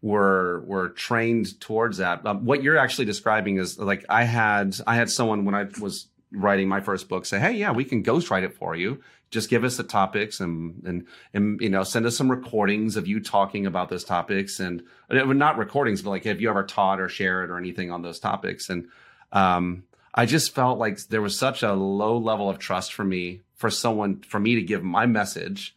were, 0.00 0.62
were 0.66 0.88
trained 0.88 1.60
towards 1.60 1.98
that, 1.98 2.24
um, 2.24 2.44
what 2.46 2.62
you're 2.62 2.78
actually 2.78 3.04
describing 3.04 3.58
is 3.58 3.78
like, 3.78 4.04
I 4.08 4.24
had, 4.24 4.74
I 4.86 4.96
had 4.96 5.10
someone 5.10 5.44
when 5.44 5.54
I 5.54 5.66
was 5.78 6.08
writing 6.32 6.68
my 6.68 6.80
first 6.80 7.08
book 7.08 7.24
say, 7.24 7.38
Hey, 7.38 7.52
yeah, 7.52 7.72
we 7.72 7.84
can 7.84 8.02
ghostwrite 8.02 8.42
it 8.42 8.54
for 8.54 8.74
you. 8.74 9.00
Just 9.30 9.50
give 9.50 9.64
us 9.64 9.76
the 9.76 9.82
topics 9.82 10.40
and, 10.40 10.82
and, 10.84 11.06
and, 11.34 11.60
you 11.60 11.68
know, 11.68 11.82
send 11.82 12.06
us 12.06 12.16
some 12.16 12.30
recordings 12.30 12.96
of 12.96 13.08
you 13.08 13.20
talking 13.20 13.66
about 13.66 13.88
those 13.88 14.04
topics 14.04 14.60
and 14.60 14.82
uh, 15.10 15.24
not 15.24 15.58
recordings, 15.58 16.02
but 16.02 16.10
like, 16.10 16.24
have 16.24 16.40
you 16.40 16.48
ever 16.48 16.62
taught 16.62 17.00
or 17.00 17.08
shared 17.08 17.50
or 17.50 17.58
anything 17.58 17.90
on 17.90 18.02
those 18.02 18.20
topics? 18.20 18.68
And, 18.68 18.88
um, 19.32 19.84
I 20.14 20.24
just 20.24 20.54
felt 20.54 20.78
like 20.78 20.98
there 21.08 21.20
was 21.20 21.38
such 21.38 21.62
a 21.62 21.74
low 21.74 22.16
level 22.16 22.48
of 22.48 22.58
trust 22.58 22.94
for 22.94 23.04
me, 23.04 23.42
for 23.54 23.68
someone, 23.68 24.22
for 24.22 24.40
me 24.40 24.54
to 24.54 24.62
give 24.62 24.82
my 24.82 25.04
message 25.06 25.76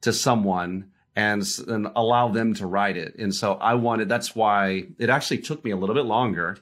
to 0.00 0.12
someone 0.12 0.90
and, 1.14 1.44
and 1.66 1.88
allow 1.94 2.28
them 2.28 2.54
to 2.54 2.66
write 2.66 2.96
it. 2.96 3.16
And 3.18 3.34
so 3.34 3.54
I 3.54 3.74
wanted, 3.74 4.08
that's 4.08 4.34
why 4.34 4.86
it 4.98 5.10
actually 5.10 5.38
took 5.38 5.64
me 5.64 5.72
a 5.72 5.76
little 5.76 5.94
bit 5.94 6.06
longer 6.06 6.56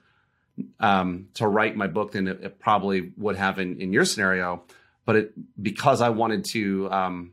um, 0.80 1.28
to 1.34 1.46
write 1.46 1.76
my 1.76 1.86
book 1.86 2.12
than 2.12 2.28
it, 2.28 2.42
it 2.42 2.58
probably 2.58 3.12
would 3.16 3.36
have 3.36 3.58
in, 3.58 3.80
in 3.80 3.92
your 3.92 4.04
scenario. 4.04 4.64
But 5.04 5.16
it, 5.16 5.62
because 5.62 6.00
I 6.00 6.08
wanted 6.08 6.44
to, 6.46 6.90
um, 6.90 7.32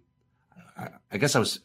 I, 0.77 0.89
I 1.11 1.17
guess 1.17 1.35
I 1.35 1.39
was, 1.39 1.59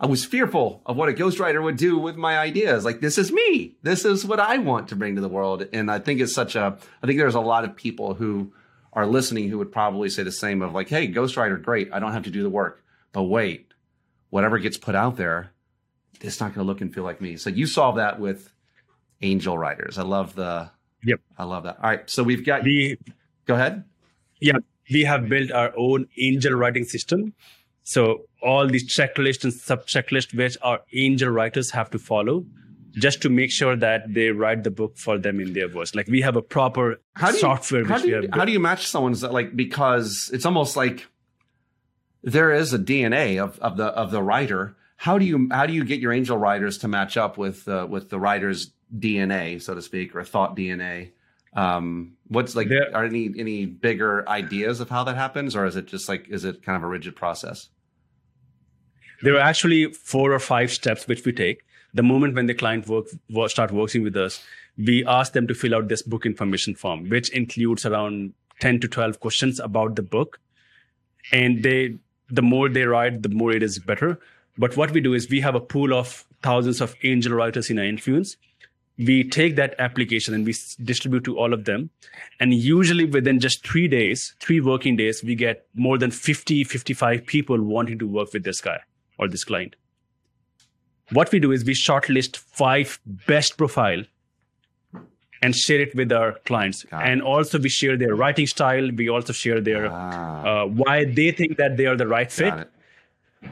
I 0.00 0.06
was 0.06 0.24
fearful 0.24 0.82
of 0.86 0.96
what 0.96 1.08
a 1.08 1.12
ghostwriter 1.12 1.62
would 1.62 1.76
do 1.76 1.98
with 1.98 2.16
my 2.16 2.38
ideas. 2.38 2.84
Like, 2.84 3.00
this 3.00 3.18
is 3.18 3.30
me. 3.30 3.76
This 3.82 4.04
is 4.04 4.24
what 4.24 4.40
I 4.40 4.58
want 4.58 4.88
to 4.88 4.96
bring 4.96 5.14
to 5.16 5.20
the 5.20 5.28
world. 5.28 5.66
And 5.72 5.90
I 5.90 5.98
think 5.98 6.20
it's 6.20 6.34
such 6.34 6.56
a, 6.56 6.78
I 7.02 7.06
think 7.06 7.18
there's 7.18 7.34
a 7.34 7.40
lot 7.40 7.64
of 7.64 7.76
people 7.76 8.14
who 8.14 8.52
are 8.92 9.06
listening 9.06 9.48
who 9.48 9.58
would 9.58 9.70
probably 9.70 10.08
say 10.08 10.22
the 10.22 10.32
same 10.32 10.62
of 10.62 10.72
like, 10.72 10.88
Hey, 10.88 11.12
ghostwriter, 11.12 11.62
great. 11.62 11.92
I 11.92 11.98
don't 12.00 12.12
have 12.12 12.24
to 12.24 12.30
do 12.30 12.42
the 12.42 12.50
work, 12.50 12.82
but 13.12 13.24
wait, 13.24 13.72
whatever 14.30 14.58
gets 14.58 14.78
put 14.78 14.94
out 14.94 15.16
there, 15.16 15.52
it's 16.20 16.40
not 16.40 16.54
going 16.54 16.64
to 16.64 16.68
look 16.68 16.80
and 16.80 16.92
feel 16.92 17.04
like 17.04 17.20
me. 17.20 17.36
So 17.36 17.50
you 17.50 17.66
solve 17.66 17.96
that 17.96 18.18
with 18.18 18.52
angel 19.22 19.56
writers. 19.58 19.98
I 19.98 20.02
love 20.02 20.34
the, 20.34 20.70
Yep. 21.04 21.20
I 21.38 21.44
love 21.44 21.64
that. 21.64 21.78
All 21.82 21.90
right. 21.90 22.08
So 22.10 22.22
we've 22.22 22.44
got, 22.44 22.62
we, 22.62 22.98
go 23.46 23.54
ahead. 23.54 23.84
Yeah. 24.40 24.58
We 24.92 25.04
have 25.04 25.28
built 25.28 25.50
our 25.52 25.72
own 25.76 26.06
angel 26.18 26.52
writing 26.54 26.84
system. 26.84 27.34
So 27.82 28.22
all 28.42 28.66
these 28.66 28.88
checklists 28.88 29.44
and 29.44 29.52
sub 29.52 29.86
checklists 29.86 30.34
which 30.34 30.56
our 30.62 30.80
angel 30.92 31.30
writers 31.30 31.70
have 31.70 31.90
to 31.90 31.98
follow 31.98 32.44
just 32.92 33.22
to 33.22 33.28
make 33.28 33.50
sure 33.50 33.76
that 33.76 34.12
they 34.12 34.30
write 34.30 34.64
the 34.64 34.70
book 34.70 34.96
for 34.96 35.18
them 35.18 35.40
in 35.40 35.52
their 35.52 35.68
voice. 35.68 35.94
Like 35.94 36.08
we 36.08 36.20
have 36.22 36.36
a 36.36 36.42
proper 36.42 37.00
How 37.14 37.28
do 37.28 37.34
you, 37.34 37.40
software 37.40 37.84
how 37.84 37.94
which 37.94 38.02
do 38.02 38.08
we 38.08 38.26
you, 38.26 38.28
how 38.32 38.44
do 38.44 38.52
you 38.52 38.60
match 38.60 38.88
someone's 38.88 39.22
like 39.22 39.54
because 39.56 40.30
it's 40.32 40.44
almost 40.44 40.76
like 40.76 41.06
there 42.22 42.52
is 42.52 42.72
a 42.72 42.78
DNA 42.78 43.42
of, 43.42 43.58
of 43.60 43.76
the 43.76 43.86
of 43.86 44.10
the 44.10 44.22
writer. 44.22 44.76
How 44.96 45.18
do 45.18 45.24
you 45.24 45.48
how 45.50 45.66
do 45.66 45.72
you 45.72 45.84
get 45.84 46.00
your 46.00 46.12
angel 46.12 46.36
writers 46.36 46.78
to 46.78 46.88
match 46.88 47.16
up 47.16 47.38
with 47.38 47.66
uh, 47.68 47.86
with 47.88 48.10
the 48.10 48.18
writer's 48.18 48.72
DNA, 48.98 49.60
so 49.62 49.74
to 49.74 49.82
speak, 49.82 50.14
or 50.14 50.24
thought 50.24 50.56
DNA? 50.56 51.10
Um, 51.54 52.12
what's 52.28 52.54
like 52.54 52.68
There- 52.68 52.94
are 52.94 53.04
any 53.04 53.32
any 53.36 53.66
bigger 53.66 54.28
ideas 54.28 54.80
of 54.80 54.88
how 54.88 55.02
that 55.04 55.16
happens, 55.16 55.56
or 55.56 55.66
is 55.66 55.76
it 55.76 55.86
just 55.86 56.08
like 56.08 56.28
is 56.28 56.44
it 56.44 56.62
kind 56.62 56.76
of 56.76 56.82
a 56.82 56.86
rigid 56.88 57.16
process? 57.16 57.68
there 59.22 59.34
are 59.34 59.40
actually 59.40 59.92
four 59.92 60.32
or 60.32 60.38
five 60.38 60.70
steps 60.72 61.06
which 61.06 61.26
we 61.26 61.32
take. 61.32 61.62
The 61.92 62.02
moment 62.02 62.34
when 62.34 62.46
the 62.46 62.54
client 62.54 62.88
work, 62.88 63.04
wo- 63.28 63.48
start 63.48 63.70
working 63.70 64.02
with 64.02 64.16
us, 64.16 64.42
we 64.78 65.04
ask 65.04 65.34
them 65.34 65.46
to 65.48 65.54
fill 65.54 65.74
out 65.74 65.88
this 65.88 66.00
book 66.00 66.24
information 66.24 66.74
form, 66.74 67.06
which 67.10 67.28
includes 67.30 67.84
around 67.84 68.32
10 68.60 68.80
to 68.80 68.88
12 68.88 69.20
questions 69.20 69.60
about 69.60 69.96
the 69.96 70.02
book. 70.02 70.40
And 71.32 71.62
they, 71.62 71.98
the 72.30 72.40
more 72.40 72.70
they 72.70 72.84
write, 72.84 73.22
the 73.22 73.28
more 73.28 73.52
it 73.52 73.62
is 73.62 73.78
better. 73.78 74.18
But 74.56 74.78
what 74.78 74.90
we 74.92 75.02
do 75.02 75.12
is 75.12 75.28
we 75.28 75.40
have 75.40 75.54
a 75.54 75.60
pool 75.60 75.92
of 75.92 76.24
thousands 76.42 76.80
of 76.80 76.94
angel 77.02 77.34
writers 77.34 77.68
in 77.68 77.78
our 77.78 77.84
influence. 77.84 78.38
We 78.98 79.24
take 79.24 79.56
that 79.56 79.74
application 79.78 80.34
and 80.34 80.44
we 80.44 80.54
distribute 80.84 81.24
to 81.24 81.38
all 81.38 81.54
of 81.54 81.64
them. 81.64 81.90
And 82.38 82.52
usually 82.52 83.06
within 83.06 83.40
just 83.40 83.66
three 83.66 83.88
days, 83.88 84.34
three 84.40 84.60
working 84.60 84.96
days, 84.96 85.24
we 85.24 85.34
get 85.34 85.66
more 85.74 85.96
than 85.96 86.10
50, 86.10 86.64
55 86.64 87.24
people 87.24 87.62
wanting 87.62 87.98
to 87.98 88.06
work 88.06 88.32
with 88.34 88.44
this 88.44 88.60
guy 88.60 88.80
or 89.18 89.26
this 89.28 89.44
client. 89.44 89.76
What 91.12 91.32
we 91.32 91.40
do 91.40 91.50
is 91.50 91.64
we 91.64 91.72
shortlist 91.72 92.36
five 92.36 93.00
best 93.26 93.56
profile 93.56 94.04
and 95.42 95.56
share 95.56 95.80
it 95.80 95.94
with 95.94 96.12
our 96.12 96.32
clients. 96.44 96.84
Got 96.84 97.02
it. 97.06 97.10
And 97.10 97.22
also 97.22 97.58
we 97.58 97.68
share 97.68 97.96
their 97.96 98.14
writing 98.14 98.46
style. 98.46 98.90
We 98.94 99.08
also 99.08 99.32
share 99.32 99.60
their 99.60 99.88
Ah, 99.90 100.44
uh, 100.44 100.66
why 100.66 101.06
they 101.06 101.30
think 101.32 101.56
that 101.56 101.76
they 101.76 101.86
are 101.86 101.96
the 101.96 102.06
right 102.06 102.30
fit. 102.30 102.52
it. 102.54 102.70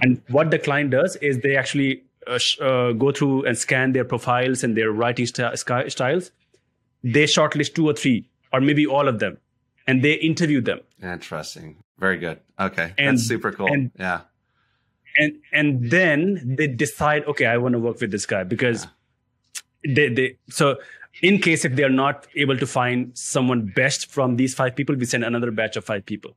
And 0.02 0.20
what 0.28 0.50
the 0.50 0.58
client 0.58 0.90
does 0.90 1.16
is 1.16 1.38
they 1.38 1.56
actually 1.56 2.02
uh, 2.28 2.38
uh, 2.64 2.92
go 2.92 3.10
through 3.12 3.44
and 3.44 3.56
scan 3.58 3.92
their 3.92 4.04
profiles 4.04 4.62
and 4.64 4.76
their 4.76 4.90
writing 4.92 5.26
st- 5.26 5.58
styles. 5.58 6.30
They 7.02 7.24
shortlist 7.24 7.74
two 7.74 7.88
or 7.88 7.94
three, 7.94 8.28
or 8.52 8.60
maybe 8.60 8.86
all 8.86 9.08
of 9.08 9.18
them, 9.18 9.38
and 9.86 10.02
they 10.02 10.14
interview 10.14 10.60
them. 10.60 10.80
Interesting. 11.02 11.76
Very 11.98 12.18
good. 12.18 12.40
Okay, 12.58 12.92
And- 12.98 13.16
that's 13.18 13.26
super 13.26 13.52
cool. 13.52 13.72
and- 13.72 13.90
yeah. 13.98 14.20
and 15.16 15.32
and 15.52 15.90
then 15.90 16.54
they 16.58 16.66
decide 16.80 17.24
okay 17.30 17.46
i 17.52 17.56
want 17.62 17.72
to 17.76 17.78
work 17.84 18.00
with 18.02 18.10
this 18.16 18.26
guy 18.32 18.42
because 18.50 18.82
they 19.96 20.04
they 20.18 20.26
so 20.58 20.76
in 21.28 21.38
case 21.46 21.64
if 21.68 21.74
they're 21.78 21.96
not 22.00 22.26
able 22.36 22.56
to 22.64 22.66
find 22.74 23.16
someone 23.18 23.62
best 23.78 24.06
from 24.16 24.36
these 24.36 24.54
five 24.54 24.76
people 24.76 24.94
we 24.94 25.04
send 25.14 25.24
another 25.24 25.50
batch 25.50 25.76
of 25.80 25.84
five 25.84 26.04
people 26.12 26.36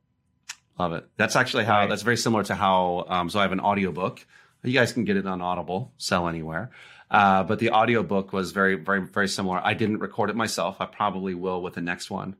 Love 0.78 0.94
it. 0.94 1.06
That's 1.18 1.36
actually 1.36 1.64
how. 1.64 1.80
Right. 1.80 1.88
That's 1.88 2.02
very 2.02 2.16
similar 2.16 2.42
to 2.44 2.54
how. 2.54 3.04
Um, 3.06 3.28
so 3.30 3.38
I 3.38 3.42
have 3.42 3.52
an 3.52 3.60
audiobook. 3.60 4.24
You 4.62 4.72
guys 4.72 4.92
can 4.92 5.04
get 5.04 5.16
it 5.16 5.26
on 5.26 5.40
Audible, 5.40 5.92
sell 5.98 6.28
anywhere. 6.28 6.70
Uh, 7.10 7.42
but 7.42 7.58
the 7.58 7.70
audiobook 7.70 8.32
was 8.32 8.52
very, 8.52 8.76
very, 8.76 9.00
very 9.06 9.28
similar. 9.28 9.60
I 9.62 9.74
didn't 9.74 9.98
record 9.98 10.30
it 10.30 10.36
myself. 10.36 10.76
I 10.80 10.86
probably 10.86 11.34
will 11.34 11.60
with 11.60 11.74
the 11.74 11.80
next 11.82 12.10
one. 12.10 12.36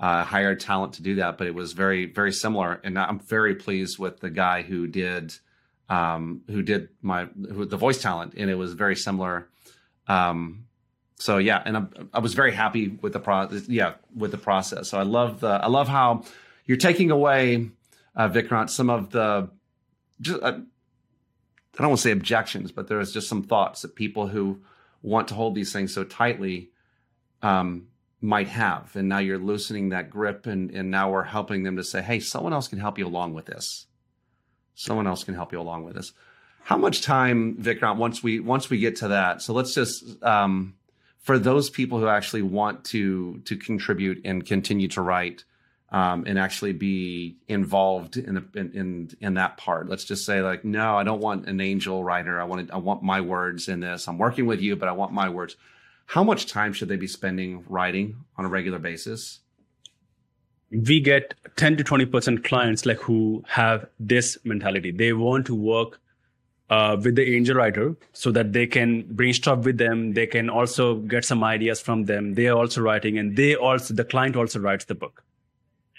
Uh, 0.00 0.24
hired 0.24 0.60
talent 0.60 0.94
to 0.94 1.02
do 1.02 1.14
that, 1.16 1.38
but 1.38 1.46
it 1.46 1.54
was 1.54 1.72
very, 1.72 2.06
very 2.06 2.32
similar. 2.32 2.80
And 2.82 2.98
I'm 2.98 3.20
very 3.20 3.54
pleased 3.54 3.98
with 3.98 4.20
the 4.20 4.28
guy 4.30 4.62
who 4.62 4.86
did, 4.86 5.34
um, 5.88 6.42
who 6.48 6.62
did 6.62 6.88
my 7.00 7.26
who, 7.26 7.64
the 7.64 7.76
voice 7.76 8.02
talent, 8.02 8.34
and 8.36 8.50
it 8.50 8.56
was 8.56 8.74
very 8.74 8.96
similar. 8.96 9.48
Um, 10.08 10.66
so 11.18 11.38
yeah, 11.38 11.62
and 11.64 11.76
I'm, 11.76 12.10
I 12.12 12.18
was 12.18 12.34
very 12.34 12.52
happy 12.52 12.88
with 12.88 13.12
the 13.12 13.20
pro. 13.20 13.48
Yeah, 13.68 13.94
with 14.14 14.32
the 14.32 14.38
process. 14.38 14.88
So 14.88 14.98
I 14.98 15.04
love 15.04 15.40
the. 15.40 15.48
I 15.48 15.68
love 15.68 15.88
how 15.88 16.24
you're 16.66 16.76
taking 16.76 17.10
away, 17.10 17.70
uh, 18.14 18.28
Vikrant, 18.28 18.70
some 18.70 18.90
of 18.90 19.10
the. 19.10 19.48
Just, 20.20 20.42
uh, 20.42 20.58
I 21.78 21.82
don't 21.82 21.90
want 21.90 21.98
to 21.98 22.02
say 22.02 22.12
objections, 22.12 22.72
but 22.72 22.88
there's 22.88 23.12
just 23.12 23.28
some 23.28 23.42
thoughts 23.42 23.82
that 23.82 23.94
people 23.94 24.28
who 24.28 24.60
want 25.02 25.28
to 25.28 25.34
hold 25.34 25.54
these 25.54 25.72
things 25.72 25.92
so 25.92 26.04
tightly 26.04 26.70
um, 27.42 27.88
might 28.20 28.48
have, 28.48 28.96
and 28.96 29.08
now 29.08 29.18
you're 29.18 29.38
loosening 29.38 29.90
that 29.90 30.10
grip, 30.10 30.46
and 30.46 30.70
and 30.70 30.90
now 30.90 31.10
we're 31.10 31.22
helping 31.22 31.62
them 31.62 31.76
to 31.76 31.84
say, 31.84 32.02
hey, 32.02 32.20
someone 32.20 32.52
else 32.52 32.68
can 32.68 32.78
help 32.78 32.98
you 32.98 33.06
along 33.06 33.34
with 33.34 33.46
this. 33.46 33.86
Someone 34.74 35.06
else 35.06 35.24
can 35.24 35.34
help 35.34 35.52
you 35.52 35.60
along 35.60 35.84
with 35.84 35.94
this. 35.94 36.12
How 36.62 36.76
much 36.76 37.02
time, 37.02 37.56
Vikrant? 37.56 37.96
Once 37.96 38.22
we 38.22 38.40
once 38.40 38.70
we 38.70 38.78
get 38.78 38.96
to 38.96 39.08
that, 39.08 39.42
so 39.42 39.52
let's 39.52 39.74
just 39.74 40.22
um, 40.22 40.74
for 41.18 41.38
those 41.38 41.70
people 41.70 41.98
who 41.98 42.08
actually 42.08 42.42
want 42.42 42.84
to 42.86 43.38
to 43.44 43.56
contribute 43.56 44.22
and 44.24 44.44
continue 44.44 44.88
to 44.88 45.02
write 45.02 45.44
um, 45.90 46.24
and 46.26 46.38
actually 46.38 46.72
be 46.72 47.36
involved 47.48 48.16
in, 48.16 48.48
in 48.54 48.72
in 48.72 49.10
in 49.20 49.34
that 49.34 49.56
part. 49.56 49.88
Let's 49.88 50.04
just 50.04 50.24
say 50.24 50.42
like, 50.42 50.64
no, 50.64 50.96
I 50.96 51.04
don't 51.04 51.20
want 51.20 51.46
an 51.46 51.60
angel 51.60 52.02
writer. 52.02 52.40
I 52.40 52.44
want 52.44 52.70
I 52.70 52.78
want 52.78 53.02
my 53.02 53.20
words 53.20 53.68
in 53.68 53.80
this. 53.80 54.08
I'm 54.08 54.18
working 54.18 54.46
with 54.46 54.60
you, 54.60 54.76
but 54.76 54.88
I 54.88 54.92
want 54.92 55.12
my 55.12 55.28
words. 55.28 55.56
How 56.06 56.22
much 56.22 56.46
time 56.46 56.72
should 56.72 56.88
they 56.88 56.96
be 56.96 57.08
spending 57.08 57.64
writing 57.68 58.24
on 58.36 58.44
a 58.44 58.48
regular 58.48 58.78
basis? 58.78 59.40
we 60.70 61.00
get 61.00 61.34
10 61.56 61.76
to 61.76 61.84
20% 61.84 62.44
clients 62.44 62.86
like 62.86 62.98
who 62.98 63.44
have 63.48 63.86
this 64.00 64.36
mentality. 64.44 64.90
They 64.90 65.12
want 65.12 65.46
to 65.46 65.54
work 65.54 66.00
uh, 66.68 66.96
with 67.00 67.14
the 67.14 67.36
angel 67.36 67.56
writer 67.56 67.94
so 68.12 68.32
that 68.32 68.52
they 68.52 68.66
can 68.66 69.06
brainstorm 69.14 69.62
with 69.62 69.78
them. 69.78 70.14
They 70.14 70.26
can 70.26 70.50
also 70.50 70.96
get 70.96 71.24
some 71.24 71.44
ideas 71.44 71.80
from 71.80 72.04
them. 72.04 72.34
They 72.34 72.48
are 72.48 72.56
also 72.56 72.80
writing 72.80 73.18
and 73.18 73.36
they 73.36 73.54
also, 73.54 73.94
the 73.94 74.04
client 74.04 74.36
also 74.36 74.58
writes 74.58 74.84
the 74.86 74.96
book. 74.96 75.22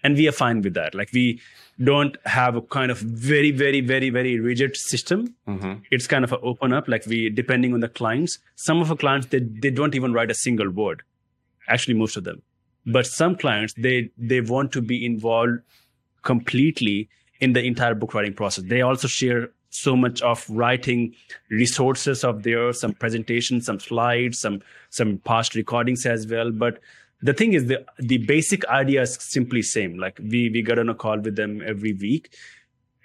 And 0.07 0.15
we 0.15 0.25
are 0.29 0.31
fine 0.31 0.61
with 0.61 0.73
that. 0.75 0.95
Like 0.95 1.09
we 1.11 1.41
don't 1.83 2.15
have 2.25 2.55
a 2.55 2.61
kind 2.61 2.91
of 2.91 2.99
very, 2.99 3.51
very, 3.51 3.81
very, 3.81 4.09
very 4.09 4.39
rigid 4.39 4.77
system. 4.77 5.35
Mm-hmm. 5.49 5.81
It's 5.91 6.07
kind 6.07 6.23
of 6.23 6.31
an 6.31 6.39
open 6.43 6.71
up, 6.71 6.87
like 6.87 7.05
we, 7.05 7.29
depending 7.29 7.73
on 7.73 7.81
the 7.81 7.89
clients, 7.89 8.39
some 8.55 8.79
of 8.79 8.89
our 8.89 8.95
clients, 8.95 9.27
they, 9.27 9.39
they 9.39 9.69
don't 9.69 9.95
even 9.95 10.13
write 10.13 10.31
a 10.31 10.33
single 10.33 10.69
word. 10.69 11.03
Actually, 11.67 11.95
most 11.95 12.15
of 12.15 12.23
them. 12.23 12.41
But 12.85 13.05
some 13.05 13.35
clients, 13.35 13.73
they, 13.73 14.09
they 14.17 14.39
want 14.39 14.71
to 14.71 14.81
be 14.81 15.05
involved 15.05 15.59
completely 16.21 17.09
in 17.41 17.51
the 17.51 17.61
entire 17.61 17.93
book 17.93 18.13
writing 18.13 18.33
process. 18.33 18.63
They 18.63 18.81
also 18.81 19.09
share 19.09 19.49
so 19.71 19.97
much 19.97 20.21
of 20.21 20.49
writing 20.49 21.15
resources 21.49 22.23
of 22.23 22.43
theirs, 22.43 22.79
some 22.79 22.93
presentations, 22.93 23.65
some 23.65 23.81
slides, 23.81 24.39
some 24.39 24.61
some 24.89 25.17
past 25.17 25.53
recordings 25.53 26.05
as 26.05 26.25
well. 26.25 26.49
But 26.51 26.79
the 27.21 27.33
thing 27.33 27.53
is 27.53 27.67
the 27.67 27.85
the 27.99 28.19
basic 28.19 28.65
idea 28.65 29.01
is 29.01 29.15
simply 29.15 29.61
same. 29.61 29.97
Like 29.97 30.19
we 30.19 30.49
we 30.49 30.61
get 30.61 30.79
on 30.79 30.89
a 30.89 30.95
call 30.95 31.19
with 31.19 31.35
them 31.35 31.61
every 31.65 31.93
week 31.93 32.35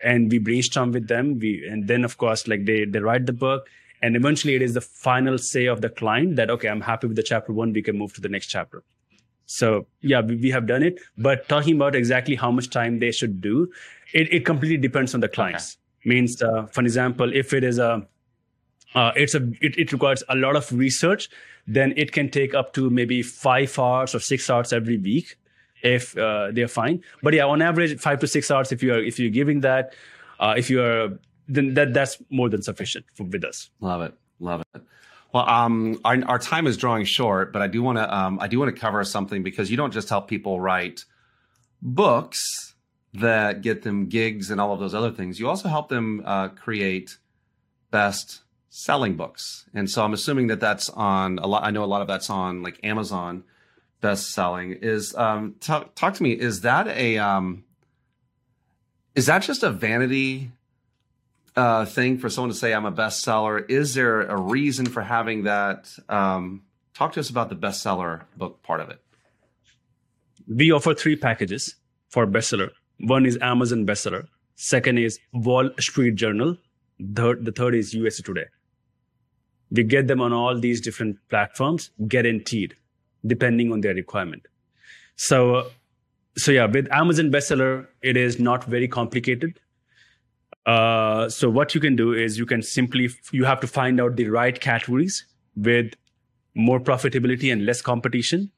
and 0.02 0.30
we 0.30 0.38
brainstorm 0.38 0.92
with 0.92 1.08
them. 1.08 1.38
We 1.38 1.66
and 1.66 1.88
then 1.88 2.04
of 2.04 2.18
course 2.18 2.46
like 2.46 2.64
they 2.64 2.84
they 2.84 2.98
write 2.98 3.26
the 3.26 3.32
book 3.32 3.68
and 4.02 4.16
eventually 4.16 4.54
it 4.54 4.62
is 4.62 4.74
the 4.74 4.80
final 4.80 5.38
say 5.38 5.66
of 5.66 5.80
the 5.80 5.88
client 5.88 6.36
that 6.36 6.50
okay, 6.50 6.68
I'm 6.68 6.80
happy 6.80 7.06
with 7.06 7.16
the 7.16 7.22
chapter 7.22 7.52
one, 7.52 7.72
we 7.72 7.82
can 7.82 7.98
move 7.98 8.12
to 8.14 8.20
the 8.20 8.28
next 8.28 8.46
chapter. 8.46 8.82
So 9.46 9.86
yeah, 10.00 10.20
we, 10.20 10.36
we 10.36 10.50
have 10.50 10.66
done 10.66 10.82
it. 10.82 10.98
But 11.18 11.48
talking 11.48 11.76
about 11.76 11.94
exactly 11.94 12.34
how 12.34 12.50
much 12.50 12.70
time 12.70 12.98
they 12.98 13.12
should 13.12 13.40
do, 13.40 13.70
it, 14.12 14.32
it 14.32 14.46
completely 14.46 14.78
depends 14.78 15.14
on 15.14 15.20
the 15.20 15.28
clients. 15.28 15.74
Okay 15.74 15.82
means 16.04 16.42
uh, 16.42 16.66
for 16.66 16.82
example 16.82 17.32
if 17.32 17.52
it 17.52 17.64
is 17.64 17.78
a 17.78 18.06
uh, 18.94 19.12
it's 19.16 19.34
a 19.34 19.42
it, 19.60 19.78
it 19.78 19.92
requires 19.92 20.22
a 20.28 20.36
lot 20.36 20.56
of 20.56 20.70
research. 20.72 21.28
Then 21.66 21.94
it 21.96 22.12
can 22.12 22.28
take 22.30 22.54
up 22.54 22.72
to 22.74 22.90
maybe 22.90 23.22
five 23.22 23.78
hours 23.78 24.14
or 24.14 24.20
six 24.20 24.50
hours 24.50 24.72
every 24.72 24.98
week 24.98 25.36
if 25.82 26.16
uh, 26.16 26.48
they're 26.52 26.68
fine. 26.68 27.02
But 27.22 27.34
yeah 27.34 27.46
on 27.46 27.62
average 27.62 27.98
five 28.00 28.18
to 28.20 28.26
six 28.26 28.50
hours 28.50 28.72
if 28.72 28.82
you're 28.82 29.02
if 29.02 29.18
you're 29.18 29.30
giving 29.30 29.60
that 29.60 29.94
uh, 30.40 30.54
if 30.56 30.70
you're 30.70 31.18
then 31.48 31.74
that 31.74 31.94
that's 31.94 32.18
more 32.30 32.48
than 32.48 32.62
sufficient 32.62 33.04
for, 33.14 33.24
with 33.24 33.44
us. 33.44 33.70
Love 33.80 34.02
it. 34.02 34.14
Love 34.40 34.62
it. 34.74 34.82
Well 35.32 35.48
um 35.48 36.00
our, 36.04 36.22
our 36.26 36.38
time 36.38 36.66
is 36.66 36.76
drawing 36.76 37.06
short 37.06 37.54
but 37.54 37.62
i 37.62 37.66
do 37.66 37.82
want 37.82 37.96
to 37.96 38.14
um 38.14 38.38
i 38.40 38.46
do 38.46 38.58
want 38.58 38.74
to 38.74 38.78
cover 38.78 39.02
something 39.02 39.42
because 39.42 39.70
you 39.70 39.78
don't 39.78 39.90
just 39.90 40.10
help 40.10 40.28
people 40.28 40.60
write 40.60 41.06
books 41.80 42.72
that 43.14 43.60
get 43.60 43.82
them 43.82 44.06
gigs 44.06 44.50
and 44.50 44.60
all 44.60 44.72
of 44.72 44.80
those 44.80 44.94
other 44.94 45.10
things. 45.10 45.38
You 45.38 45.48
also 45.48 45.68
help 45.68 45.88
them 45.88 46.22
uh, 46.24 46.48
create 46.48 47.18
best 47.90 48.40
selling 48.74 49.16
books. 49.16 49.66
And 49.74 49.88
so 49.88 50.02
I'm 50.02 50.14
assuming 50.14 50.46
that 50.46 50.58
that's 50.58 50.88
on 50.88 51.38
a 51.38 51.46
lot. 51.46 51.62
I 51.62 51.70
know 51.70 51.84
a 51.84 51.92
lot 51.94 52.00
of 52.00 52.08
that's 52.08 52.30
on 52.30 52.62
like 52.62 52.80
Amazon 52.82 53.44
best 54.00 54.30
selling 54.30 54.72
is 54.72 55.14
um, 55.14 55.56
talk, 55.60 55.94
talk 55.94 56.14
to 56.14 56.22
me. 56.22 56.32
Is 56.32 56.62
that 56.62 56.88
a, 56.88 57.18
um, 57.18 57.64
is 59.14 59.26
that 59.26 59.42
just 59.42 59.62
a 59.62 59.70
vanity 59.70 60.52
uh, 61.54 61.84
thing 61.84 62.16
for 62.16 62.30
someone 62.30 62.50
to 62.50 62.56
say 62.56 62.72
I'm 62.72 62.86
a 62.86 62.92
bestseller? 62.92 63.68
Is 63.70 63.92
there 63.92 64.22
a 64.22 64.40
reason 64.40 64.86
for 64.86 65.02
having 65.02 65.44
that? 65.44 65.94
Um, 66.08 66.62
talk 66.94 67.12
to 67.12 67.20
us 67.20 67.28
about 67.28 67.50
the 67.50 67.56
bestseller 67.56 68.22
book 68.38 68.62
part 68.62 68.80
of 68.80 68.88
it. 68.88 69.02
We 70.48 70.72
offer 70.72 70.94
three 70.94 71.16
packages 71.16 71.74
for 72.08 72.26
bestseller. 72.26 72.70
One 73.00 73.26
is 73.26 73.36
Amazon 73.42 73.84
bestseller. 73.86 74.28
Second 74.56 74.98
is 74.98 75.18
Wall 75.34 75.68
Street 75.78 76.14
Journal. 76.14 76.56
Third, 77.14 77.44
the 77.44 77.52
third 77.52 77.74
is 77.74 77.92
USA 77.92 78.22
Today. 78.22 78.46
We 79.72 79.84
get 79.84 80.06
them 80.06 80.20
on 80.20 80.32
all 80.32 80.58
these 80.58 80.80
different 80.80 81.16
platforms, 81.28 81.90
guaranteed, 82.06 82.76
depending 83.26 83.72
on 83.72 83.80
their 83.80 83.94
requirement. 83.94 84.46
So, 85.16 85.70
so 86.36 86.52
yeah, 86.52 86.66
with 86.66 86.90
Amazon 86.92 87.30
bestseller, 87.30 87.86
it 88.02 88.16
is 88.16 88.38
not 88.38 88.64
very 88.64 88.88
complicated. 88.88 89.58
Uh, 90.66 91.28
so 91.28 91.50
what 91.50 91.74
you 91.74 91.80
can 91.80 91.96
do 91.96 92.12
is 92.12 92.38
you 92.38 92.46
can 92.46 92.62
simply 92.62 93.08
you 93.32 93.44
have 93.44 93.60
to 93.60 93.66
find 93.66 94.00
out 94.00 94.16
the 94.16 94.28
right 94.28 94.60
categories 94.60 95.26
with 95.56 95.94
more 96.54 96.78
profitability 96.78 97.50
and 97.50 97.66
less 97.66 97.82
competition 97.82 98.50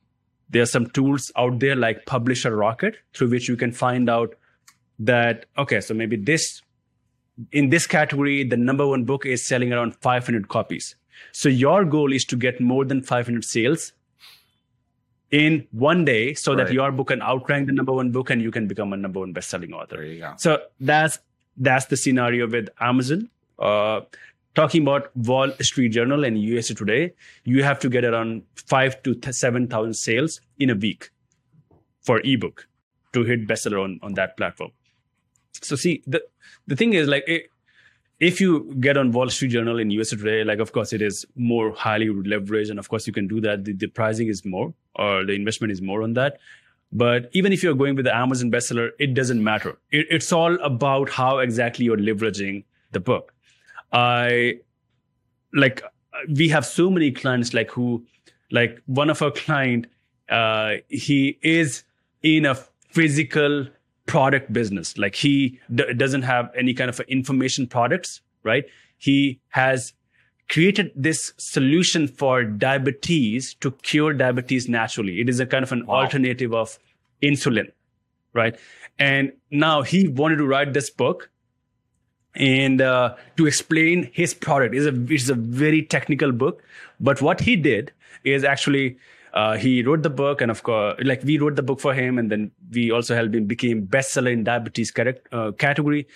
there 0.50 0.62
are 0.62 0.66
some 0.66 0.86
tools 0.90 1.32
out 1.36 1.58
there 1.60 1.76
like 1.76 2.06
Publisher 2.06 2.54
Rocket 2.56 2.96
through 3.14 3.30
which 3.30 3.48
you 3.48 3.56
can 3.56 3.72
find 3.72 4.08
out 4.10 4.34
that, 4.98 5.46
okay, 5.58 5.80
so 5.80 5.94
maybe 5.94 6.16
this, 6.16 6.62
in 7.50 7.70
this 7.70 7.86
category, 7.86 8.44
the 8.44 8.56
number 8.56 8.86
one 8.86 9.04
book 9.04 9.26
is 9.26 9.44
selling 9.44 9.72
around 9.72 9.96
500 9.96 10.48
copies. 10.48 10.96
So 11.32 11.48
your 11.48 11.84
goal 11.84 12.12
is 12.12 12.24
to 12.26 12.36
get 12.36 12.60
more 12.60 12.84
than 12.84 13.02
500 13.02 13.44
sales 13.44 13.92
in 15.30 15.66
one 15.72 16.04
day 16.04 16.34
so 16.34 16.54
right. 16.54 16.66
that 16.66 16.72
your 16.72 16.92
book 16.92 17.08
can 17.08 17.20
outrank 17.22 17.66
the 17.66 17.72
number 17.72 17.92
one 17.92 18.12
book 18.12 18.30
and 18.30 18.40
you 18.40 18.50
can 18.50 18.68
become 18.68 18.92
a 18.92 18.96
number 18.96 19.20
one 19.20 19.32
best-selling 19.32 19.72
author. 19.72 19.96
There 19.96 20.04
you 20.06 20.20
go. 20.20 20.34
So 20.36 20.62
that's 20.80 21.18
that's 21.56 21.86
the 21.86 21.96
scenario 21.96 22.48
with 22.48 22.68
Amazon. 22.80 23.30
Uh, 23.58 24.00
talking 24.54 24.82
about 24.82 25.16
Wall 25.16 25.50
Street 25.60 25.90
Journal 25.90 26.24
and 26.24 26.38
USA 26.38 26.74
Today, 26.74 27.14
you 27.44 27.62
have 27.62 27.78
to 27.80 27.88
get 27.88 28.04
around 28.04 28.42
five 28.54 29.02
to 29.02 29.18
seven 29.32 29.66
thousand 29.66 29.94
sales 29.94 30.40
in 30.58 30.70
a 30.70 30.74
week 30.74 31.10
for 32.02 32.20
ebook 32.24 32.68
to 33.12 33.24
hit 33.24 33.46
bestseller 33.46 33.82
on, 33.82 33.98
on 34.02 34.14
that 34.14 34.36
platform. 34.36 34.70
So 35.62 35.76
see 35.76 36.02
the 36.06 36.22
the 36.66 36.76
thing 36.76 36.92
is 36.92 37.08
like 37.08 37.24
it, 37.26 37.50
if 38.20 38.40
you 38.40 38.74
get 38.80 38.96
on 38.96 39.12
Wall 39.12 39.28
Street 39.28 39.48
Journal 39.48 39.78
in 39.78 39.90
USA 39.90 40.16
Today, 40.16 40.44
like 40.44 40.58
of 40.58 40.72
course 40.72 40.92
it 40.92 41.02
is 41.02 41.26
more 41.34 41.72
highly 41.72 42.06
leveraged, 42.06 42.70
and 42.70 42.78
of 42.78 42.88
course 42.88 43.06
you 43.06 43.12
can 43.12 43.26
do 43.26 43.40
that. 43.40 43.64
The, 43.64 43.72
the 43.72 43.88
pricing 43.88 44.28
is 44.28 44.44
more, 44.44 44.72
or 44.94 45.24
the 45.24 45.32
investment 45.32 45.72
is 45.72 45.82
more 45.82 46.02
on 46.02 46.14
that. 46.14 46.38
But 46.92 47.28
even 47.32 47.52
if 47.52 47.62
you're 47.62 47.74
going 47.74 47.96
with 47.96 48.04
the 48.04 48.14
Amazon 48.14 48.50
bestseller, 48.50 48.90
it 49.00 49.14
doesn't 49.14 49.42
matter. 49.42 49.78
It, 49.90 50.06
it's 50.10 50.32
all 50.32 50.54
about 50.62 51.10
how 51.10 51.38
exactly 51.38 51.84
you're 51.84 51.96
leveraging 51.96 52.64
the 52.92 53.00
book. 53.00 53.34
I 53.92 54.60
like 55.52 55.82
we 56.28 56.48
have 56.48 56.64
so 56.64 56.90
many 56.90 57.10
clients 57.10 57.52
like 57.52 57.70
who 57.70 58.04
like 58.50 58.80
one 58.86 59.10
of 59.10 59.20
our 59.22 59.30
client 59.30 59.86
uh, 60.28 60.76
he 60.88 61.38
is 61.42 61.84
in 62.22 62.46
a 62.46 62.54
physical 62.54 63.66
product 64.06 64.52
business 64.52 64.96
like 64.98 65.14
he 65.14 65.58
d- 65.74 65.92
doesn't 65.94 66.22
have 66.22 66.50
any 66.56 66.74
kind 66.74 66.88
of 66.88 67.00
information 67.00 67.66
products 67.66 68.20
right 68.42 68.64
he 68.98 69.40
has 69.48 69.92
created 70.50 70.90
this 70.94 71.32
solution 71.38 72.06
for 72.06 72.44
diabetes 72.44 73.54
to 73.54 73.70
cure 73.82 74.12
diabetes 74.12 74.68
naturally 74.68 75.20
it 75.20 75.28
is 75.28 75.40
a 75.40 75.46
kind 75.46 75.62
of 75.62 75.72
an 75.72 75.86
wow. 75.86 76.02
alternative 76.02 76.52
of 76.52 76.78
insulin 77.22 77.70
right 78.34 78.58
and 78.98 79.32
now 79.50 79.82
he 79.82 80.06
wanted 80.08 80.36
to 80.36 80.46
write 80.46 80.72
this 80.74 80.90
book 80.90 81.30
and 82.36 82.80
uh, 82.80 83.14
to 83.36 83.46
explain 83.46 84.10
his 84.12 84.34
product. 84.34 84.74
is 84.74 84.86
a 84.86 84.94
it's 85.08 85.28
a 85.28 85.34
very 85.34 85.82
technical 85.82 86.32
book, 86.32 86.62
but 87.00 87.22
what 87.22 87.40
he 87.40 87.56
did 87.56 87.92
is 88.24 88.44
actually 88.44 88.96
uh, 89.34 89.56
he 89.56 89.82
wrote 89.82 90.02
the 90.02 90.10
book, 90.10 90.40
and 90.40 90.50
of 90.50 90.62
course, 90.62 90.96
like 91.02 91.22
we 91.24 91.38
wrote 91.38 91.56
the 91.56 91.62
book 91.62 91.80
for 91.80 91.92
him, 91.92 92.18
and 92.18 92.30
then 92.30 92.52
we 92.72 92.92
also 92.92 93.16
helped 93.16 93.34
him 93.34 93.46
became 93.46 93.84
bestseller 93.84 94.32
in 94.32 94.44
diabetes 94.44 94.92
correct, 94.92 95.26
uh, 95.32 95.50
category. 95.52 96.06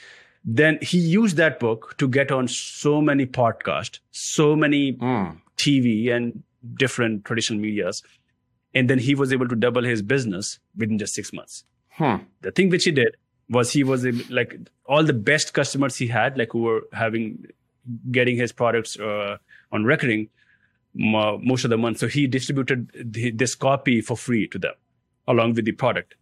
Then 0.44 0.78
he 0.80 0.98
used 0.98 1.36
that 1.36 1.58
book 1.58 1.96
to 1.98 2.06
get 2.08 2.30
on 2.30 2.46
so 2.46 3.00
many 3.02 3.26
podcasts, 3.26 3.98
so 4.12 4.54
many 4.54 4.92
mm. 4.92 5.36
TV 5.56 6.12
and 6.14 6.42
different 6.74 7.24
traditional 7.24 7.58
medias, 7.58 8.04
and 8.72 8.88
then 8.88 9.00
he 9.00 9.16
was 9.16 9.32
able 9.32 9.48
to 9.48 9.56
double 9.56 9.82
his 9.82 10.00
business 10.00 10.60
within 10.76 10.96
just 10.96 11.14
six 11.14 11.32
months. 11.32 11.64
Hmm. 11.90 12.16
The 12.42 12.52
thing 12.52 12.70
which 12.70 12.84
he 12.84 12.92
did 12.92 13.16
was 13.50 13.72
he 13.72 13.82
was 13.82 14.04
like 14.30 14.56
all 14.86 15.02
the 15.02 15.12
best 15.12 15.54
customers 15.54 15.96
he 15.96 16.06
had, 16.06 16.38
like 16.38 16.52
who 16.52 16.62
were 16.62 16.82
having 16.92 17.46
getting 18.12 18.36
his 18.36 18.52
products 18.52 18.96
uh, 18.98 19.38
on 19.72 19.84
reckoning 19.84 20.28
most 20.98 21.64
of 21.64 21.70
the 21.70 21.78
month. 21.78 21.98
So 21.98 22.08
he 22.08 22.26
distributed 22.26 22.90
the, 22.94 23.30
this 23.30 23.54
copy 23.54 24.00
for 24.00 24.16
free 24.16 24.48
to 24.48 24.58
them 24.58 24.74
along 25.26 25.54
with 25.54 25.64
the 25.64 25.72
product. 25.72 26.14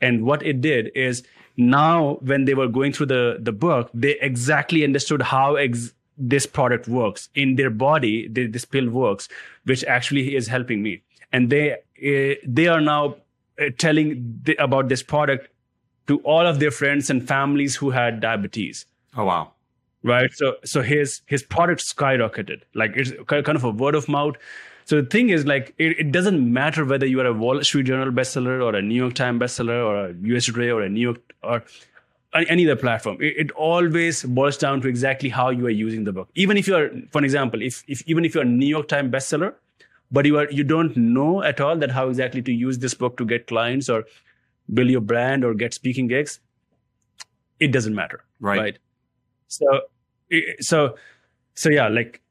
And 0.00 0.24
what 0.24 0.42
it 0.42 0.60
did 0.60 0.90
is 0.94 1.22
now 1.56 2.18
when 2.20 2.44
they 2.44 2.54
were 2.54 2.68
going 2.68 2.92
through 2.92 3.06
the, 3.06 3.38
the 3.40 3.52
book, 3.52 3.90
they 3.94 4.18
exactly 4.20 4.84
understood 4.84 5.22
how 5.22 5.54
ex- 5.56 5.94
this 6.18 6.44
product 6.44 6.88
works 6.88 7.30
in 7.34 7.56
their 7.56 7.70
body. 7.70 8.28
The, 8.28 8.46
this 8.46 8.64
pill 8.64 8.90
works, 8.90 9.28
which 9.64 9.84
actually 9.84 10.36
is 10.36 10.48
helping 10.48 10.82
me. 10.82 11.02
And 11.32 11.50
they, 11.50 11.72
uh, 11.72 12.34
they 12.46 12.66
are 12.66 12.80
now 12.80 13.16
uh, 13.60 13.66
telling 13.78 14.40
the, 14.42 14.56
about 14.56 14.88
this 14.88 15.02
product 15.02 15.48
to 16.08 16.18
all 16.18 16.46
of 16.46 16.58
their 16.58 16.70
friends 16.70 17.08
and 17.10 17.26
families 17.26 17.76
who 17.76 17.90
had 17.90 18.20
diabetes. 18.20 18.86
Oh 19.16 19.24
wow. 19.24 19.52
Right. 20.02 20.32
So 20.32 20.56
so 20.64 20.82
his 20.82 21.22
his 21.26 21.42
product 21.42 21.80
skyrocketed. 21.80 22.62
Like 22.74 22.92
it's 22.96 23.12
kind 23.26 23.48
of 23.48 23.64
a 23.64 23.70
word 23.70 23.94
of 23.94 24.08
mouth. 24.08 24.36
So 24.84 25.00
the 25.00 25.06
thing 25.06 25.30
is, 25.30 25.46
like, 25.46 25.74
it, 25.78 25.98
it 25.98 26.12
doesn't 26.12 26.52
matter 26.52 26.84
whether 26.84 27.06
you 27.06 27.20
are 27.20 27.26
a 27.26 27.32
Wall 27.32 27.62
Street 27.62 27.84
Journal 27.84 28.10
bestseller 28.10 28.60
or 28.60 28.74
a 28.74 28.82
New 28.82 28.96
York 28.96 29.14
Times 29.14 29.40
bestseller 29.40 29.84
or 29.86 30.08
a 30.08 30.14
US 30.34 30.46
Today 30.46 30.70
or 30.70 30.82
a 30.82 30.88
New 30.88 31.00
York 31.00 31.20
or 31.42 31.62
any 32.34 32.68
other 32.68 32.80
platform. 32.80 33.18
It, 33.20 33.34
it, 33.36 33.50
always 33.52 34.24
boils 34.24 34.56
down 34.56 34.80
to 34.80 34.88
exactly 34.88 35.28
how 35.28 35.50
you 35.50 35.66
are 35.66 35.70
using 35.70 36.04
the 36.04 36.12
book. 36.12 36.28
Even 36.34 36.56
if 36.56 36.66
you 36.66 36.74
are, 36.74 36.90
for 37.10 37.22
example, 37.22 37.62
if, 37.62 37.84
if 37.86 38.02
even 38.08 38.24
if 38.24 38.34
you're 38.34 38.42
a 38.42 38.46
New 38.46 38.66
York 38.66 38.88
Times 38.88 39.12
bestseller, 39.12 39.54
but 40.10 40.26
you 40.26 40.38
are 40.38 40.50
you 40.50 40.64
don't 40.64 40.96
know 40.96 41.42
at 41.42 41.60
all 41.60 41.76
that 41.76 41.90
how 41.90 42.08
exactly 42.08 42.42
to 42.42 42.52
use 42.52 42.78
this 42.78 42.94
book 42.94 43.16
to 43.18 43.24
get 43.24 43.46
clients 43.46 43.88
or 43.88 44.04
build 44.72 44.90
your 44.90 45.00
brand 45.00 45.44
or 45.44 45.54
get 45.54 45.74
speaking 45.74 46.06
gigs, 46.06 46.40
it 47.60 47.72
doesn't 47.72 47.94
matter, 47.94 48.24
right? 48.40 48.58
right? 48.58 48.78
So, 49.48 49.82
so, 50.60 50.96
so 51.54 51.68
yeah, 51.68 51.88
like 51.88 52.22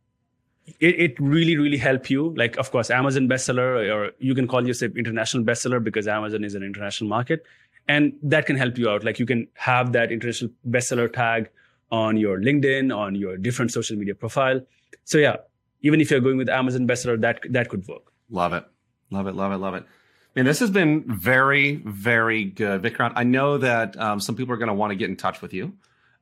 it, 0.80 1.00
it 1.00 1.20
really 1.20 1.58
really 1.58 1.78
help 1.78 2.10
you. 2.10 2.34
Like 2.36 2.58
of 2.58 2.72
course 2.72 2.90
amazon 2.90 3.28
bestseller 3.28 3.94
or 3.94 4.12
you 4.20 4.36
can 4.36 4.48
call 4.48 4.66
yourself 4.66 4.96
international 4.96 5.44
bestseller 5.44 5.84
because 5.84 6.08
amazon 6.08 6.44
is 6.44 6.56
an 6.56 6.64
international 6.64 7.10
market. 7.10 7.44
And 7.88 8.14
that 8.24 8.46
can 8.46 8.56
help 8.56 8.78
you 8.78 8.90
out. 8.90 9.04
Like 9.04 9.20
you 9.20 9.26
can 9.26 9.48
have 9.56 9.92
that 9.94 10.12
international 10.12 10.52
bestseller 10.70 11.12
tag 11.12 11.50
on 11.92 12.16
your 12.16 12.40
linkedin 12.40 12.96
on 12.96 13.16
your 13.16 13.38
different 13.38 13.72
social 13.72 13.98
media 13.98 14.16
profile. 14.16 14.62
So 15.04 15.18
yeah 15.18 15.38
even 15.82 16.00
if 16.00 16.12
you're 16.12 16.20
going 16.20 16.38
with 16.38 16.50
amazon 16.50 16.88
bestseller 16.88 17.20
that 17.22 17.42
that 17.50 17.70
could 17.70 17.88
work. 17.88 18.12
Love 18.30 18.54
it. 18.54 18.66
Love 19.10 19.28
it 19.28 19.36
love 19.36 19.52
it 19.52 19.58
love 19.58 19.76
it. 19.76 19.86
Man, 20.34 20.46
this 20.46 20.60
has 20.60 20.72
been 20.72 21.04
very, 21.08 21.82
very 21.86 22.46
good. 22.46 22.82
Vikrant, 22.84 23.12
I 23.18 23.26
know 23.26 23.58
that 23.58 24.00
um, 24.00 24.22
some 24.22 24.34
people 24.34 24.54
are 24.54 24.58
going 24.58 24.70
to 24.70 24.74
want 24.74 24.92
to 24.92 24.96
get 24.96 25.10
in 25.10 25.18
touch 25.18 25.42
with 25.42 25.54
you. 25.54 25.74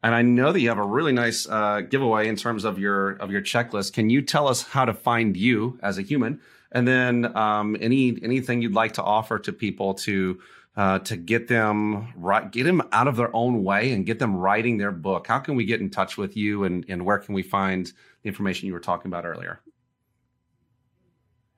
And 0.02 0.16
I 0.16 0.22
know 0.22 0.52
that 0.52 0.62
you 0.62 0.70
have 0.70 0.78
a 0.78 0.86
really 0.86 1.12
nice 1.12 1.48
uh, 1.48 1.82
giveaway 1.82 2.28
in 2.28 2.36
terms 2.38 2.64
of 2.64 2.80
your 2.80 3.12
of 3.12 3.32
your 3.32 3.42
checklist. 3.42 3.94
Can 3.94 4.10
you 4.10 4.22
tell 4.22 4.48
us 4.48 4.64
how 4.64 4.86
to 4.86 4.94
find 4.94 5.36
you 5.36 5.78
as 5.84 5.98
a 5.98 6.02
human, 6.02 6.40
and 6.72 6.88
then 6.88 7.36
um, 7.36 7.76
any 7.82 8.18
anything 8.24 8.62
you'd 8.62 8.74
like 8.74 8.94
to 8.94 9.04
offer 9.04 9.40
to 9.40 9.52
people 9.52 9.94
to 9.96 10.40
uh, 10.78 11.00
to 11.00 11.18
get 11.18 11.50
them 11.50 12.14
right, 12.16 12.50
get 12.50 12.64
them 12.64 12.82
out 12.94 13.10
of 13.10 13.18
their 13.18 13.36
own 13.36 13.64
way, 13.66 13.92
and 13.92 14.06
get 14.06 14.20
them 14.20 14.38
writing 14.38 14.78
their 14.78 14.92
book? 14.92 15.28
How 15.28 15.40
can 15.40 15.56
we 15.56 15.66
get 15.66 15.82
in 15.82 15.90
touch 15.90 16.18
with 16.18 16.38
you, 16.38 16.64
and 16.64 16.86
and 16.88 17.06
where 17.06 17.18
can 17.18 17.36
we 17.36 17.44
find 17.44 17.88
the 18.22 18.30
information 18.30 18.68
you 18.68 18.74
were 18.74 18.80
talking 18.80 19.12
about 19.12 19.26
earlier? 19.26 19.60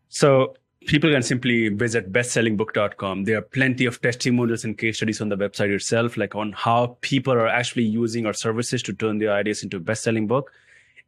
So 0.09 0.55
people 0.87 1.11
can 1.11 1.21
simply 1.21 1.69
visit 1.69 2.11
bestsellingbook.com. 2.11 3.25
There 3.25 3.37
are 3.37 3.41
plenty 3.41 3.85
of 3.85 4.01
testimonials 4.01 4.63
and 4.63 4.77
case 4.77 4.97
studies 4.97 5.21
on 5.21 5.29
the 5.29 5.37
website 5.37 5.73
itself, 5.73 6.17
like 6.17 6.35
on 6.35 6.53
how 6.53 6.97
people 7.01 7.33
are 7.33 7.47
actually 7.47 7.83
using 7.83 8.25
our 8.25 8.33
services 8.33 8.81
to 8.83 8.93
turn 8.93 9.19
their 9.19 9.31
ideas 9.31 9.63
into 9.63 9.77
a 9.77 9.79
best-selling 9.79 10.27
book 10.27 10.51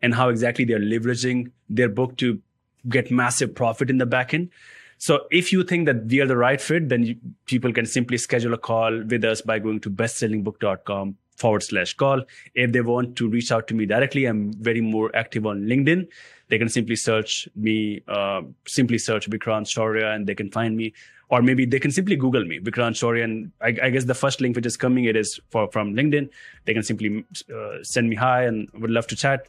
and 0.01 0.13
how 0.13 0.29
exactly 0.29 0.65
they're 0.65 0.79
leveraging 0.79 1.51
their 1.69 1.89
book 1.89 2.17
to 2.17 2.39
get 2.89 3.09
massive 3.09 3.55
profit 3.55 3.89
in 3.89 3.97
the 3.97 4.05
back 4.05 4.33
end. 4.33 4.49
So 4.97 5.25
if 5.31 5.51
you 5.51 5.63
think 5.63 5.85
that 5.87 6.05
we 6.05 6.21
are 6.21 6.27
the 6.27 6.37
right 6.37 6.61
fit, 6.61 6.89
then 6.89 7.03
you, 7.03 7.15
people 7.45 7.73
can 7.73 7.85
simply 7.85 8.17
schedule 8.17 8.53
a 8.53 8.57
call 8.57 9.03
with 9.03 9.23
us 9.25 9.41
by 9.41 9.59
going 9.59 9.79
to 9.81 9.89
bestsellingbook.com 9.89 11.17
forward 11.35 11.63
slash 11.63 11.93
call. 11.95 12.21
If 12.53 12.71
they 12.71 12.81
want 12.81 13.15
to 13.17 13.27
reach 13.27 13.51
out 13.51 13.67
to 13.69 13.73
me 13.73 13.85
directly, 13.85 14.25
I'm 14.25 14.53
very 14.53 14.81
more 14.81 15.13
active 15.15 15.45
on 15.45 15.63
LinkedIn 15.63 16.07
they 16.53 16.59
can 16.59 16.69
simply 16.69 16.95
search 16.95 17.49
me, 17.55 18.03
uh, 18.07 18.43
simply 18.67 18.99
search 18.99 19.27
Vikrant 19.27 19.65
Shaurya 19.65 20.13
and 20.13 20.27
they 20.27 20.35
can 20.35 20.51
find 20.51 20.77
me. 20.77 20.93
Or 21.29 21.41
maybe 21.41 21.65
they 21.65 21.79
can 21.79 21.89
simply 21.89 22.15
Google 22.15 22.45
me, 22.45 22.59
Vikrant 22.59 22.93
Shaurya. 22.93 23.23
And 23.23 23.51
I, 23.59 23.69
I, 23.81 23.89
guess 23.89 24.03
the 24.03 24.13
first 24.13 24.39
link 24.39 24.55
which 24.55 24.67
is 24.67 24.77
coming, 24.77 25.05
it 25.05 25.15
is 25.15 25.39
for, 25.49 25.67
from 25.71 25.95
LinkedIn. 25.95 26.29
They 26.65 26.75
can 26.75 26.83
simply 26.83 27.25
uh, 27.51 27.77
send 27.81 28.07
me 28.07 28.15
hi 28.15 28.43
and 28.43 28.69
would 28.75 28.91
love 28.91 29.07
to 29.07 29.15
chat. 29.15 29.47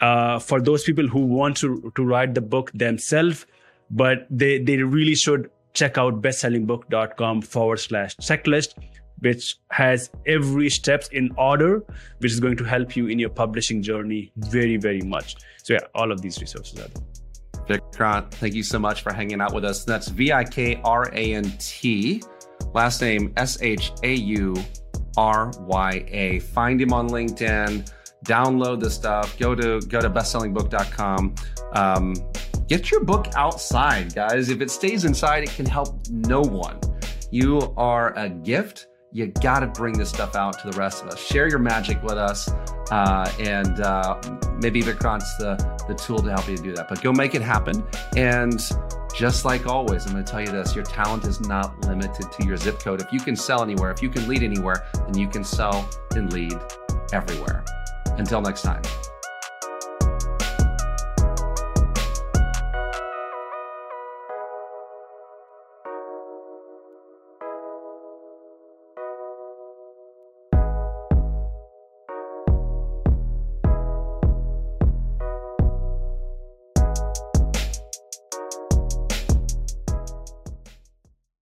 Uh, 0.00 0.38
for 0.38 0.60
those 0.60 0.84
people 0.84 1.08
who 1.08 1.26
want 1.26 1.56
to, 1.56 1.92
to 1.96 2.04
write 2.04 2.34
the 2.34 2.40
book 2.40 2.70
themselves, 2.74 3.44
but 3.90 4.24
they, 4.30 4.60
they 4.60 4.76
really 4.76 5.16
should 5.16 5.50
check 5.74 5.98
out 5.98 6.22
bestsellingbook.com 6.22 7.42
forward 7.42 7.78
slash 7.78 8.16
checklist 8.18 8.74
which 9.20 9.56
has 9.70 10.10
every 10.26 10.68
steps 10.70 11.08
in 11.08 11.30
order, 11.36 11.82
which 12.18 12.32
is 12.32 12.40
going 12.40 12.56
to 12.56 12.64
help 12.64 12.96
you 12.96 13.06
in 13.06 13.18
your 13.18 13.30
publishing 13.30 13.82
journey 13.82 14.32
very, 14.36 14.76
very 14.76 15.02
much. 15.02 15.36
So 15.62 15.74
yeah, 15.74 15.80
all 15.94 16.10
of 16.10 16.20
these 16.20 16.40
resources 16.40 16.78
are 16.78 16.88
there. 16.88 17.78
Vikrant, 17.78 18.32
thank 18.32 18.54
you 18.54 18.62
so 18.62 18.78
much 18.78 19.02
for 19.02 19.12
hanging 19.12 19.40
out 19.40 19.52
with 19.52 19.64
us. 19.64 19.84
That's 19.84 20.08
V 20.08 20.32
I 20.32 20.44
K 20.44 20.80
R 20.82 21.10
A 21.12 21.34
N 21.34 21.52
T, 21.58 22.22
last 22.74 23.00
name 23.00 23.32
S 23.36 23.60
H 23.62 23.92
A 24.02 24.14
U 24.14 24.56
R 25.16 25.52
Y 25.60 26.04
A. 26.08 26.38
Find 26.40 26.80
him 26.80 26.92
on 26.92 27.08
LinkedIn. 27.08 27.90
Download 28.26 28.80
the 28.80 28.90
stuff. 28.90 29.38
Go 29.38 29.54
to 29.54 29.80
go 29.82 30.00
to 30.00 30.10
bestsellingbook.com. 30.10 31.34
Um, 31.72 32.14
get 32.68 32.90
your 32.90 33.04
book 33.04 33.28
outside, 33.36 34.14
guys. 34.14 34.50
If 34.50 34.60
it 34.60 34.70
stays 34.70 35.04
inside, 35.04 35.44
it 35.44 35.50
can 35.50 35.66
help 35.66 36.08
no 36.08 36.40
one. 36.40 36.80
You 37.30 37.72
are 37.76 38.12
a 38.18 38.28
gift 38.28 38.88
you 39.12 39.26
got 39.26 39.60
to 39.60 39.66
bring 39.66 39.96
this 39.98 40.08
stuff 40.08 40.36
out 40.36 40.58
to 40.60 40.70
the 40.70 40.76
rest 40.76 41.02
of 41.02 41.08
us. 41.08 41.18
Share 41.18 41.48
your 41.48 41.58
magic 41.58 42.02
with 42.02 42.16
us, 42.16 42.48
uh, 42.90 43.32
and 43.38 43.80
uh, 43.80 44.20
maybe 44.60 44.82
Vikrant's 44.82 45.36
the 45.38 45.56
the 45.88 45.94
tool 45.94 46.20
to 46.20 46.30
help 46.30 46.48
you 46.48 46.56
do 46.56 46.72
that. 46.74 46.88
But 46.88 47.02
go 47.02 47.12
make 47.12 47.34
it 47.34 47.42
happen. 47.42 47.84
And 48.16 48.60
just 49.14 49.44
like 49.44 49.66
always, 49.66 50.06
I'm 50.06 50.12
going 50.12 50.24
to 50.24 50.30
tell 50.30 50.40
you 50.40 50.52
this: 50.52 50.74
your 50.74 50.84
talent 50.84 51.24
is 51.24 51.40
not 51.40 51.78
limited 51.86 52.30
to 52.30 52.46
your 52.46 52.56
zip 52.56 52.78
code. 52.78 53.00
If 53.00 53.12
you 53.12 53.20
can 53.20 53.34
sell 53.34 53.62
anywhere, 53.62 53.90
if 53.90 54.02
you 54.02 54.10
can 54.10 54.28
lead 54.28 54.42
anywhere, 54.42 54.86
then 54.94 55.18
you 55.18 55.28
can 55.28 55.42
sell 55.42 55.88
and 56.14 56.32
lead 56.32 56.58
everywhere. 57.12 57.64
Until 58.16 58.40
next 58.40 58.62
time. 58.62 58.82